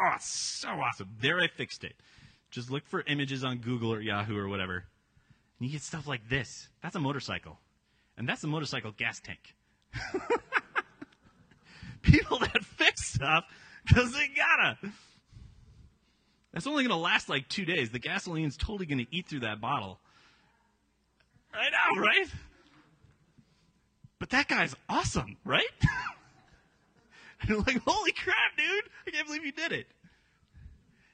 Oh, 0.00 0.14
so 0.20 0.68
awesome. 0.68 1.08
There 1.20 1.40
I 1.40 1.48
fixed 1.48 1.84
it. 1.84 1.94
Just 2.50 2.70
look 2.70 2.86
for 2.86 3.02
images 3.06 3.44
on 3.44 3.58
Google 3.58 3.92
or 3.92 4.00
Yahoo 4.00 4.36
or 4.36 4.48
whatever. 4.48 4.84
And 5.58 5.68
you 5.68 5.70
get 5.70 5.82
stuff 5.82 6.06
like 6.06 6.28
this. 6.28 6.68
That's 6.82 6.94
a 6.94 7.00
motorcycle. 7.00 7.58
And 8.16 8.28
that's 8.28 8.44
a 8.44 8.46
motorcycle 8.46 8.92
gas 8.92 9.20
tank. 9.20 9.54
People 12.02 12.38
that 12.38 12.64
fix 12.64 13.12
stuff 13.12 13.44
because 13.86 14.12
they 14.12 14.28
gotta. 14.28 14.78
That's 16.52 16.66
only 16.66 16.82
going 16.84 16.96
to 16.96 16.96
last 16.96 17.28
like 17.28 17.48
two 17.48 17.64
days. 17.64 17.90
The 17.90 18.00
gasoline's 18.00 18.56
totally 18.56 18.86
going 18.86 18.98
to 18.98 19.06
eat 19.16 19.28
through 19.28 19.40
that 19.40 19.60
bottle. 19.60 20.00
I 21.52 21.68
know, 21.70 22.02
right? 22.02 22.26
But 24.18 24.30
that 24.30 24.48
guy's 24.48 24.74
awesome, 24.88 25.36
right? 25.44 25.68
like, 27.48 27.82
holy 27.84 28.12
crap, 28.12 28.56
dude! 28.56 28.84
I 29.06 29.10
can't 29.10 29.26
believe 29.26 29.44
you 29.44 29.52
did 29.52 29.72
it. 29.72 29.86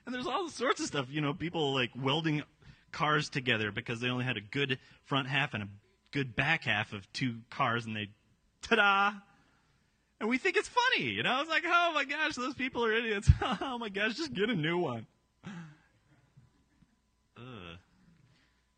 And 0.07 0.15
there's 0.15 0.27
all 0.27 0.49
sorts 0.49 0.81
of 0.81 0.87
stuff, 0.87 1.07
you 1.11 1.21
know, 1.21 1.33
people 1.33 1.75
like 1.75 1.91
welding 1.97 2.43
cars 2.93 3.29
together 3.29 3.71
because 3.71 4.01
they 4.01 4.09
only 4.09 4.25
had 4.25 4.37
a 4.37 4.41
good 4.41 4.79
front 5.05 5.29
half 5.29 5.55
and 5.55 5.63
a 5.63 5.69
good 6.13 6.37
back 6.37 6.65
half 6.65 6.93
of 6.93 7.11
two 7.13 7.37
cars, 7.51 7.87
and 7.87 7.97
they, 7.97 8.11
ta-da! 8.63 9.13
And 10.21 10.29
we 10.29 10.39
think 10.39 10.57
it's 10.57 10.69
funny, 10.69 11.11
you 11.11 11.23
know? 11.23 11.41
It's 11.41 11.51
like, 11.51 11.65
oh 11.67 11.93
my 11.95 12.05
gosh, 12.05 12.35
those 12.35 12.55
people 12.55 12.85
are 12.85 12.93
idiots. 12.93 13.29
oh 13.61 13.79
my 13.79 13.89
gosh, 13.89 14.15
just 14.15 14.33
get 14.33 14.49
a 14.49 14.55
new 14.55 14.79
one. 14.79 15.07
Ugh. 17.37 17.77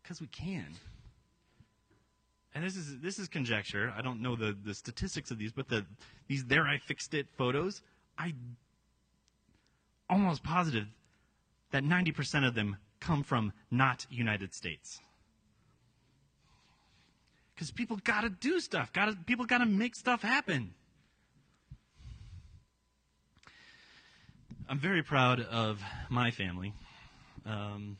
Because 0.01 0.19
we 0.19 0.27
can. 0.27 0.65
And 2.57 2.65
this 2.65 2.75
is 2.75 2.97
this 3.01 3.19
is 3.19 3.27
conjecture. 3.27 3.93
I 3.95 4.01
don't 4.01 4.19
know 4.19 4.35
the, 4.35 4.57
the 4.65 4.73
statistics 4.73 5.29
of 5.29 5.37
these, 5.37 5.51
but 5.51 5.69
the 5.69 5.85
these 6.27 6.43
there 6.45 6.65
I 6.65 6.79
fixed 6.79 7.13
it 7.13 7.27
photos, 7.37 7.83
I 8.17 8.33
almost 10.09 10.41
positive 10.41 10.87
that 11.69 11.83
90% 11.83 12.47
of 12.47 12.55
them 12.55 12.77
come 12.99 13.21
from 13.21 13.53
not 13.69 14.07
United 14.09 14.55
States. 14.55 14.99
Because 17.53 17.69
people 17.69 17.99
got 18.03 18.21
to 18.21 18.29
do 18.29 18.59
stuff. 18.59 18.91
Got 18.91 19.05
to 19.05 19.15
people 19.27 19.45
got 19.45 19.59
to 19.59 19.67
make 19.67 19.95
stuff 19.95 20.23
happen. 20.23 20.73
I'm 24.67 24.79
very 24.79 25.03
proud 25.03 25.41
of 25.41 25.79
my 26.09 26.31
family. 26.31 26.73
Um, 27.45 27.97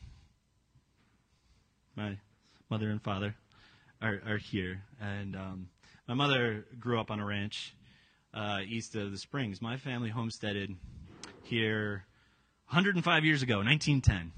my 1.94 2.18
mother 2.68 2.90
and 2.90 3.00
father 3.00 3.36
are, 4.00 4.20
are 4.26 4.38
here, 4.38 4.82
and 5.00 5.36
um, 5.36 5.68
my 6.06 6.14
mother 6.14 6.64
grew 6.78 7.00
up 7.00 7.10
on 7.10 7.20
a 7.20 7.24
ranch 7.24 7.74
uh, 8.34 8.60
east 8.66 8.94
of 8.94 9.10
the 9.10 9.18
Springs. 9.18 9.60
My 9.60 9.76
family 9.76 10.10
homesteaded 10.10 10.76
here 11.42 12.04
105 12.68 13.24
years 13.24 13.42
ago, 13.42 13.56
1910, 13.56 14.32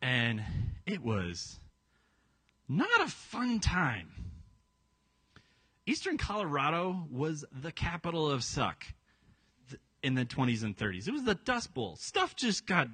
and 0.00 0.42
it 0.86 1.02
was 1.02 1.58
not 2.68 2.88
a 3.00 3.08
fun 3.08 3.60
time. 3.60 4.10
Eastern 5.86 6.16
Colorado 6.16 7.06
was 7.10 7.44
the 7.52 7.70
capital 7.70 8.30
of 8.30 8.42
suck 8.42 8.86
in 10.02 10.14
the 10.14 10.24
20s 10.24 10.62
and 10.62 10.76
30s. 10.76 11.08
It 11.08 11.12
was 11.12 11.24
the 11.24 11.34
Dust 11.34 11.74
Bowl. 11.74 11.96
Stuff 11.96 12.36
just 12.36 12.66
got 12.66 12.88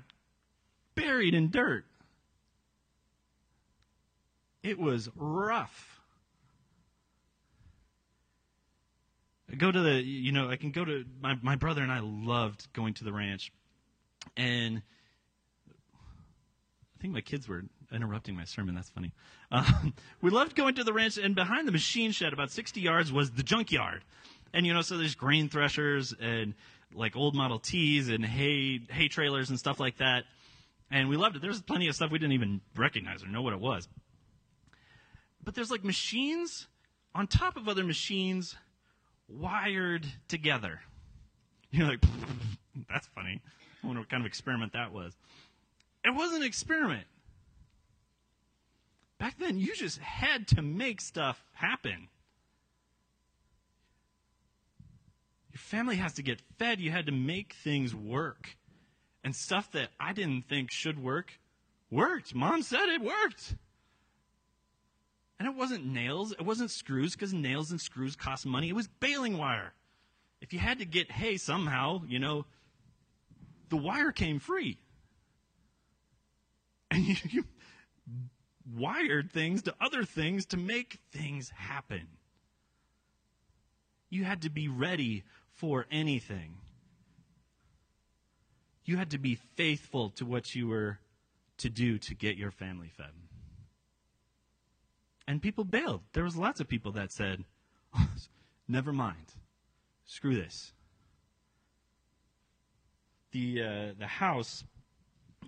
buried 0.95 1.35
in 1.35 1.51
dirt. 1.51 1.85
It 4.63 4.79
was 4.79 5.09
rough. 5.17 6.01
Go 9.57 9.73
to 9.73 9.81
the, 9.81 9.95
you 10.03 10.33
know, 10.33 10.49
I 10.49 10.57
can 10.57 10.71
go 10.71 10.85
to, 10.85 11.05
my, 11.21 11.37
my 11.43 11.57
brother 11.57 11.83
and 11.83 11.91
I 11.91 12.01
loved 12.01 12.73
going 12.73 12.95
to 12.95 13.05
the 13.05 13.13
ranch. 13.13 13.53
And 14.37 14.83
I 15.69 17.03
think 17.03 17.15
my 17.15 17.21
kids 17.21 17.49
were 17.49 17.65
interrupting 17.91 18.37
my 18.37 18.45
sermon. 18.45 18.75
That's 18.75 18.91
funny. 18.91 19.13
Um, 19.51 19.95
we 20.21 20.31
loved 20.31 20.55
going 20.55 20.77
to 20.77 20.85
the 20.85 20.93
ranch, 20.93 21.17
and 21.17 21.35
behind 21.35 21.67
the 21.67 21.73
machine 21.73 22.13
shed, 22.13 22.33
about 22.33 22.53
60 22.53 22.81
yards, 22.81 23.13
was 23.13 23.33
the 23.33 23.43
junkyard. 23.43 24.05
And, 24.53 24.67
you 24.67 24.75
know, 24.75 24.83
so 24.83 24.99
there's 24.99 25.17
grain 25.17 25.49
threshers 25.49 26.15
and 26.21 26.55
like 26.95 27.17
old 27.17 27.35
Model 27.35 27.59
Ts 27.59 28.09
and 28.09 28.25
hay, 28.25 28.81
hay 28.91 29.09
trailers 29.09 29.51
and 29.51 29.59
stuff 29.59 29.81
like 29.81 29.99
that. 29.99 30.25
And 30.93 31.09
we 31.09 31.17
loved 31.17 31.37
it. 31.37 31.43
There's 31.43 31.61
plenty 31.63 31.89
of 31.89 31.95
stuff 31.95 32.11
we 32.11 32.19
didn't 32.19 32.33
even 32.35 32.61
recognize 32.77 33.25
or 33.25 33.29
know 33.29 33.43
what 33.43 33.53
it 33.53 33.61
was 33.61 33.89
but 35.45 35.55
there's 35.55 35.71
like 35.71 35.85
machines 35.85 36.67
on 37.15 37.27
top 37.27 37.57
of 37.57 37.69
other 37.69 37.85
machines 37.85 38.57
wired 39.29 40.07
together. 40.29 40.81
You're 41.71 41.89
like, 41.89 42.05
that's 42.91 43.09
funny. 43.15 43.41
I 43.83 43.87
wonder 43.87 44.03
what 44.03 44.11
kind 44.11 44.23
of 44.23 44.27
experiment 44.27 44.73
that 44.73 44.93
was. 44.93 45.17
It 46.05 46.15
wasn't 46.15 46.43
an 46.43 46.47
experiment. 46.47 47.07
Back 49.19 49.39
then, 49.39 49.59
you 49.59 49.75
just 49.75 49.99
had 49.99 50.49
to 50.49 50.63
make 50.63 51.01
stuff 51.01 51.43
happen. 51.53 52.09
Your 55.53 55.59
family 55.59 55.97
has 55.97 56.15
to 56.15 56.23
get 56.23 56.41
fed. 56.59 56.81
You 56.81 56.91
had 56.91 57.07
to 57.07 57.13
make 57.13 57.53
things 57.53 57.95
work. 57.95 58.57
And 59.23 59.37
stuff 59.37 59.71
that 59.73 59.91
I 60.01 60.15
didn't 60.15 60.49
think 60.49 60.71
should 60.71 61.03
work 61.03 61.39
worked. 61.91 62.35
Mom 62.35 62.63
said 62.63 62.89
it 62.89 63.03
worked. 63.03 63.57
And 65.41 65.49
it 65.49 65.57
wasn't 65.57 65.87
nails, 65.87 66.33
it 66.33 66.45
wasn't 66.45 66.71
screws, 66.71 67.15
because 67.15 67.33
nails 67.33 67.71
and 67.71 67.81
screws 67.81 68.15
cost 68.15 68.45
money. 68.45 68.69
It 68.69 68.75
was 68.75 68.89
baling 68.89 69.39
wire. 69.39 69.73
If 70.43 70.53
you 70.53 70.59
had 70.59 70.81
to 70.81 70.85
get 70.85 71.11
hay 71.11 71.39
somehow, 71.39 72.03
you 72.07 72.19
know, 72.19 72.45
the 73.71 73.79
wire 73.79 74.13
came 74.13 74.39
free. 74.39 74.79
And 76.93 77.07
you, 77.07 77.15
you 77.31 77.45
wired 78.77 79.31
things 79.31 79.63
to 79.63 79.75
other 79.81 80.03
things 80.03 80.47
to 80.47 80.57
make 80.57 80.99
things 81.13 81.49
happen. 81.51 82.09
You 84.09 84.25
had 84.25 84.43
to 84.43 84.51
be 84.51 84.67
ready 84.67 85.23
for 85.55 85.87
anything. 85.89 86.57
You 88.85 88.97
had 88.97 89.11
to 89.11 89.19
be 89.19 89.37
faithful 89.55 90.11
to 90.11 90.27
what 90.27 90.57
you 90.57 90.67
were 90.67 90.99
to 91.59 91.71
do 91.71 91.97
to 91.99 92.15
get 92.17 92.37
your 92.37 92.51
family 92.51 92.89
fed 92.89 93.13
and 95.27 95.43
people 95.43 95.65
bailed. 95.65 96.03
There 96.13 96.25
was 96.25 96.37
lots 96.37 96.61
of 96.61 96.69
people 96.69 96.93
that 96.93 97.13
said, 97.13 97.45
"Never 98.69 98.93
mind, 98.93 99.35
screw 100.05 100.35
this." 100.35 100.73
The 103.33 103.63
uh, 103.63 103.93
the 103.99 104.07
house, 104.07 104.65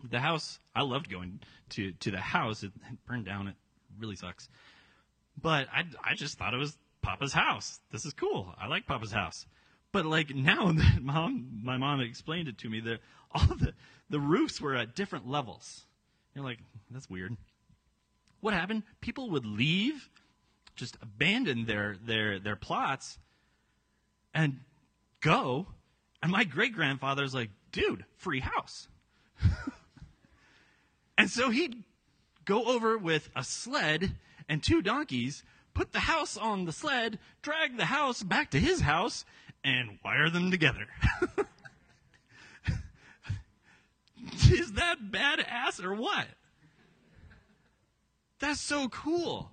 the 0.09 0.21
house. 0.21 0.59
I 0.75 0.83
loved 0.83 1.11
going 1.11 1.41
to 1.71 1.93
to 1.93 2.11
the 2.11 2.21
house. 2.21 2.63
It, 2.63 2.73
it 2.91 3.05
burned 3.07 3.27
down. 3.27 3.49
It 3.49 3.57
really 3.99 4.17
sucks. 4.17 4.49
But 5.41 5.69
I 5.73 5.85
I 6.03 6.15
just 6.15 6.39
thought 6.39 6.55
it 6.55 6.59
was 6.59 6.77
Papa's 7.03 7.33
house. 7.33 7.81
This 7.91 8.05
is 8.05 8.13
cool. 8.13 8.55
I 8.59 8.69
like 8.69 8.87
Papa's 8.87 9.13
house. 9.13 9.47
But 9.91 10.07
like 10.07 10.35
now 10.35 10.73
that 10.73 11.03
mom, 11.03 11.61
my 11.63 11.77
mom 11.77 12.01
explained 12.01 12.49
it 12.49 12.59
to 12.59 12.71
me, 12.71 12.81
that 12.81 13.01
all 13.33 13.57
the 13.57 13.75
the 14.11 14.21
roofs 14.21 14.61
were 14.61 14.77
at 14.77 14.95
different 14.95 15.29
levels. 15.29 15.87
You're 16.35 16.45
like, 16.45 16.59
that's 16.91 17.11
weird 17.11 17.37
what 18.43 18.53
happened? 18.53 18.83
People 19.01 19.31
would 19.31 19.47
leave, 19.47 20.11
just 20.77 20.99
abandon 21.01 21.65
their, 21.65 21.97
their, 22.05 22.39
their 22.39 22.57
plots, 22.57 23.19
and 24.35 24.59
go. 25.21 25.69
And 26.23 26.31
my 26.31 26.45
great 26.45 26.75
grandfather's 26.75 27.35
like, 27.35 27.51
dude, 27.71 28.05
free 28.17 28.41
house. 28.41 28.89
and 31.17 31.31
so 31.31 31.51
he'd 31.51 31.85
go 32.45 32.65
over 32.65 32.99
with 32.99 33.31
a 33.35 33.45
sled 33.45 34.17
and 34.49 34.61
two 34.63 34.83
donkeys, 34.83 35.45
put 35.73 35.93
the 35.93 36.01
house 36.01 36.37
on 36.37 36.65
the 36.65 36.73
sled, 36.73 37.21
drag 37.43 37.77
the 37.77 37.87
house 37.87 38.25
back 38.25 38.51
to 38.51 38.59
his 38.59 38.81
house, 38.81 39.25
and 39.63 39.99
wire 40.05 40.29
them 40.29 40.51
together. 40.51 40.89
Is 44.51 44.73
that 44.73 45.11
badass 45.11 45.83
or 45.83 45.95
what? 45.95 46.27
That's 48.43 48.61
so 48.61 48.89
cool. 48.89 49.53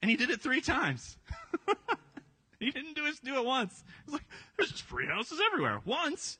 And 0.00 0.10
he 0.10 0.16
did 0.16 0.30
it 0.30 0.40
three 0.40 0.62
times. 0.62 1.18
he 2.58 2.70
didn't 2.70 2.94
do 2.94 3.04
it, 3.04 3.16
do 3.22 3.36
it 3.36 3.44
once. 3.44 3.84
It's 4.04 4.14
like, 4.14 4.24
there's 4.56 4.70
just 4.70 4.84
free 4.84 5.06
houses 5.06 5.38
everywhere. 5.52 5.82
Once, 5.84 6.38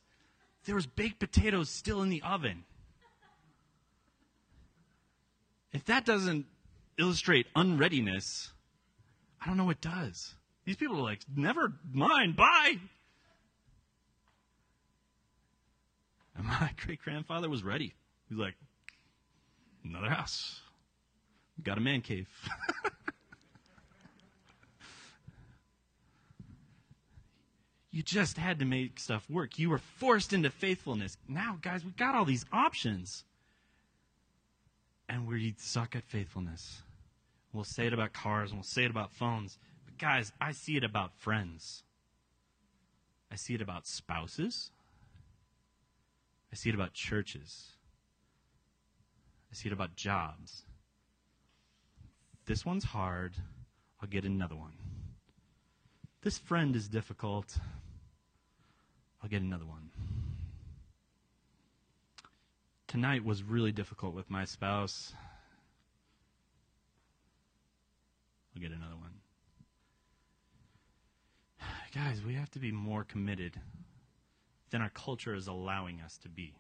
there 0.65 0.75
was 0.75 0.87
baked 0.87 1.19
potatoes 1.19 1.69
still 1.69 2.03
in 2.03 2.09
the 2.09 2.23
oven. 2.23 2.65
If 5.75 5.85
that 5.85 6.07
doesn't 6.07 6.47
illustrate 6.99 7.49
unreadiness, 7.55 8.51
I 9.43 9.49
don't 9.49 9.59
know 9.59 9.67
what 9.67 9.83
does. 9.83 10.37
These 10.65 10.77
people 10.77 10.97
are 10.97 11.03
like, 11.03 11.21
never 11.37 11.75
mind, 11.93 12.35
bye. 12.35 12.79
And 16.35 16.47
my 16.47 16.71
great 16.83 17.03
grandfather 17.03 17.51
was 17.51 17.63
ready. 17.63 17.93
He's 18.31 18.39
like, 18.39 18.55
another 19.89 20.11
house. 20.11 20.61
Got 21.63 21.79
a 21.79 21.81
man 21.81 22.03
cave. 22.03 22.29
you 27.91 28.03
just 28.03 28.37
had 28.37 28.59
to 28.59 28.67
make 28.67 29.01
stuff 29.01 29.29
work. 29.31 29.59
You 29.59 29.71
were 29.71 29.79
forced 29.79 30.35
into 30.35 30.51
faithfulness. 30.51 31.17
Now, 31.29 31.59
guys, 31.63 31.85
we 31.85 31.93
got 31.93 32.15
all 32.15 32.27
these 32.27 32.45
options. 32.53 33.25
And 35.09 35.27
we 35.27 35.55
suck 35.59 35.97
at 35.97 36.05
faithfulness. 36.05 36.83
We'll 37.53 37.65
say 37.65 37.87
it 37.87 37.95
about 37.95 38.13
cars 38.13 38.51
and 38.51 38.59
we'll 38.59 38.65
say 38.65 38.85
it 38.85 38.91
about 38.91 39.13
phones. 39.13 39.57
But, 39.87 39.97
guys, 39.99 40.33
I 40.41 40.53
see 40.53 40.77
it 40.77 40.85
about 40.85 41.15
friends. 41.17 41.85
I 43.33 43.37
see 43.37 43.55
it 43.55 43.63
about 43.63 43.87
spouses. 43.87 44.73
I 46.53 46.57
see 46.57 46.69
it 46.69 46.75
about 46.75 46.93
churches. 46.93 47.76
See 49.57 49.71
it 49.71 49.73
about 49.73 49.97
jobs. 49.97 50.65
This 52.45 52.67
one's 52.67 52.85
hard. 52.85 53.33
I'll 54.03 54.09
get 54.09 54.27
another 54.27 54.55
one. 54.55 54.75
This 56.21 56.37
friend 56.37 56.77
is 56.77 56.89
difficult. 56.89 57.57
I'll 59.23 59.31
get 59.31 59.41
another 59.41 59.65
one. 59.65 59.89
Tonight 62.87 63.25
was 63.25 63.43
really 63.43 63.73
difficult 63.73 64.15
with 64.15 64.29
my 64.29 64.45
spouse. 64.45 65.15
I'll 68.55 68.61
get 68.61 68.73
another 68.73 68.97
one. 68.97 69.15
Guys, 71.95 72.21
we 72.23 72.35
have 72.35 72.51
to 72.51 72.59
be 72.59 72.73
more 72.73 73.05
committed 73.05 73.59
than 74.69 74.83
our 74.83 74.91
culture 74.91 75.35
is 75.35 75.47
allowing 75.47 76.03
us 76.03 76.19
to 76.19 76.29
be. 76.29 76.53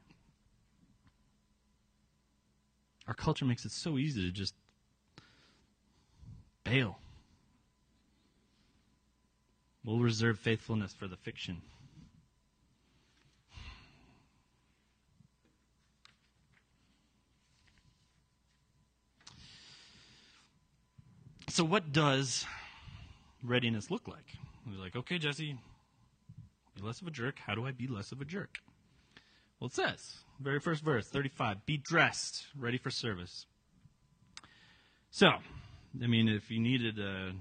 Our 3.09 3.14
culture 3.14 3.45
makes 3.45 3.64
it 3.64 3.73
so 3.73 3.99
easy 3.99 4.23
to 4.23 4.33
just 4.33 4.55
bail. 6.64 6.99
We'll 9.85 10.01
reserve 10.01 10.38
faithfulness 10.38 10.92
for 10.92 11.07
the 11.07 11.16
fiction. 11.16 11.62
So, 21.49 21.64
what 21.64 21.92
does 21.92 22.45
readiness 23.42 23.90
look 23.90 24.09
like? 24.09 24.27
We're 24.66 24.83
like, 24.83 24.97
okay, 24.97 25.16
Jesse, 25.16 25.57
be 26.75 26.83
less 26.83 27.01
of 27.01 27.07
a 27.07 27.11
jerk. 27.11 27.38
How 27.47 27.55
do 27.55 27.64
I 27.64 27.71
be 27.71 27.87
less 27.87 28.12
of 28.12 28.21
a 28.21 28.25
jerk? 28.25 28.59
Well, 29.59 29.69
it 29.69 29.73
says, 29.75 30.16
very 30.40 30.61
first 30.61 30.85
verse, 30.85 31.07
35, 31.09 31.64
be 31.66 31.77
dressed, 31.77 32.46
ready 32.59 32.79
for 32.79 32.90
service. 32.90 33.46
So, 35.11 35.29
I 36.03 36.07
mean, 36.07 36.29
if 36.29 36.51
you 36.51 36.61
needed 36.61 36.99
a. 36.99 37.33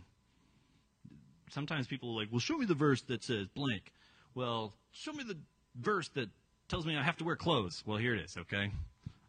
Sometimes 1.51 1.87
people 1.87 2.11
are 2.11 2.21
like, 2.21 2.31
well, 2.31 2.39
show 2.39 2.57
me 2.57 2.65
the 2.65 2.73
verse 2.73 3.01
that 3.03 3.23
says 3.23 3.47
blank. 3.47 3.91
Well, 4.33 4.73
show 4.91 5.13
me 5.13 5.23
the 5.23 5.37
verse 5.79 6.09
that 6.09 6.29
tells 6.67 6.85
me 6.85 6.97
I 6.97 7.03
have 7.03 7.17
to 7.17 7.23
wear 7.23 7.35
clothes. 7.35 7.83
Well, 7.85 7.97
here 7.97 8.15
it 8.15 8.21
is, 8.21 8.37
okay? 8.37 8.71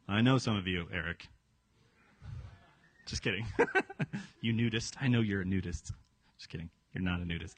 I 0.08 0.22
know 0.22 0.38
some 0.38 0.56
of 0.56 0.66
you, 0.66 0.86
Eric. 0.92 1.28
Just 3.06 3.22
kidding. 3.22 3.46
you 4.40 4.52
nudist. 4.52 4.96
I 5.00 5.08
know 5.08 5.20
you're 5.20 5.42
a 5.42 5.44
nudist. 5.44 5.92
Just 6.38 6.48
kidding. 6.48 6.70
You're 6.92 7.04
not 7.04 7.20
a 7.20 7.24
nudist. 7.24 7.56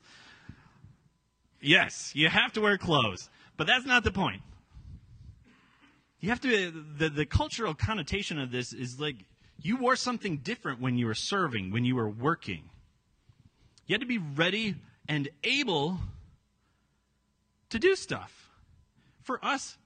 Yes, 1.60 2.12
you 2.14 2.28
have 2.28 2.52
to 2.52 2.60
wear 2.60 2.78
clothes, 2.78 3.28
but 3.56 3.66
that's 3.66 3.86
not 3.86 4.04
the 4.04 4.10
point. 4.10 4.42
You 6.20 6.30
have 6.30 6.40
to, 6.40 6.84
the, 6.96 7.08
the 7.08 7.26
cultural 7.26 7.74
connotation 7.74 8.38
of 8.38 8.50
this 8.50 8.72
is 8.72 8.98
like 8.98 9.16
you 9.60 9.76
wore 9.76 9.96
something 9.96 10.38
different 10.38 10.80
when 10.80 10.98
you 10.98 11.06
were 11.06 11.14
serving, 11.14 11.70
when 11.70 11.84
you 11.84 11.94
were 11.94 12.08
working. 12.08 12.70
You 13.86 13.94
had 13.94 14.00
to 14.00 14.06
be 14.06 14.18
ready 14.18 14.76
and 15.08 15.28
able 15.44 15.98
to 17.70 17.78
do 17.78 17.94
stuff. 17.94 18.50
For 19.22 19.44
us, 19.44 19.76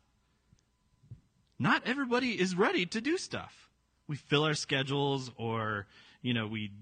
not 1.59 1.83
everybody 1.87 2.41
is 2.41 2.55
ready 2.55 2.87
to 2.87 3.01
do 3.01 3.19
stuff. 3.19 3.69
We 4.09 4.17
fill 4.17 4.45
our 4.45 4.55
schedules 4.55 5.31
or, 5.37 5.87
you 6.23 6.35
know, 6.35 6.47
we 6.47 6.73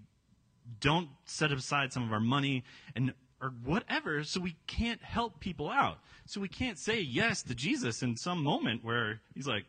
don't 0.81 1.09
set 1.25 1.53
aside 1.53 1.93
some 1.93 2.05
of 2.05 2.13
our 2.13 2.21
money 2.21 2.65
and 2.95 3.13
or 3.41 3.55
whatever, 3.65 4.23
so 4.25 4.41
we 4.41 4.57
can't 4.67 5.03
help 5.03 5.41
people 5.41 5.71
out. 5.71 5.99
So 6.27 6.41
we 6.41 6.49
can't 6.49 6.79
say 6.79 7.01
yes 7.01 7.43
to 7.45 7.55
Jesus 7.55 8.03
in 8.03 8.17
some 8.17 8.43
moment 8.43 8.85
where 8.85 9.21
he's 9.35 9.47
like, 9.47 9.65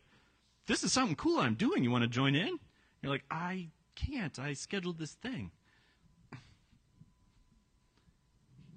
This 0.66 0.84
is 0.84 0.92
something 0.92 1.16
cool 1.16 1.40
I'm 1.40 1.54
doing. 1.54 1.82
You 1.82 1.90
want 1.90 2.02
to 2.02 2.08
join 2.08 2.34
in? 2.34 2.58
You're 3.00 3.12
like, 3.12 3.24
I 3.30 3.68
can't. 3.94 4.38
I 4.38 4.52
scheduled 4.52 4.98
this 4.98 5.12
thing. 5.12 5.50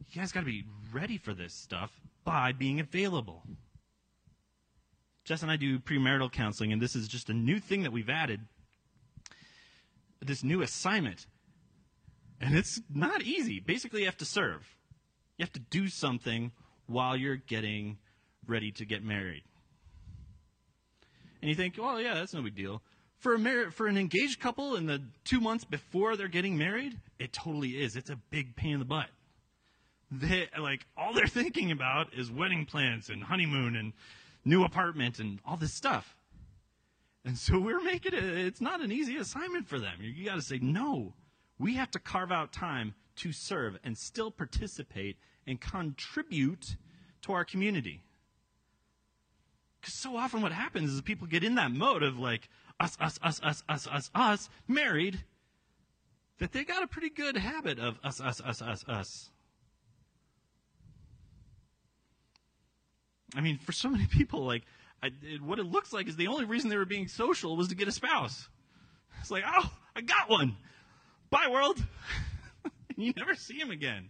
You 0.09 0.21
guys 0.21 0.31
got 0.31 0.41
to 0.41 0.45
be 0.45 0.63
ready 0.93 1.17
for 1.17 1.33
this 1.33 1.53
stuff 1.53 1.91
by 2.23 2.53
being 2.53 2.79
available. 2.79 3.43
Jess 5.25 5.41
and 5.41 5.51
I 5.51 5.57
do 5.57 5.79
premarital 5.79 6.31
counseling, 6.31 6.71
and 6.71 6.81
this 6.81 6.95
is 6.95 7.07
just 7.07 7.29
a 7.29 7.33
new 7.33 7.59
thing 7.59 7.83
that 7.83 7.91
we've 7.91 8.09
added 8.09 8.41
this 10.21 10.43
new 10.43 10.61
assignment. 10.61 11.27
And 12.39 12.55
it's 12.55 12.81
not 12.93 13.21
easy. 13.23 13.59
Basically, 13.59 14.01
you 14.01 14.05
have 14.05 14.17
to 14.17 14.25
serve. 14.25 14.75
You 15.37 15.43
have 15.43 15.53
to 15.53 15.59
do 15.59 15.87
something 15.87 16.51
while 16.87 17.17
you're 17.17 17.35
getting 17.35 17.97
ready 18.47 18.71
to 18.73 18.85
get 18.85 19.03
married. 19.03 19.43
And 21.41 21.49
you 21.49 21.55
think, 21.55 21.75
well, 21.77 21.99
yeah, 21.99 22.13
that's 22.15 22.33
no 22.33 22.41
big 22.41 22.55
deal. 22.55 22.81
For 23.17 23.33
a 23.35 23.39
mar- 23.39 23.71
for 23.71 23.87
an 23.87 23.97
engaged 23.97 24.39
couple 24.39 24.75
in 24.75 24.85
the 24.85 25.01
two 25.23 25.39
months 25.39 25.63
before 25.63 26.15
they're 26.15 26.27
getting 26.27 26.57
married, 26.57 26.97
it 27.19 27.33
totally 27.33 27.81
is. 27.81 27.95
It's 27.95 28.09
a 28.09 28.17
big 28.29 28.55
pain 28.55 28.73
in 28.73 28.79
the 28.79 28.85
butt. 28.85 29.09
They 30.11 30.47
like 30.59 30.85
all 30.95 31.13
they're 31.13 31.27
thinking 31.41 31.71
about 31.71 32.13
is 32.13 32.31
wedding 32.31 32.65
plans 32.65 33.09
and 33.09 33.23
honeymoon 33.23 33.75
and 33.75 33.93
new 34.43 34.63
apartment 34.63 35.19
and 35.19 35.39
all 35.45 35.57
this 35.57 35.73
stuff. 35.73 36.15
And 37.25 37.37
so 37.37 37.59
we're 37.59 37.81
making 37.81 38.13
it. 38.13 38.23
It's 38.23 38.61
not 38.61 38.81
an 38.81 38.91
easy 38.91 39.17
assignment 39.17 39.67
for 39.67 39.79
them. 39.79 39.97
You 39.99 40.25
got 40.25 40.35
to 40.35 40.41
say 40.41 40.59
no. 40.61 41.13
We 41.57 41.75
have 41.75 41.89
to 41.91 41.99
carve 41.99 42.31
out 42.31 42.53
time 42.53 42.93
to 43.17 43.31
serve 43.31 43.77
and 43.83 43.97
still 43.97 44.31
participate 44.31 45.17
and 45.47 45.59
contribute 45.59 46.75
to 47.21 47.33
our 47.33 47.45
community. 47.45 48.03
Because 49.79 49.93
so 49.93 50.17
often 50.17 50.41
what 50.41 50.51
happens 50.51 50.91
is 50.91 51.01
people 51.01 51.27
get 51.27 51.43
in 51.43 51.55
that 51.55 51.71
mode 51.71 52.03
of 52.03 52.17
like, 52.17 52.49
us, 52.79 52.97
us, 52.99 53.19
us, 53.21 53.39
us, 53.43 53.63
us, 53.69 53.87
us, 53.87 54.11
us, 54.13 54.49
married, 54.67 55.23
that 56.39 56.51
they 56.51 56.63
got 56.63 56.83
a 56.83 56.87
pretty 56.87 57.09
good 57.09 57.37
habit 57.37 57.79
of 57.79 57.99
us, 58.03 58.19
us, 58.19 58.41
us, 58.41 58.61
us, 58.61 58.83
us. 58.87 59.29
I 63.35 63.41
mean, 63.41 63.57
for 63.57 63.71
so 63.71 63.89
many 63.89 64.07
people, 64.11 64.45
like, 64.45 64.63
I, 65.03 65.11
it, 65.21 65.41
what 65.41 65.59
it 65.59 65.65
looks 65.65 65.93
like 65.93 66.07
is 66.07 66.15
the 66.15 66.27
only 66.27 66.45
reason 66.45 66.69
they 66.69 66.77
were 66.77 66.85
being 66.85 67.07
social 67.07 67.55
was 67.55 67.67
to 67.67 67.75
get 67.75 67.87
a 67.87 67.91
spouse. 67.91 68.49
It's 69.21 69.31
like, 69.31 69.43
oh, 69.45 69.71
I 69.95 70.01
got 70.01 70.29
one. 70.29 70.57
Bye, 71.29 71.47
world. 71.49 71.77
you 73.03 73.13
never 73.17 73.35
see 73.35 73.57
him 73.57 73.71
again. 73.71 74.09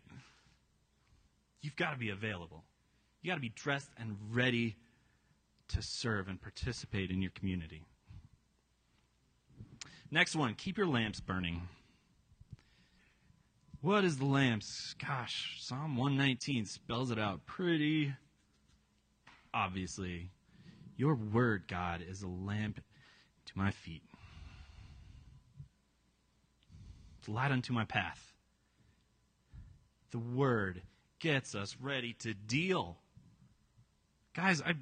You've 1.62 1.76
got 1.76 1.92
to 1.92 1.98
be 1.98 2.10
available. 2.10 2.64
You 3.22 3.32
got 3.32 3.36
to 3.36 3.42
be 3.42 3.54
dressed 3.56 3.90
and 3.98 4.18
ready 4.32 4.76
to 5.70 5.82
serve 5.82 6.28
and 6.28 6.40
participate 6.40 7.10
in 7.10 7.22
your 7.22 7.32
community. 7.32 7.84
Next 10.12 10.36
one, 10.36 10.54
keep 10.54 10.78
your 10.78 10.88
lamps 10.88 11.20
burning. 11.20 11.68
What 13.82 14.06
is 14.06 14.18
the 14.18 14.26
lamps? 14.26 14.96
Gosh, 15.04 15.58
Psalm 15.60 15.98
119 15.98 16.66
spells 16.66 17.12
it 17.12 17.20
out 17.20 17.46
pretty 17.46 18.14
obviously. 19.56 20.30
Your 20.98 21.16
word, 21.16 21.64
God, 21.68 22.04
is 22.08 22.22
a 22.22 22.28
lamp 22.28 22.82
to 23.46 23.58
my 23.58 23.72
feet. 23.72 24.04
It's 27.20 27.30
light 27.30 27.52
unto 27.52 27.74
my 27.74 27.86
path. 27.86 28.35
The 30.16 30.20
word 30.20 30.82
gets 31.20 31.56
us 31.56 31.76
ready 31.82 32.14
to 32.20 32.34
deal. 32.34 32.96
Guys, 34.34 34.62
I, 34.62 34.76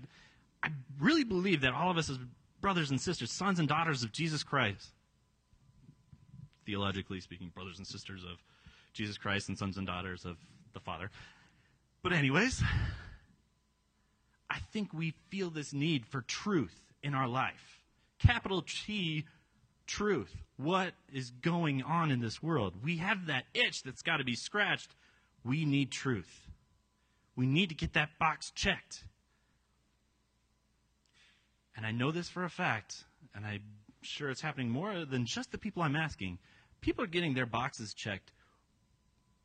I 0.61 0.69
really 0.99 1.23
believe 1.23 1.61
that 1.61 1.73
all 1.73 1.89
of 1.89 1.97
us 1.97 2.07
as 2.07 2.19
brothers 2.61 2.91
and 2.91 3.01
sisters, 3.01 3.31
sons 3.31 3.57
and 3.57 3.67
daughters 3.67 4.03
of 4.03 4.11
Jesus 4.11 4.43
Christ, 4.43 4.91
theologically 6.67 7.19
speaking, 7.19 7.51
brothers 7.55 7.79
and 7.79 7.87
sisters 7.87 8.23
of 8.23 8.37
Jesus 8.93 9.17
Christ 9.17 9.49
and 9.49 9.57
sons 9.57 9.75
and 9.75 9.87
daughters 9.87 10.23
of 10.23 10.37
the 10.73 10.79
Father. 10.79 11.09
But, 12.03 12.13
anyways, 12.13 12.61
I 14.51 14.59
think 14.71 14.93
we 14.93 15.15
feel 15.29 15.49
this 15.49 15.73
need 15.73 16.05
for 16.05 16.21
truth 16.21 16.79
in 17.01 17.15
our 17.15 17.27
life. 17.27 17.79
Capital 18.19 18.63
T, 18.67 19.25
truth. 19.87 20.35
What 20.57 20.93
is 21.11 21.31
going 21.31 21.81
on 21.81 22.11
in 22.11 22.19
this 22.19 22.43
world? 22.43 22.75
We 22.83 22.97
have 22.97 23.25
that 23.25 23.45
itch 23.55 23.81
that's 23.81 24.03
got 24.03 24.17
to 24.17 24.23
be 24.23 24.35
scratched. 24.35 24.93
We 25.43 25.65
need 25.65 25.91
truth. 25.91 26.47
We 27.35 27.45
need 27.45 27.69
to 27.69 27.75
get 27.75 27.93
that 27.93 28.17
box 28.19 28.51
checked. 28.51 29.03
And 31.75 31.85
I 31.85 31.91
know 31.91 32.11
this 32.11 32.29
for 32.29 32.43
a 32.43 32.49
fact, 32.49 33.03
and 33.33 33.45
I'm 33.45 33.63
sure 34.01 34.29
it's 34.29 34.41
happening 34.41 34.69
more 34.69 35.05
than 35.05 35.25
just 35.25 35.51
the 35.51 35.57
people 35.57 35.81
I'm 35.81 35.95
asking. 35.95 36.37
People 36.81 37.03
are 37.03 37.07
getting 37.07 37.33
their 37.33 37.45
boxes 37.45 37.93
checked 37.93 38.31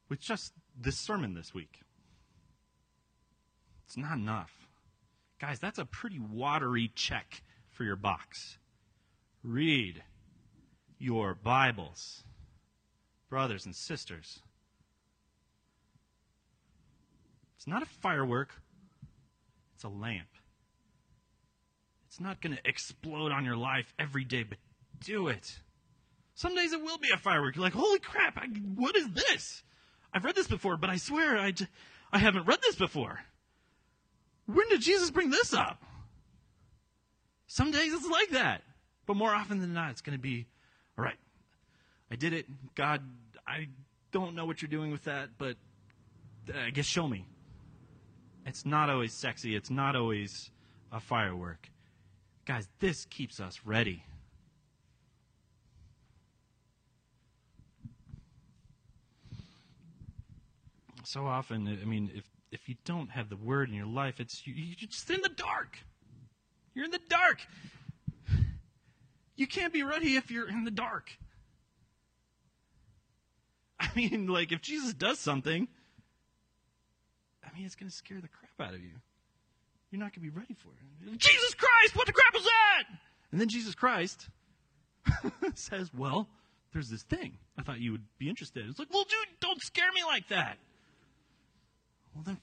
with 0.08 0.20
just 0.20 0.52
this 0.78 0.98
sermon 0.98 1.34
this 1.34 1.54
week. 1.54 1.80
It's 3.86 3.96
not 3.96 4.18
enough. 4.18 4.52
Guys, 5.40 5.58
that's 5.58 5.78
a 5.78 5.84
pretty 5.84 6.18
watery 6.18 6.92
check 6.94 7.42
for 7.70 7.84
your 7.84 7.96
box. 7.96 8.58
Read 9.42 10.02
your 10.98 11.34
Bibles, 11.34 12.24
brothers 13.30 13.64
and 13.64 13.74
sisters. 13.74 14.40
It's 17.56 17.57
not 17.68 17.82
a 17.82 17.86
firework, 17.86 18.50
it's 19.74 19.84
a 19.84 19.88
lamp. 19.88 20.28
It's 22.08 22.20
not 22.20 22.40
going 22.40 22.56
to 22.56 22.68
explode 22.68 23.32
on 23.32 23.44
your 23.44 23.56
life 23.56 23.92
every 23.98 24.24
day, 24.24 24.42
but 24.42 24.58
do 25.04 25.28
it. 25.28 25.58
Some 26.34 26.54
days 26.54 26.72
it 26.72 26.82
will 26.82 26.98
be 26.98 27.10
a 27.12 27.16
firework. 27.16 27.56
You're 27.56 27.64
like, 27.64 27.74
holy 27.74 27.98
crap, 27.98 28.38
I, 28.38 28.46
what 28.74 28.96
is 28.96 29.08
this? 29.10 29.62
I've 30.12 30.24
read 30.24 30.34
this 30.34 30.46
before, 30.46 30.76
but 30.76 30.90
I 30.90 30.96
swear 30.96 31.38
I, 31.38 31.50
j- 31.50 31.68
I 32.12 32.18
haven't 32.18 32.46
read 32.46 32.60
this 32.62 32.76
before. 32.76 33.20
When 34.46 34.68
did 34.68 34.80
Jesus 34.80 35.10
bring 35.10 35.30
this 35.30 35.52
up? 35.52 35.82
Some 37.46 37.70
days 37.70 37.92
it's 37.92 38.08
like 38.08 38.30
that. 38.30 38.62
But 39.06 39.16
more 39.16 39.34
often 39.34 39.60
than 39.60 39.72
not, 39.72 39.90
it's 39.90 40.00
going 40.00 40.16
to 40.16 40.22
be, 40.22 40.46
all 40.98 41.04
right, 41.04 41.16
I 42.10 42.16
did 42.16 42.32
it. 42.32 42.46
God, 42.74 43.02
I 43.46 43.68
don't 44.12 44.34
know 44.34 44.44
what 44.44 44.60
you're 44.60 44.70
doing 44.70 44.90
with 44.90 45.04
that, 45.04 45.30
but 45.38 45.56
uh, 46.54 46.58
I 46.66 46.70
guess 46.70 46.84
show 46.84 47.08
me. 47.08 47.26
It's 48.48 48.64
not 48.64 48.88
always 48.88 49.12
sexy. 49.12 49.54
It's 49.54 49.68
not 49.68 49.94
always 49.94 50.50
a 50.90 51.00
firework. 51.00 51.68
Guys, 52.46 52.66
this 52.80 53.04
keeps 53.04 53.40
us 53.40 53.60
ready. 53.62 54.04
So 61.04 61.26
often, 61.26 61.68
I 61.68 61.84
mean, 61.84 62.10
if 62.14 62.24
if 62.50 62.70
you 62.70 62.76
don't 62.86 63.10
have 63.10 63.28
the 63.28 63.36
word 63.36 63.68
in 63.68 63.74
your 63.74 63.86
life, 63.86 64.18
it's 64.18 64.46
you, 64.46 64.54
you're 64.54 64.88
just 64.88 65.10
in 65.10 65.20
the 65.20 65.28
dark. 65.28 65.78
You're 66.74 66.86
in 66.86 66.90
the 66.90 67.00
dark. 67.10 67.42
You 69.36 69.46
can't 69.46 69.74
be 69.74 69.82
ready 69.82 70.16
if 70.16 70.30
you're 70.30 70.48
in 70.48 70.64
the 70.64 70.70
dark. 70.70 71.10
I 73.80 73.90
mean, 73.94 74.26
like 74.26 74.52
if 74.52 74.62
Jesus 74.62 74.94
does 74.94 75.18
something, 75.18 75.68
mean, 77.58 77.66
it's 77.66 77.74
going 77.74 77.90
to 77.90 77.94
scare 77.94 78.20
the 78.20 78.28
crap 78.28 78.68
out 78.68 78.74
of 78.74 78.80
you. 78.80 78.92
You're 79.90 79.98
not 79.98 80.14
going 80.14 80.26
to 80.26 80.32
be 80.32 80.38
ready 80.38 80.54
for 80.54 80.68
it. 80.68 81.18
Jesus 81.18 81.54
Christ, 81.54 81.96
what 81.96 82.06
the 82.06 82.12
crap 82.12 82.34
is 82.36 82.44
that? 82.44 82.84
And 83.32 83.40
then 83.40 83.48
Jesus 83.48 83.74
Christ 83.74 84.28
says, 85.54 85.90
Well, 85.94 86.28
there's 86.72 86.88
this 86.88 87.02
thing. 87.02 87.38
I 87.58 87.62
thought 87.62 87.80
you 87.80 87.92
would 87.92 88.04
be 88.18 88.28
interested. 88.28 88.66
It's 88.68 88.78
like, 88.78 88.92
Well, 88.92 89.04
dude, 89.04 89.40
don't 89.40 89.60
scare 89.62 89.90
me 89.94 90.04
like 90.04 90.28
that. 90.28 90.58
Well, 92.14 92.24
then 92.24 92.38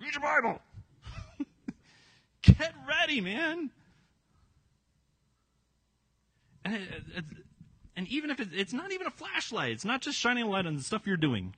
read 0.00 0.14
your 0.14 0.22
Bible. 0.22 0.60
Get 2.42 2.74
ready, 2.88 3.20
man. 3.20 3.70
And, 6.64 6.74
it, 6.74 6.80
it, 7.16 7.24
and 7.96 8.08
even 8.08 8.30
if 8.30 8.40
it, 8.40 8.48
it's 8.52 8.72
not 8.72 8.92
even 8.92 9.06
a 9.06 9.10
flashlight, 9.10 9.72
it's 9.72 9.84
not 9.84 10.00
just 10.00 10.18
shining 10.18 10.44
a 10.44 10.48
light 10.48 10.66
on 10.66 10.76
the 10.76 10.82
stuff 10.82 11.06
you're 11.06 11.16
doing. 11.16 11.54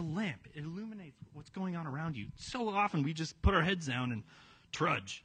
A 0.00 0.02
lamp. 0.02 0.48
It 0.54 0.64
illuminates 0.64 1.16
what's 1.32 1.50
going 1.50 1.76
on 1.76 1.86
around 1.86 2.16
you. 2.16 2.26
So 2.36 2.68
often 2.68 3.02
we 3.02 3.12
just 3.12 3.40
put 3.42 3.54
our 3.54 3.62
heads 3.62 3.86
down 3.86 4.10
and 4.12 4.24
trudge 4.72 5.24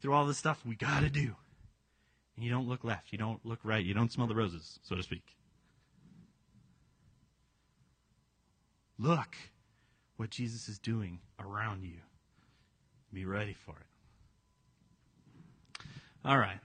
through 0.00 0.12
all 0.12 0.26
the 0.26 0.34
stuff 0.34 0.64
we 0.64 0.76
got 0.76 1.00
to 1.00 1.10
do. 1.10 1.34
And 2.36 2.44
you 2.44 2.50
don't 2.50 2.68
look 2.68 2.84
left. 2.84 3.10
You 3.10 3.18
don't 3.18 3.44
look 3.44 3.58
right. 3.64 3.84
You 3.84 3.94
don't 3.94 4.12
smell 4.12 4.28
the 4.28 4.34
roses, 4.34 4.78
so 4.82 4.94
to 4.94 5.02
speak. 5.02 5.24
Look 8.98 9.36
what 10.16 10.30
Jesus 10.30 10.68
is 10.68 10.78
doing 10.78 11.20
around 11.40 11.82
you. 11.82 11.98
Be 13.12 13.24
ready 13.24 13.54
for 13.64 13.72
it. 13.72 13.86
All 16.24 16.38
right. 16.38 16.58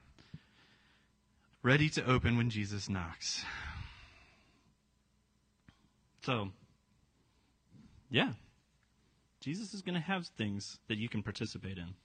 Ready 1.62 1.90
to 1.92 2.06
open 2.06 2.36
when 2.38 2.50
Jesus 2.50 2.90
knocks. 2.90 3.46
So, 6.26 6.50
yeah. 8.14 8.30
Jesus 9.42 9.74
is 9.74 9.82
going 9.82 9.96
to 9.96 10.02
have 10.02 10.28
things 10.28 10.78
that 10.88 11.00
you 11.00 11.10
can 11.10 11.24
participate 11.24 11.80
in. 11.80 11.96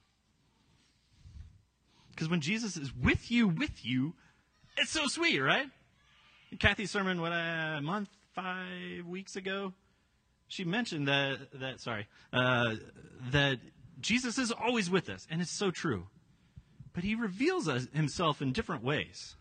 Because 2.11 2.31
when 2.31 2.41
Jesus 2.41 2.77
is 2.79 2.93
with 2.93 3.31
you, 3.31 3.47
with 3.47 3.85
you, 3.85 4.15
it's 4.79 4.91
so 4.91 5.07
sweet, 5.07 5.39
right? 5.39 5.67
Kathy's 6.59 6.91
sermon, 6.91 7.21
what, 7.21 7.31
a 7.31 7.81
month, 7.83 8.09
five 8.35 9.07
weeks 9.07 9.37
ago, 9.37 9.75
she 10.49 10.65
mentioned 10.65 11.09
that, 11.09 11.39
that 11.61 11.81
sorry, 11.81 12.07
uh, 12.33 12.77
that 13.31 13.59
Jesus 14.01 14.39
is 14.39 14.51
always 14.51 14.89
with 14.89 15.11
us, 15.11 15.27
and 15.31 15.43
it's 15.43 15.51
so 15.51 15.71
true. 15.71 16.07
But 16.95 17.05
he 17.05 17.15
reveals 17.15 17.69
himself 17.93 18.41
in 18.41 18.53
different 18.53 18.83
ways 18.83 19.37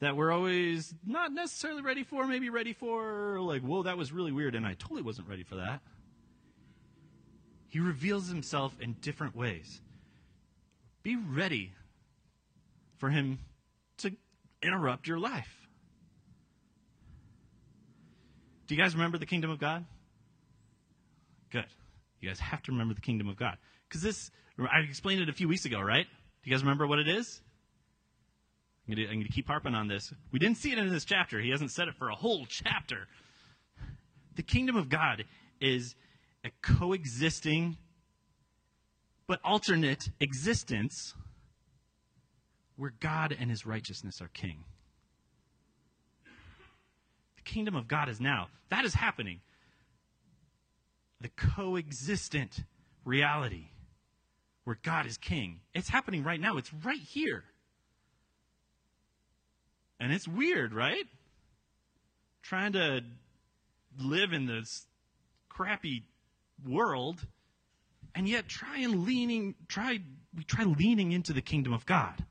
that 0.00 0.16
we're 0.16 0.30
always 0.30 0.94
not 1.06 1.32
necessarily 1.32 1.82
ready 1.82 2.02
for, 2.02 2.26
maybe 2.26 2.50
ready 2.50 2.72
for, 2.72 3.40
like, 3.40 3.62
whoa, 3.62 3.82
that 3.84 3.96
was 3.96 4.12
really 4.12 4.32
weird, 4.32 4.54
and 4.54 4.66
I 4.66 4.74
totally 4.74 5.02
wasn't 5.02 5.28
ready 5.28 5.42
for 5.42 5.56
that. 5.56 5.80
He 7.68 7.80
reveals 7.80 8.28
himself 8.28 8.74
in 8.80 8.94
different 9.00 9.34
ways. 9.34 9.80
Be 11.02 11.16
ready 11.16 11.72
for 12.98 13.10
him 13.10 13.38
to 13.98 14.12
interrupt 14.62 15.06
your 15.06 15.18
life. 15.18 15.68
Do 18.66 18.74
you 18.74 18.82
guys 18.82 18.94
remember 18.94 19.18
the 19.18 19.26
kingdom 19.26 19.50
of 19.50 19.58
God? 19.58 19.84
Good. 21.50 21.66
You 22.20 22.28
guys 22.28 22.40
have 22.40 22.62
to 22.64 22.72
remember 22.72 22.94
the 22.94 23.00
kingdom 23.00 23.28
of 23.28 23.36
God. 23.36 23.56
Because 23.88 24.02
this, 24.02 24.30
I 24.58 24.80
explained 24.80 25.20
it 25.20 25.28
a 25.28 25.32
few 25.32 25.48
weeks 25.48 25.64
ago, 25.64 25.80
right? 25.80 26.06
Do 26.06 26.50
you 26.50 26.54
guys 26.54 26.62
remember 26.62 26.86
what 26.86 26.98
it 26.98 27.08
is? 27.08 27.40
I'm 28.86 28.94
going, 28.94 29.06
to, 29.06 29.12
I'm 29.12 29.18
going 29.18 29.26
to 29.26 29.32
keep 29.32 29.48
harping 29.48 29.74
on 29.74 29.88
this. 29.88 30.12
We 30.30 30.38
didn't 30.38 30.58
see 30.58 30.72
it 30.72 30.78
in 30.78 30.88
this 30.90 31.04
chapter. 31.04 31.40
He 31.40 31.50
hasn't 31.50 31.72
said 31.72 31.88
it 31.88 31.94
for 31.94 32.08
a 32.08 32.14
whole 32.14 32.46
chapter. 32.46 33.08
The 34.36 34.42
kingdom 34.42 34.76
of 34.76 34.88
God 34.88 35.24
is 35.60 35.94
a 36.44 36.50
coexisting 36.62 37.76
but 39.26 39.40
alternate 39.44 40.10
existence 40.20 41.14
where 42.76 42.92
God 43.00 43.36
and 43.38 43.50
his 43.50 43.66
righteousness 43.66 44.20
are 44.20 44.28
king. 44.28 44.62
The 47.36 47.42
kingdom 47.42 47.74
of 47.74 47.88
God 47.88 48.08
is 48.08 48.20
now. 48.20 48.48
That 48.68 48.84
is 48.84 48.94
happening. 48.94 49.40
The 51.20 51.30
coexistent 51.30 52.60
reality 53.04 53.70
where 54.64 54.78
God 54.82 55.06
is 55.06 55.16
king. 55.16 55.60
It's 55.74 55.88
happening 55.88 56.22
right 56.22 56.40
now. 56.40 56.56
It's 56.56 56.72
right 56.84 57.00
here. 57.00 57.44
And 59.98 60.12
it's 60.12 60.28
weird, 60.28 60.72
right? 60.72 61.06
Trying 62.42 62.72
to 62.72 63.00
live 63.98 64.32
in 64.32 64.46
this 64.46 64.86
crappy 65.48 66.04
world 66.66 67.26
and 68.14 68.28
yet 68.28 68.48
try 68.48 68.78
and 68.78 69.04
leaning 69.04 69.54
try 69.68 70.00
we 70.36 70.44
try 70.44 70.64
leaning 70.64 71.12
into 71.12 71.32
the 71.32 71.40
kingdom 71.40 71.72
of 71.72 71.86
God. 71.86 72.24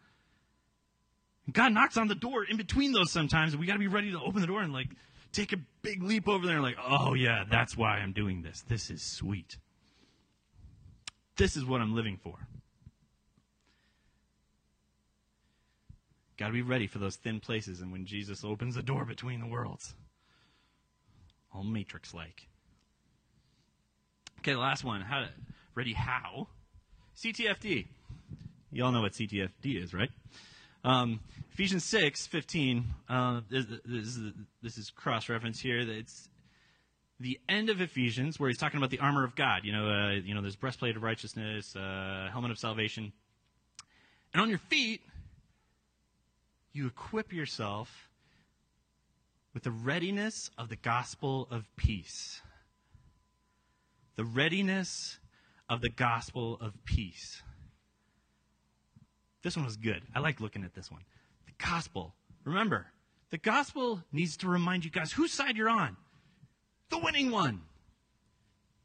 God 1.52 1.74
knocks 1.74 1.98
on 1.98 2.08
the 2.08 2.16
door 2.16 2.44
in 2.44 2.58
between 2.58 2.92
those 2.92 3.12
sometimes, 3.12 3.54
and 3.54 3.60
we 3.60 3.68
got 3.68 3.74
to 3.74 3.80
be 3.80 3.88
ready 3.88 4.12
to 4.12 4.20
open 4.20 4.42
the 4.42 4.48
door 4.48 4.62
and 4.62 4.74
like 4.74 4.90
take 5.32 5.54
a 5.54 5.58
big 5.82 6.02
leap 6.02 6.28
over 6.28 6.46
there 6.46 6.56
and 6.56 6.64
like, 6.64 6.78
oh 6.84 7.14
yeah, 7.14 7.44
that's 7.50 7.78
why 7.78 7.98
I'm 7.98 8.14
doing 8.14 8.42
this. 8.42 8.64
This 8.68 8.90
is 8.90 9.04
sweet. 9.04 9.58
This 11.38 11.56
is 11.56 11.66
what 11.66 11.82
I'm 11.82 11.96
living 11.96 12.18
for. 12.24 12.36
Got 16.38 16.48
to 16.48 16.54
be 16.54 16.62
ready 16.62 16.88
for 16.88 17.00
those 17.00 17.16
thin 17.16 17.40
places 17.40 17.82
and 17.82 17.92
when 17.92 18.06
Jesus 18.06 18.44
opens 18.44 18.76
the 18.76 18.84
door 18.84 19.06
between 19.06 19.40
the 19.40 19.48
worlds. 19.48 19.94
All 21.54 21.64
matrix 21.64 22.14
like. 22.14 22.48
Okay, 24.40 24.54
the 24.54 24.60
last 24.60 24.84
one. 24.84 25.02
How 25.02 25.22
to, 25.22 25.30
ready 25.74 25.94
how? 25.94 26.48
CTFD. 27.16 27.88
You 28.72 28.84
all 28.84 28.92
know 28.92 29.02
what 29.02 29.14
CTFD 29.14 29.82
is, 29.82 29.94
right? 29.94 30.10
Um, 30.84 31.22
Ephesians 31.54 31.86
6, 31.86 32.28
15. 32.28 32.86
Uh, 33.08 33.42
this, 33.50 33.66
this, 33.86 34.06
is, 34.06 34.34
this 34.62 34.78
is 34.78 34.90
cross 34.90 35.30
reference 35.30 35.60
here. 35.60 35.80
It's 35.80 36.28
the 37.20 37.40
end 37.48 37.70
of 37.70 37.80
Ephesians 37.80 38.40
where 38.40 38.50
he's 38.50 38.58
talking 38.58 38.78
about 38.78 38.90
the 38.90 39.00
armor 39.00 39.24
of 39.24 39.36
God. 39.36 39.62
You 39.64 39.72
know, 39.72 39.88
uh, 39.88 40.12
you 40.12 40.36
know, 40.36 40.42
there's 40.42 40.58
breastplate 40.58 40.98
of 40.98 41.04
righteousness, 41.04 41.76
uh, 41.76 42.28
helmet 42.30 42.52
of 42.52 42.60
salvation. 42.60 43.14
And 44.34 44.42
on 44.42 44.50
your 44.50 44.60
feet, 44.60 45.02
you 46.76 46.88
equip 46.88 47.32
yourself 47.32 48.10
with 49.54 49.64
the 49.64 49.72
readiness 49.72 50.52
of 50.58 50.70
the 50.70 50.76
gospel 50.76 51.48
of 51.50 51.64
peace. 51.78 52.42
The 54.16 54.26
readiness 54.26 55.20
of 55.70 55.82
the 55.82 55.90
gospel 55.90 56.58
of 56.60 56.74
peace. 56.84 57.42
This 59.42 59.56
one 59.56 59.66
was 59.66 59.78
good. 59.78 60.02
I 60.14 60.20
like 60.20 60.42
looking 60.42 60.64
at 60.64 60.74
this 60.74 60.92
one. 60.92 61.04
The 61.46 61.54
gospel. 61.66 62.14
Remember, 62.44 62.88
the 63.30 63.38
gospel 63.38 64.04
needs 64.12 64.38
to 64.38 64.50
remind 64.50 64.86
you 64.86 64.92
guys 64.92 65.12
whose 65.12 65.32
side 65.32 65.56
you're 65.58 65.70
on. 65.70 65.96
the 66.90 66.98
winning 67.00 67.32
one. 67.32 67.62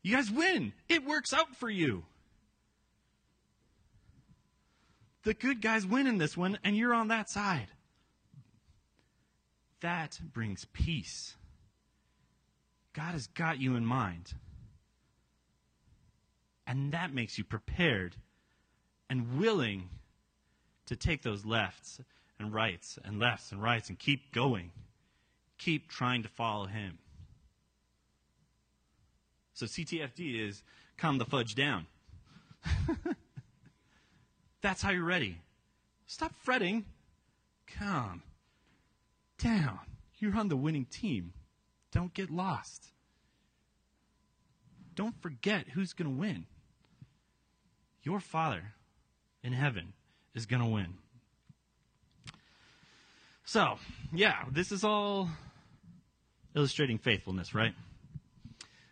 You 0.03 0.17
guys 0.17 0.31
win. 0.31 0.73
It 0.89 1.05
works 1.05 1.33
out 1.33 1.55
for 1.57 1.69
you. 1.69 2.05
The 5.25 5.35
good 5.35 5.61
guys 5.61 5.87
win 5.87 6.07
in 6.07 6.17
this 6.19 6.37
one, 6.37 6.59
and 6.65 6.77
you're 6.77 6.95
on 6.95 7.09
that 7.09 7.29
side. 7.29 7.69
That 9.81 10.19
brings 10.33 10.67
peace. 10.67 11.35
God 12.93 13.13
has 13.13 13.27
got 13.29 13.61
you 13.61 13.77
in 13.77 13.87
mind. 13.87 14.35
And 16.67 16.93
that 16.93 17.13
makes 17.15 17.39
you 17.39 17.45
prepared 17.45 18.17
and 19.09 19.39
willing 19.39 19.89
to 20.87 20.97
take 20.97 21.23
those 21.23 21.45
lefts 21.45 22.01
and 22.39 22.53
rights 22.53 22.99
and 23.05 23.19
lefts 23.19 23.53
and 23.53 23.63
rights 23.63 23.89
and 23.89 23.99
keep 23.99 24.33
going. 24.33 24.71
Keep 25.59 25.89
trying 25.89 26.23
to 26.23 26.29
follow 26.29 26.67
Him. 26.67 26.99
So 29.55 29.67
CTFD 29.67 30.49
is 30.49 30.63
calm 30.97 31.19
the 31.19 31.25
fudge 31.25 31.55
down. 31.55 31.87
That's 34.63 34.83
how 34.83 34.91
you're 34.91 35.05
ready. 35.05 35.39
Stop 36.07 36.35
fretting. 36.43 36.85
Calm 37.79 38.23
down. 39.43 39.79
You're 40.19 40.37
on 40.37 40.49
the 40.49 40.57
winning 40.57 40.85
team. 40.85 41.33
Don't 41.93 42.13
get 42.15 42.31
lost. 42.31 42.87
Don't 44.95 45.21
forget 45.21 45.67
who's 45.69 45.93
going 45.93 46.11
to 46.11 46.21
win. 46.21 46.47
Your 48.03 48.21
Father 48.21 48.75
in 49.43 49.53
heaven 49.53 49.93
is 50.35 50.47
going 50.47 50.63
to 50.63 50.69
win. 50.69 50.95
So, 53.45 53.79
yeah, 54.13 54.45
this 54.51 54.71
is 54.71 54.85
all 54.85 55.29
illustrating 56.55 56.99
faithfulness, 56.99 57.55
right? 57.55 57.75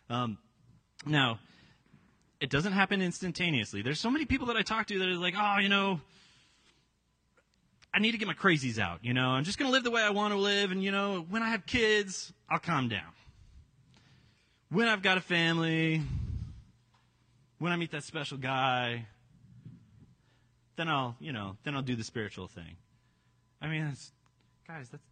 Um, 0.09 0.37
now, 1.05 1.39
it 2.41 2.49
doesn't 2.49 2.73
happen 2.73 3.01
instantaneously. 3.01 3.81
There's 3.81 3.99
so 3.99 4.09
many 4.09 4.25
people 4.25 4.47
that 4.47 4.57
I 4.57 4.61
talk 4.61 4.87
to 4.87 4.99
that 4.99 5.07
are 5.07 5.15
like, 5.15 5.35
oh, 5.37 5.59
you 5.59 5.69
know, 5.69 6.01
I 7.93 7.99
need 7.99 8.11
to 8.11 8.17
get 8.17 8.27
my 8.27 8.33
crazies 8.33 8.77
out. 8.77 8.99
You 9.03 9.13
know, 9.13 9.29
I'm 9.29 9.43
just 9.43 9.57
going 9.57 9.69
to 9.69 9.73
live 9.73 9.83
the 9.83 9.91
way 9.91 10.01
I 10.01 10.11
want 10.11 10.33
to 10.33 10.39
live. 10.39 10.71
And, 10.71 10.83
you 10.83 10.91
know, 10.91 11.25
when 11.29 11.41
I 11.41 11.49
have 11.49 11.65
kids, 11.65 12.31
I'll 12.49 12.59
calm 12.59 12.87
down. 12.87 13.01
When 14.69 14.87
I've 14.87 15.01
got 15.01 15.17
a 15.17 15.21
family, 15.21 16.03
when 17.57 17.71
I 17.71 17.75
meet 17.75 17.91
that 17.91 18.03
special 18.03 18.37
guy, 18.37 19.07
then 20.75 20.87
I'll, 20.87 21.15
you 21.19 21.33
know, 21.33 21.57
then 21.63 21.75
I'll 21.75 21.81
do 21.81 21.95
the 21.95 22.03
spiritual 22.03 22.47
thing. 22.47 22.77
I 23.61 23.67
mean, 23.67 23.85
that's, 23.85 24.11
guys, 24.67 24.89
that's, 24.89 25.03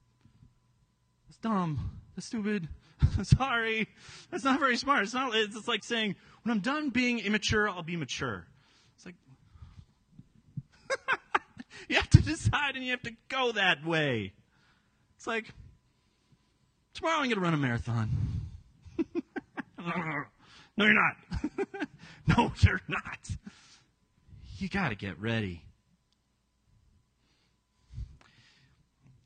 that's 1.28 1.39
dumb. 1.39 1.91
That's 2.15 2.28
stupid. 2.28 2.69
Sorry. 3.23 3.88
That's 4.30 4.43
not 4.43 4.59
very 4.59 4.78
smart. 4.78 5.03
It's 5.03 5.13
not, 5.13 5.36
it's 5.36 5.55
just 5.55 5.67
like 5.67 5.84
saying, 5.84 6.15
when 6.43 6.55
I'm 6.55 6.61
done 6.61 6.89
being 6.89 7.19
immature, 7.19 7.67
I'll 7.67 7.82
be 7.82 7.97
mature. 7.97 8.45
It's 8.95 9.05
like, 9.05 9.15
to 12.07 12.07
decide 12.28 12.75
and 12.75 12.84
you 12.84 12.91
have 12.91 13.01
to 13.03 13.15
go 13.30 13.51
that 13.53 13.86
way. 13.86 14.34
It's 15.15 15.28
like, 15.28 15.53
tomorrow 16.93 17.17
I'm 17.17 17.23
going 17.23 17.36
to 17.36 17.39
run 17.41 17.53
a 17.53 17.57
marathon. 17.57 18.09
no, 19.80 20.86
you're 20.86 20.93
not. 20.93 21.15
no, 22.38 22.51
you're 22.61 22.82
not. 22.88 23.30
You 24.57 24.69
got 24.69 24.89
to 24.89 24.95
get 24.95 25.19
ready. 25.19 25.63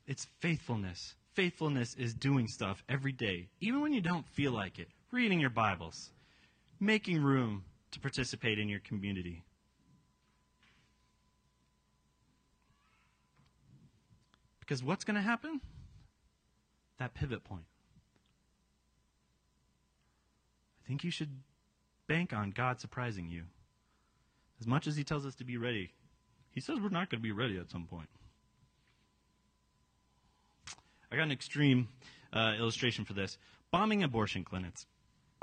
It's 0.06 0.26
faithfulness. 0.40 1.14
Faithfulness 1.34 1.94
is 1.94 2.12
doing 2.12 2.46
stuff 2.46 2.82
every 2.88 3.12
day, 3.12 3.48
even 3.60 3.80
when 3.80 3.92
you 3.92 4.02
don't 4.02 4.28
feel 4.28 4.52
like 4.52 4.78
it. 4.78 4.88
Reading 5.10 5.40
your 5.40 5.50
Bibles, 5.50 6.10
making 6.80 7.22
room 7.22 7.64
to 7.92 8.00
participate 8.00 8.58
in 8.58 8.68
your 8.68 8.80
community. 8.80 9.42
Because 14.62 14.80
what's 14.82 15.02
going 15.02 15.16
to 15.16 15.20
happen? 15.20 15.60
That 17.00 17.14
pivot 17.14 17.42
point. 17.42 17.64
I 20.78 20.88
think 20.88 21.02
you 21.02 21.10
should 21.10 21.30
bank 22.06 22.32
on 22.32 22.52
God 22.52 22.80
surprising 22.80 23.28
you. 23.28 23.42
As 24.60 24.66
much 24.68 24.86
as 24.86 24.96
He 24.96 25.02
tells 25.02 25.26
us 25.26 25.34
to 25.36 25.44
be 25.44 25.56
ready, 25.56 25.92
He 26.52 26.60
says 26.60 26.78
we're 26.78 26.90
not 26.90 27.10
going 27.10 27.18
to 27.20 27.22
be 27.22 27.32
ready 27.32 27.58
at 27.58 27.70
some 27.70 27.86
point. 27.86 28.08
I 31.10 31.16
got 31.16 31.24
an 31.24 31.32
extreme 31.32 31.88
uh, 32.32 32.54
illustration 32.56 33.04
for 33.04 33.14
this 33.14 33.38
bombing 33.72 34.04
abortion 34.04 34.44
clinics. 34.44 34.86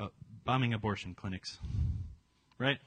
Uh, 0.00 0.08
bombing 0.46 0.72
abortion 0.72 1.14
clinics. 1.14 1.58
Right? 2.58 2.78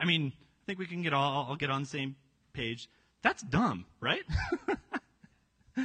I 0.00 0.06
mean, 0.06 0.32
I 0.34 0.62
think 0.64 0.78
we 0.78 0.86
can 0.86 1.02
get 1.02 1.12
all, 1.12 1.48
all 1.48 1.56
get 1.56 1.68
on 1.68 1.82
the 1.82 1.88
same 1.88 2.16
page. 2.54 2.88
That's 3.22 3.42
dumb, 3.42 3.84
right? 4.00 4.22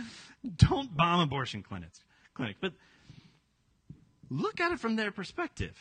Don't 0.58 0.96
bomb 0.96 1.22
abortion 1.22 1.64
clinics. 1.64 2.02
Clinic, 2.34 2.58
but 2.60 2.74
look 4.30 4.60
at 4.60 4.72
it 4.72 4.80
from 4.80 4.96
their 4.96 5.12
perspective. 5.12 5.76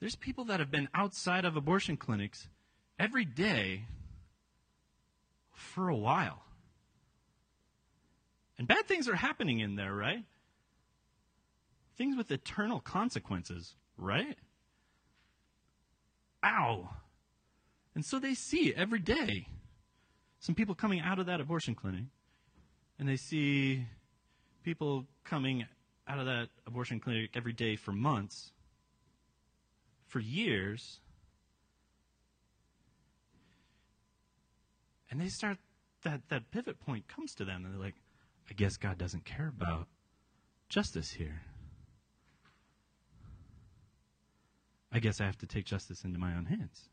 There's 0.00 0.14
people 0.14 0.44
that 0.44 0.60
have 0.60 0.70
been 0.70 0.88
outside 0.94 1.44
of 1.44 1.56
abortion 1.56 1.96
clinics 1.96 2.48
every 2.98 3.24
day 3.24 3.84
for 5.52 5.88
a 5.88 5.96
while. 5.96 6.42
And 8.58 8.66
bad 8.66 8.86
things 8.86 9.08
are 9.08 9.16
happening 9.16 9.60
in 9.60 9.76
there, 9.76 9.94
right? 9.94 10.24
Things 11.96 12.16
with 12.16 12.30
eternal 12.30 12.80
consequences, 12.80 13.74
right? 13.96 14.36
Ow. 16.44 16.88
And 17.94 18.04
so 18.04 18.20
they 18.20 18.34
see 18.34 18.72
every 18.74 19.00
day 19.00 19.48
some 20.40 20.54
people 20.54 20.74
coming 20.74 21.00
out 21.00 21.18
of 21.18 21.26
that 21.26 21.40
abortion 21.40 21.74
clinic, 21.74 22.04
and 22.98 23.08
they 23.08 23.16
see 23.16 23.86
people 24.62 25.06
coming 25.24 25.66
out 26.06 26.18
of 26.18 26.26
that 26.26 26.48
abortion 26.66 27.00
clinic 27.00 27.30
every 27.34 27.52
day 27.52 27.76
for 27.76 27.92
months, 27.92 28.52
for 30.06 30.20
years, 30.20 31.00
and 35.10 35.20
they 35.20 35.28
start 35.28 35.58
that 36.04 36.20
that 36.28 36.50
pivot 36.50 36.78
point 36.80 37.08
comes 37.08 37.34
to 37.34 37.44
them, 37.44 37.64
and 37.64 37.74
they're 37.74 37.80
like, 37.80 37.96
I 38.50 38.54
guess 38.54 38.76
God 38.76 38.98
doesn't 38.98 39.24
care 39.24 39.48
about 39.48 39.88
justice 40.68 41.10
here. 41.12 41.42
I 44.90 45.00
guess 45.00 45.20
I 45.20 45.26
have 45.26 45.38
to 45.38 45.46
take 45.46 45.66
justice 45.66 46.04
into 46.04 46.18
my 46.18 46.34
own 46.34 46.46
hands. 46.46 46.88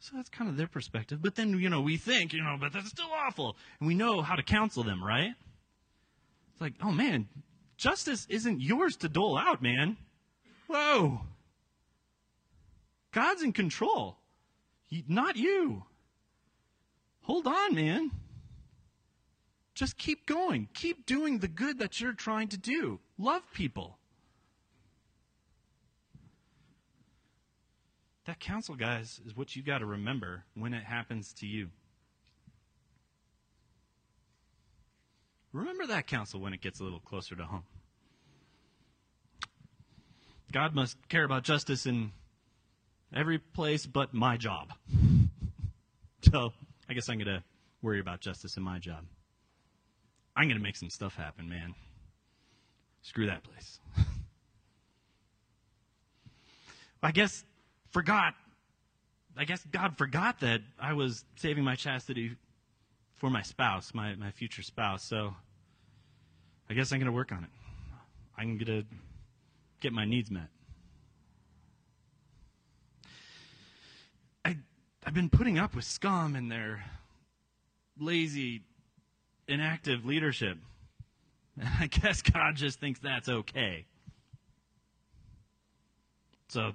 So 0.00 0.16
that's 0.16 0.30
kind 0.30 0.48
of 0.48 0.56
their 0.56 0.66
perspective. 0.66 1.20
But 1.20 1.34
then, 1.34 1.58
you 1.58 1.68
know, 1.68 1.82
we 1.82 1.98
think, 1.98 2.32
you 2.32 2.42
know, 2.42 2.56
but 2.58 2.72
that's 2.72 2.88
still 2.88 3.10
awful. 3.12 3.56
And 3.78 3.86
we 3.86 3.94
know 3.94 4.22
how 4.22 4.34
to 4.34 4.42
counsel 4.42 4.82
them, 4.82 5.04
right? 5.04 5.34
It's 6.52 6.60
like, 6.60 6.72
oh 6.82 6.90
man, 6.90 7.28
justice 7.76 8.26
isn't 8.30 8.62
yours 8.62 8.96
to 8.98 9.08
dole 9.10 9.36
out, 9.36 9.62
man. 9.62 9.98
Whoa. 10.68 11.20
God's 13.12 13.42
in 13.42 13.52
control, 13.52 14.16
he, 14.86 15.04
not 15.06 15.36
you. 15.36 15.84
Hold 17.22 17.46
on, 17.46 17.74
man. 17.74 18.10
Just 19.74 19.98
keep 19.98 20.26
going. 20.26 20.68
Keep 20.74 21.06
doing 21.06 21.38
the 21.38 21.48
good 21.48 21.78
that 21.78 22.00
you're 22.00 22.12
trying 22.12 22.48
to 22.48 22.56
do. 22.56 23.00
Love 23.18 23.42
people. 23.52 23.98
That 28.30 28.38
counsel, 28.38 28.76
guys, 28.76 29.20
is 29.26 29.36
what 29.36 29.56
you 29.56 29.62
got 29.64 29.78
to 29.78 29.86
remember 29.86 30.44
when 30.54 30.72
it 30.72 30.84
happens 30.84 31.32
to 31.40 31.48
you. 31.48 31.70
Remember 35.52 35.84
that 35.88 36.06
counsel 36.06 36.38
when 36.38 36.52
it 36.52 36.60
gets 36.60 36.78
a 36.78 36.84
little 36.84 37.00
closer 37.00 37.34
to 37.34 37.42
home. 37.42 37.64
God 40.52 40.76
must 40.76 40.96
care 41.08 41.24
about 41.24 41.42
justice 41.42 41.86
in 41.86 42.12
every 43.12 43.40
place 43.40 43.84
but 43.84 44.14
my 44.14 44.36
job. 44.36 44.74
So 46.30 46.52
I 46.88 46.92
guess 46.92 47.08
I'm 47.08 47.16
going 47.16 47.26
to 47.26 47.42
worry 47.82 47.98
about 47.98 48.20
justice 48.20 48.56
in 48.56 48.62
my 48.62 48.78
job. 48.78 49.06
I'm 50.36 50.44
going 50.44 50.58
to 50.58 50.62
make 50.62 50.76
some 50.76 50.90
stuff 50.90 51.16
happen, 51.16 51.48
man. 51.48 51.74
Screw 53.02 53.26
that 53.26 53.42
place. 53.42 53.80
I 57.02 57.10
guess 57.10 57.44
forgot. 57.90 58.34
I 59.36 59.44
guess 59.44 59.64
God 59.70 59.96
forgot 59.96 60.40
that 60.40 60.60
I 60.80 60.92
was 60.92 61.24
saving 61.36 61.64
my 61.64 61.76
chastity 61.76 62.36
for 63.16 63.30
my 63.30 63.42
spouse, 63.42 63.94
my, 63.94 64.14
my 64.16 64.30
future 64.30 64.62
spouse. 64.62 65.04
So 65.04 65.34
I 66.68 66.74
guess 66.74 66.92
I'm 66.92 66.98
going 66.98 67.06
to 67.06 67.12
work 67.12 67.32
on 67.32 67.44
it. 67.44 67.50
I'm 68.36 68.56
going 68.56 68.66
to 68.66 68.84
get 69.80 69.92
my 69.92 70.04
needs 70.04 70.30
met. 70.30 70.48
I 74.44 74.56
I've 75.04 75.14
been 75.14 75.30
putting 75.30 75.58
up 75.58 75.74
with 75.74 75.84
scum 75.84 76.34
and 76.34 76.50
their 76.50 76.84
lazy 77.98 78.62
inactive 79.46 80.04
leadership. 80.04 80.58
And 81.58 81.68
I 81.78 81.86
guess 81.88 82.22
God 82.22 82.56
just 82.56 82.80
thinks 82.80 83.00
that's 83.00 83.28
okay. 83.28 83.84
So, 86.48 86.72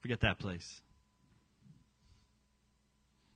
forget 0.00 0.20
that 0.20 0.38
place. 0.38 0.80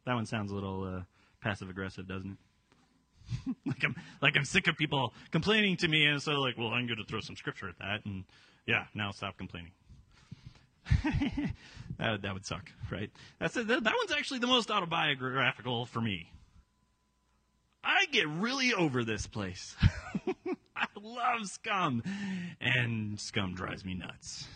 That 0.07 0.15
one 0.15 0.27
sounds 0.27 0.51
a 0.51 0.55
little 0.55 0.85
uh, 0.85 1.03
passive 1.41 1.71
aggressive, 1.71 2.07
doesn't 2.07 2.33
it? 2.33 3.57
like 3.67 3.83
I'm 3.83 3.95
like 4.21 4.37
I'm 4.37 4.45
sick 4.45 4.67
of 4.67 4.77
people 4.77 5.15
complaining 5.31 5.77
to 5.79 5.89
me, 5.89 6.05
and 6.07 6.21
so 6.21 6.33
like, 6.33 6.59
well, 6.59 6.69
I'm 6.69 6.87
going 6.87 6.99
to 6.99 7.05
throw 7.05 7.21
some 7.21 7.37
scripture 7.37 7.69
at 7.69 7.79
that, 7.79 8.05
and 8.05 8.25
yeah, 8.67 8.85
now 8.95 9.11
stop 9.13 9.39
complaining. 9.39 9.73
that, 11.99 12.23
that 12.23 12.35
would 12.35 12.45
suck, 12.45 12.71
right? 12.91 13.11
That's 13.41 13.57
a, 13.57 13.65
that, 13.65 13.85
that 13.85 13.95
one's 13.97 14.13
actually 14.13 14.41
the 14.41 14.47
most 14.47 14.71
autobiographical 14.71 15.87
for 15.87 16.01
me. 16.01 16.31
I 17.83 18.07
get 18.13 18.29
really 18.29 18.75
over 18.75 19.05
this 19.05 19.27
place. 19.27 19.77
I 20.77 20.87
love 21.01 21.47
scum, 21.47 22.03
and 22.61 23.19
scum 23.21 23.55
drives 23.55 23.85
me 23.85 23.95
nuts. 23.95 24.47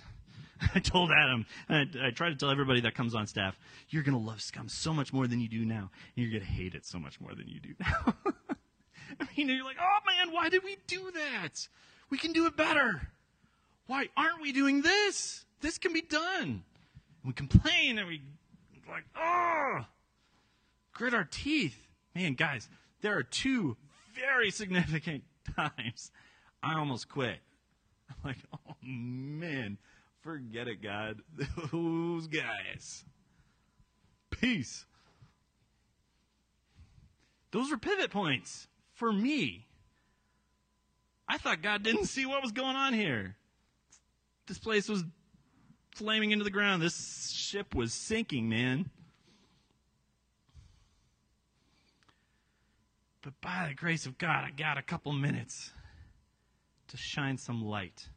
I 0.75 0.81
told 0.81 1.11
Adam, 1.11 1.47
I, 1.69 1.85
I 2.03 2.11
try 2.11 2.29
to 2.31 2.35
tell 2.35 2.51
everybody 2.51 2.81
that 2.83 2.95
comes 2.95 3.15
on 3.15 3.27
staff, 3.27 3.59
you're 3.89 4.03
going 4.03 4.19
to 4.19 4.25
love 4.25 4.41
scum 4.41 4.69
so 4.69 4.93
much 4.93 5.13
more 5.13 5.27
than 5.27 5.41
you 5.41 5.49
do 5.49 5.65
now, 5.65 5.91
and 6.17 6.25
you're 6.25 6.31
going 6.31 6.45
to 6.45 6.53
hate 6.53 6.75
it 6.75 6.85
so 6.85 6.99
much 6.99 7.21
more 7.21 7.35
than 7.35 7.49
you 7.49 7.61
do 7.61 7.75
now. 7.81 8.15
I 9.21 9.29
mean, 9.37 9.49
you're 9.49 9.65
like, 9.65 9.79
oh 9.81 9.99
man, 10.07 10.35
why 10.35 10.49
did 10.49 10.65
we 10.65 10.77
do 10.87 11.11
that? 11.13 11.69
We 12.11 12.19
can 12.19 12.33
do 12.33 12.47
it 12.47 12.57
better. 12.57 13.09
Why 13.87 14.09
aren't 14.17 14.43
we 14.43 14.53
doing 14.53 14.83
this? 14.83 15.45
This 15.61 15.79
can 15.79 15.93
be 15.93 16.03
done. 16.03 16.43
And 16.43 16.63
we 17.25 17.33
complain 17.33 17.99
and 17.99 18.07
we 18.07 18.23
like, 18.89 19.05
oh, 19.17 19.85
grit 20.93 21.15
our 21.15 21.29
teeth. 21.31 21.77
Man, 22.15 22.35
guys, 22.35 22.69
there 23.01 23.17
are 23.17 23.23
two 23.23 23.77
very 24.15 24.51
significant 24.51 25.25
times 25.57 26.11
I 26.63 26.75
almost 26.75 27.09
quit. 27.09 27.39
I'm 28.09 28.17
like, 28.25 28.39
oh 28.53 28.75
man, 28.83 29.79
forget 30.23 30.69
it, 30.69 30.83
God. 30.83 31.23
Those 31.73 32.27
guys. 32.27 33.05
Peace. 34.31 34.85
Those 37.51 37.71
were 37.71 37.79
pivot 37.79 38.11
points 38.11 38.69
for 38.93 39.13
me. 39.13 39.67
I 41.29 41.39
thought 41.39 41.63
God 41.63 41.83
didn't 41.83 42.07
see 42.07 42.27
what 42.27 42.43
was 42.43 42.53
going 42.53 42.77
on 42.77 42.95
here. 42.95 43.37
This 44.47 44.59
place 44.59 44.89
was 44.89 45.05
flaming 45.95 46.31
into 46.31 46.45
the 46.45 46.51
ground. 46.51 46.81
This 46.81 47.31
ship 47.31 47.75
was 47.75 47.93
sinking, 47.93 48.49
man. 48.49 48.91
But 53.23 53.39
by 53.41 53.67
the 53.69 53.75
grace 53.75 54.07
of 54.07 54.17
God, 54.17 54.45
I 54.45 54.51
got 54.51 54.79
a 54.79 54.83
couple 54.83 55.13
minutes 55.13 55.73
to 56.89 56.97
shine 56.97 57.37
some 57.37 57.63
light, 57.63 58.09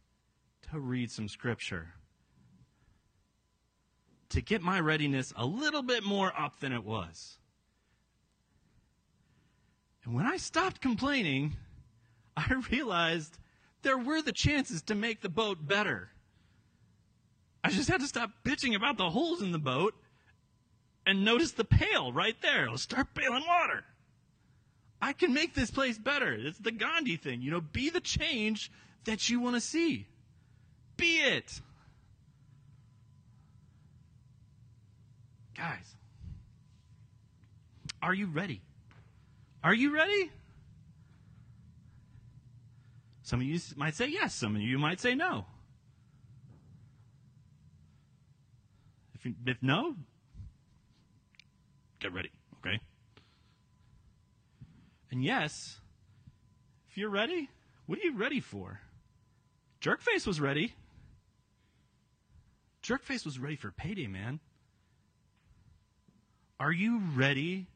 to 0.71 0.79
read 0.79 1.11
some 1.11 1.27
scripture, 1.27 1.89
to 4.29 4.41
get 4.41 4.61
my 4.61 4.79
readiness 4.79 5.33
a 5.35 5.45
little 5.45 5.83
bit 5.83 6.03
more 6.03 6.31
up 6.39 6.59
than 6.59 6.71
it 6.71 6.85
was. 6.85 7.37
And 10.05 10.13
when 10.13 10.25
I 10.25 10.37
stopped 10.37 10.81
complaining, 10.81 11.57
I 12.37 12.53
realized 12.71 13.37
there 13.81 13.97
were 13.97 14.21
the 14.21 14.31
chances 14.31 14.81
to 14.83 14.95
make 14.95 15.21
the 15.21 15.29
boat 15.29 15.67
better. 15.67 16.09
I 17.63 17.69
just 17.69 17.89
had 17.89 18.01
to 18.01 18.07
stop 18.07 18.31
bitching 18.43 18.73
about 18.73 18.97
the 18.97 19.09
holes 19.09 19.41
in 19.41 19.51
the 19.51 19.59
boat 19.59 19.93
and 21.05 21.25
notice 21.25 21.51
the 21.51 21.65
pail 21.65 22.13
right 22.13 22.35
there. 22.41 22.69
Let's 22.69 22.83
start 22.83 23.13
bailing 23.13 23.43
water. 23.45 23.83
I 25.01 25.13
can 25.13 25.33
make 25.33 25.53
this 25.53 25.71
place 25.71 25.97
better. 25.97 26.31
It's 26.31 26.59
the 26.59 26.71
Gandhi 26.71 27.17
thing. 27.17 27.41
You 27.41 27.51
know, 27.51 27.61
be 27.61 27.89
the 27.89 27.99
change 27.99 28.71
that 29.03 29.29
you 29.29 29.39
want 29.39 29.55
to 29.55 29.61
see. 29.61 30.07
Be 31.01 31.17
it. 31.17 31.59
Guys, 35.57 35.95
are 38.03 38.13
you 38.13 38.27
ready? 38.27 38.61
Are 39.63 39.73
you 39.73 39.95
ready? 39.95 40.29
Some 43.23 43.41
of 43.41 43.47
you 43.47 43.59
might 43.75 43.95
say 43.95 44.09
yes, 44.09 44.35
some 44.35 44.55
of 44.55 44.61
you 44.61 44.77
might 44.77 44.99
say 44.99 45.15
no. 45.15 45.47
If, 49.15 49.25
if 49.47 49.57
no, 49.63 49.95
get 51.99 52.13
ready, 52.13 52.29
okay? 52.59 52.79
And 55.09 55.23
yes, 55.23 55.79
if 56.91 56.95
you're 56.95 57.09
ready, 57.09 57.49
what 57.87 57.97
are 57.97 58.03
you 58.03 58.15
ready 58.15 58.39
for? 58.39 58.81
Jerkface 59.81 60.27
was 60.27 60.39
ready. 60.39 60.75
Jerkface 62.83 63.25
was 63.25 63.39
ready 63.39 63.55
for 63.55 63.71
payday, 63.71 64.07
man. 64.07 64.39
Are 66.59 66.71
you 66.71 67.01
ready 67.15 67.67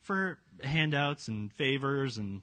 for 0.00 0.38
handouts 0.62 1.28
and 1.28 1.52
favors 1.52 2.18
and 2.18 2.42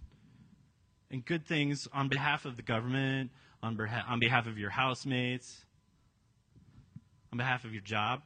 and 1.12 1.26
good 1.26 1.46
things 1.46 1.88
on 1.92 2.08
behalf 2.08 2.46
of 2.46 2.56
the 2.56 2.62
government, 2.62 3.32
on 3.64 3.76
behalf, 3.76 4.06
on 4.08 4.20
behalf 4.20 4.48
of 4.48 4.58
your 4.58 4.70
housemates, 4.70 5.66
on 7.32 7.38
behalf 7.38 7.66
of 7.66 7.74
your 7.74 7.82
job, 7.82 8.22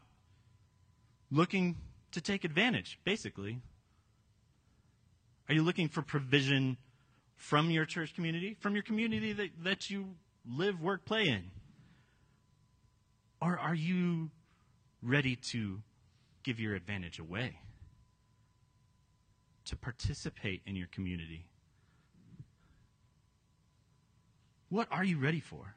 looking 1.31 1.77
to 2.11 2.21
take 2.21 2.43
advantage, 2.43 2.99
basically. 3.03 3.61
Are 5.49 5.55
you 5.55 5.63
looking 5.63 5.89
for 5.89 6.01
provision 6.01 6.77
from 7.35 7.69
your 7.69 7.85
church 7.85 8.15
community, 8.15 8.55
from 8.59 8.73
your 8.73 8.83
community 8.83 9.33
that, 9.33 9.49
that 9.63 9.89
you 9.89 10.15
live, 10.45 10.81
work, 10.81 11.05
play 11.05 11.27
in? 11.27 11.51
Or 13.43 13.59
are 13.59 13.75
you 13.75 14.31
ready 15.01 15.35
to 15.35 15.81
give 16.43 16.61
your 16.61 16.75
advantage 16.75 17.19
away? 17.19 17.59
To 19.65 19.75
participate 19.75 20.61
in 20.65 20.77
your 20.77 20.87
community? 20.87 21.45
What 24.69 24.87
are 24.91 25.03
you 25.03 25.19
ready 25.19 25.41
for? 25.41 25.75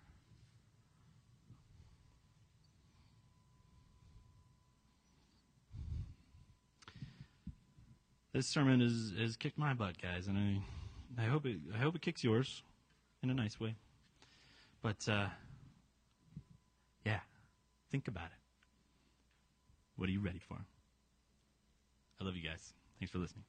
this 8.32 8.46
sermon 8.46 8.80
has, 8.80 9.14
has 9.18 9.34
kicked 9.34 9.56
my 9.56 9.72
butt, 9.72 10.00
guys, 10.00 10.26
and 10.26 10.36
I, 11.18 11.22
I 11.22 11.26
hope 11.26 11.46
it, 11.46 11.56
I 11.74 11.78
hope 11.78 11.96
it 11.96 12.02
kicks 12.02 12.22
yours 12.22 12.62
in 13.22 13.30
a 13.30 13.34
nice 13.34 13.58
way. 13.58 13.76
But 14.82 15.08
uh, 15.08 15.28
think 17.90 18.08
about 18.08 18.26
it. 18.26 18.40
What 19.96 20.08
are 20.08 20.12
you 20.12 20.20
ready 20.20 20.38
for? 20.38 20.58
I 22.20 22.24
love 22.24 22.36
you 22.36 22.42
guys. 22.42 22.72
Thanks 22.98 23.12
for 23.12 23.18
listening. 23.18 23.44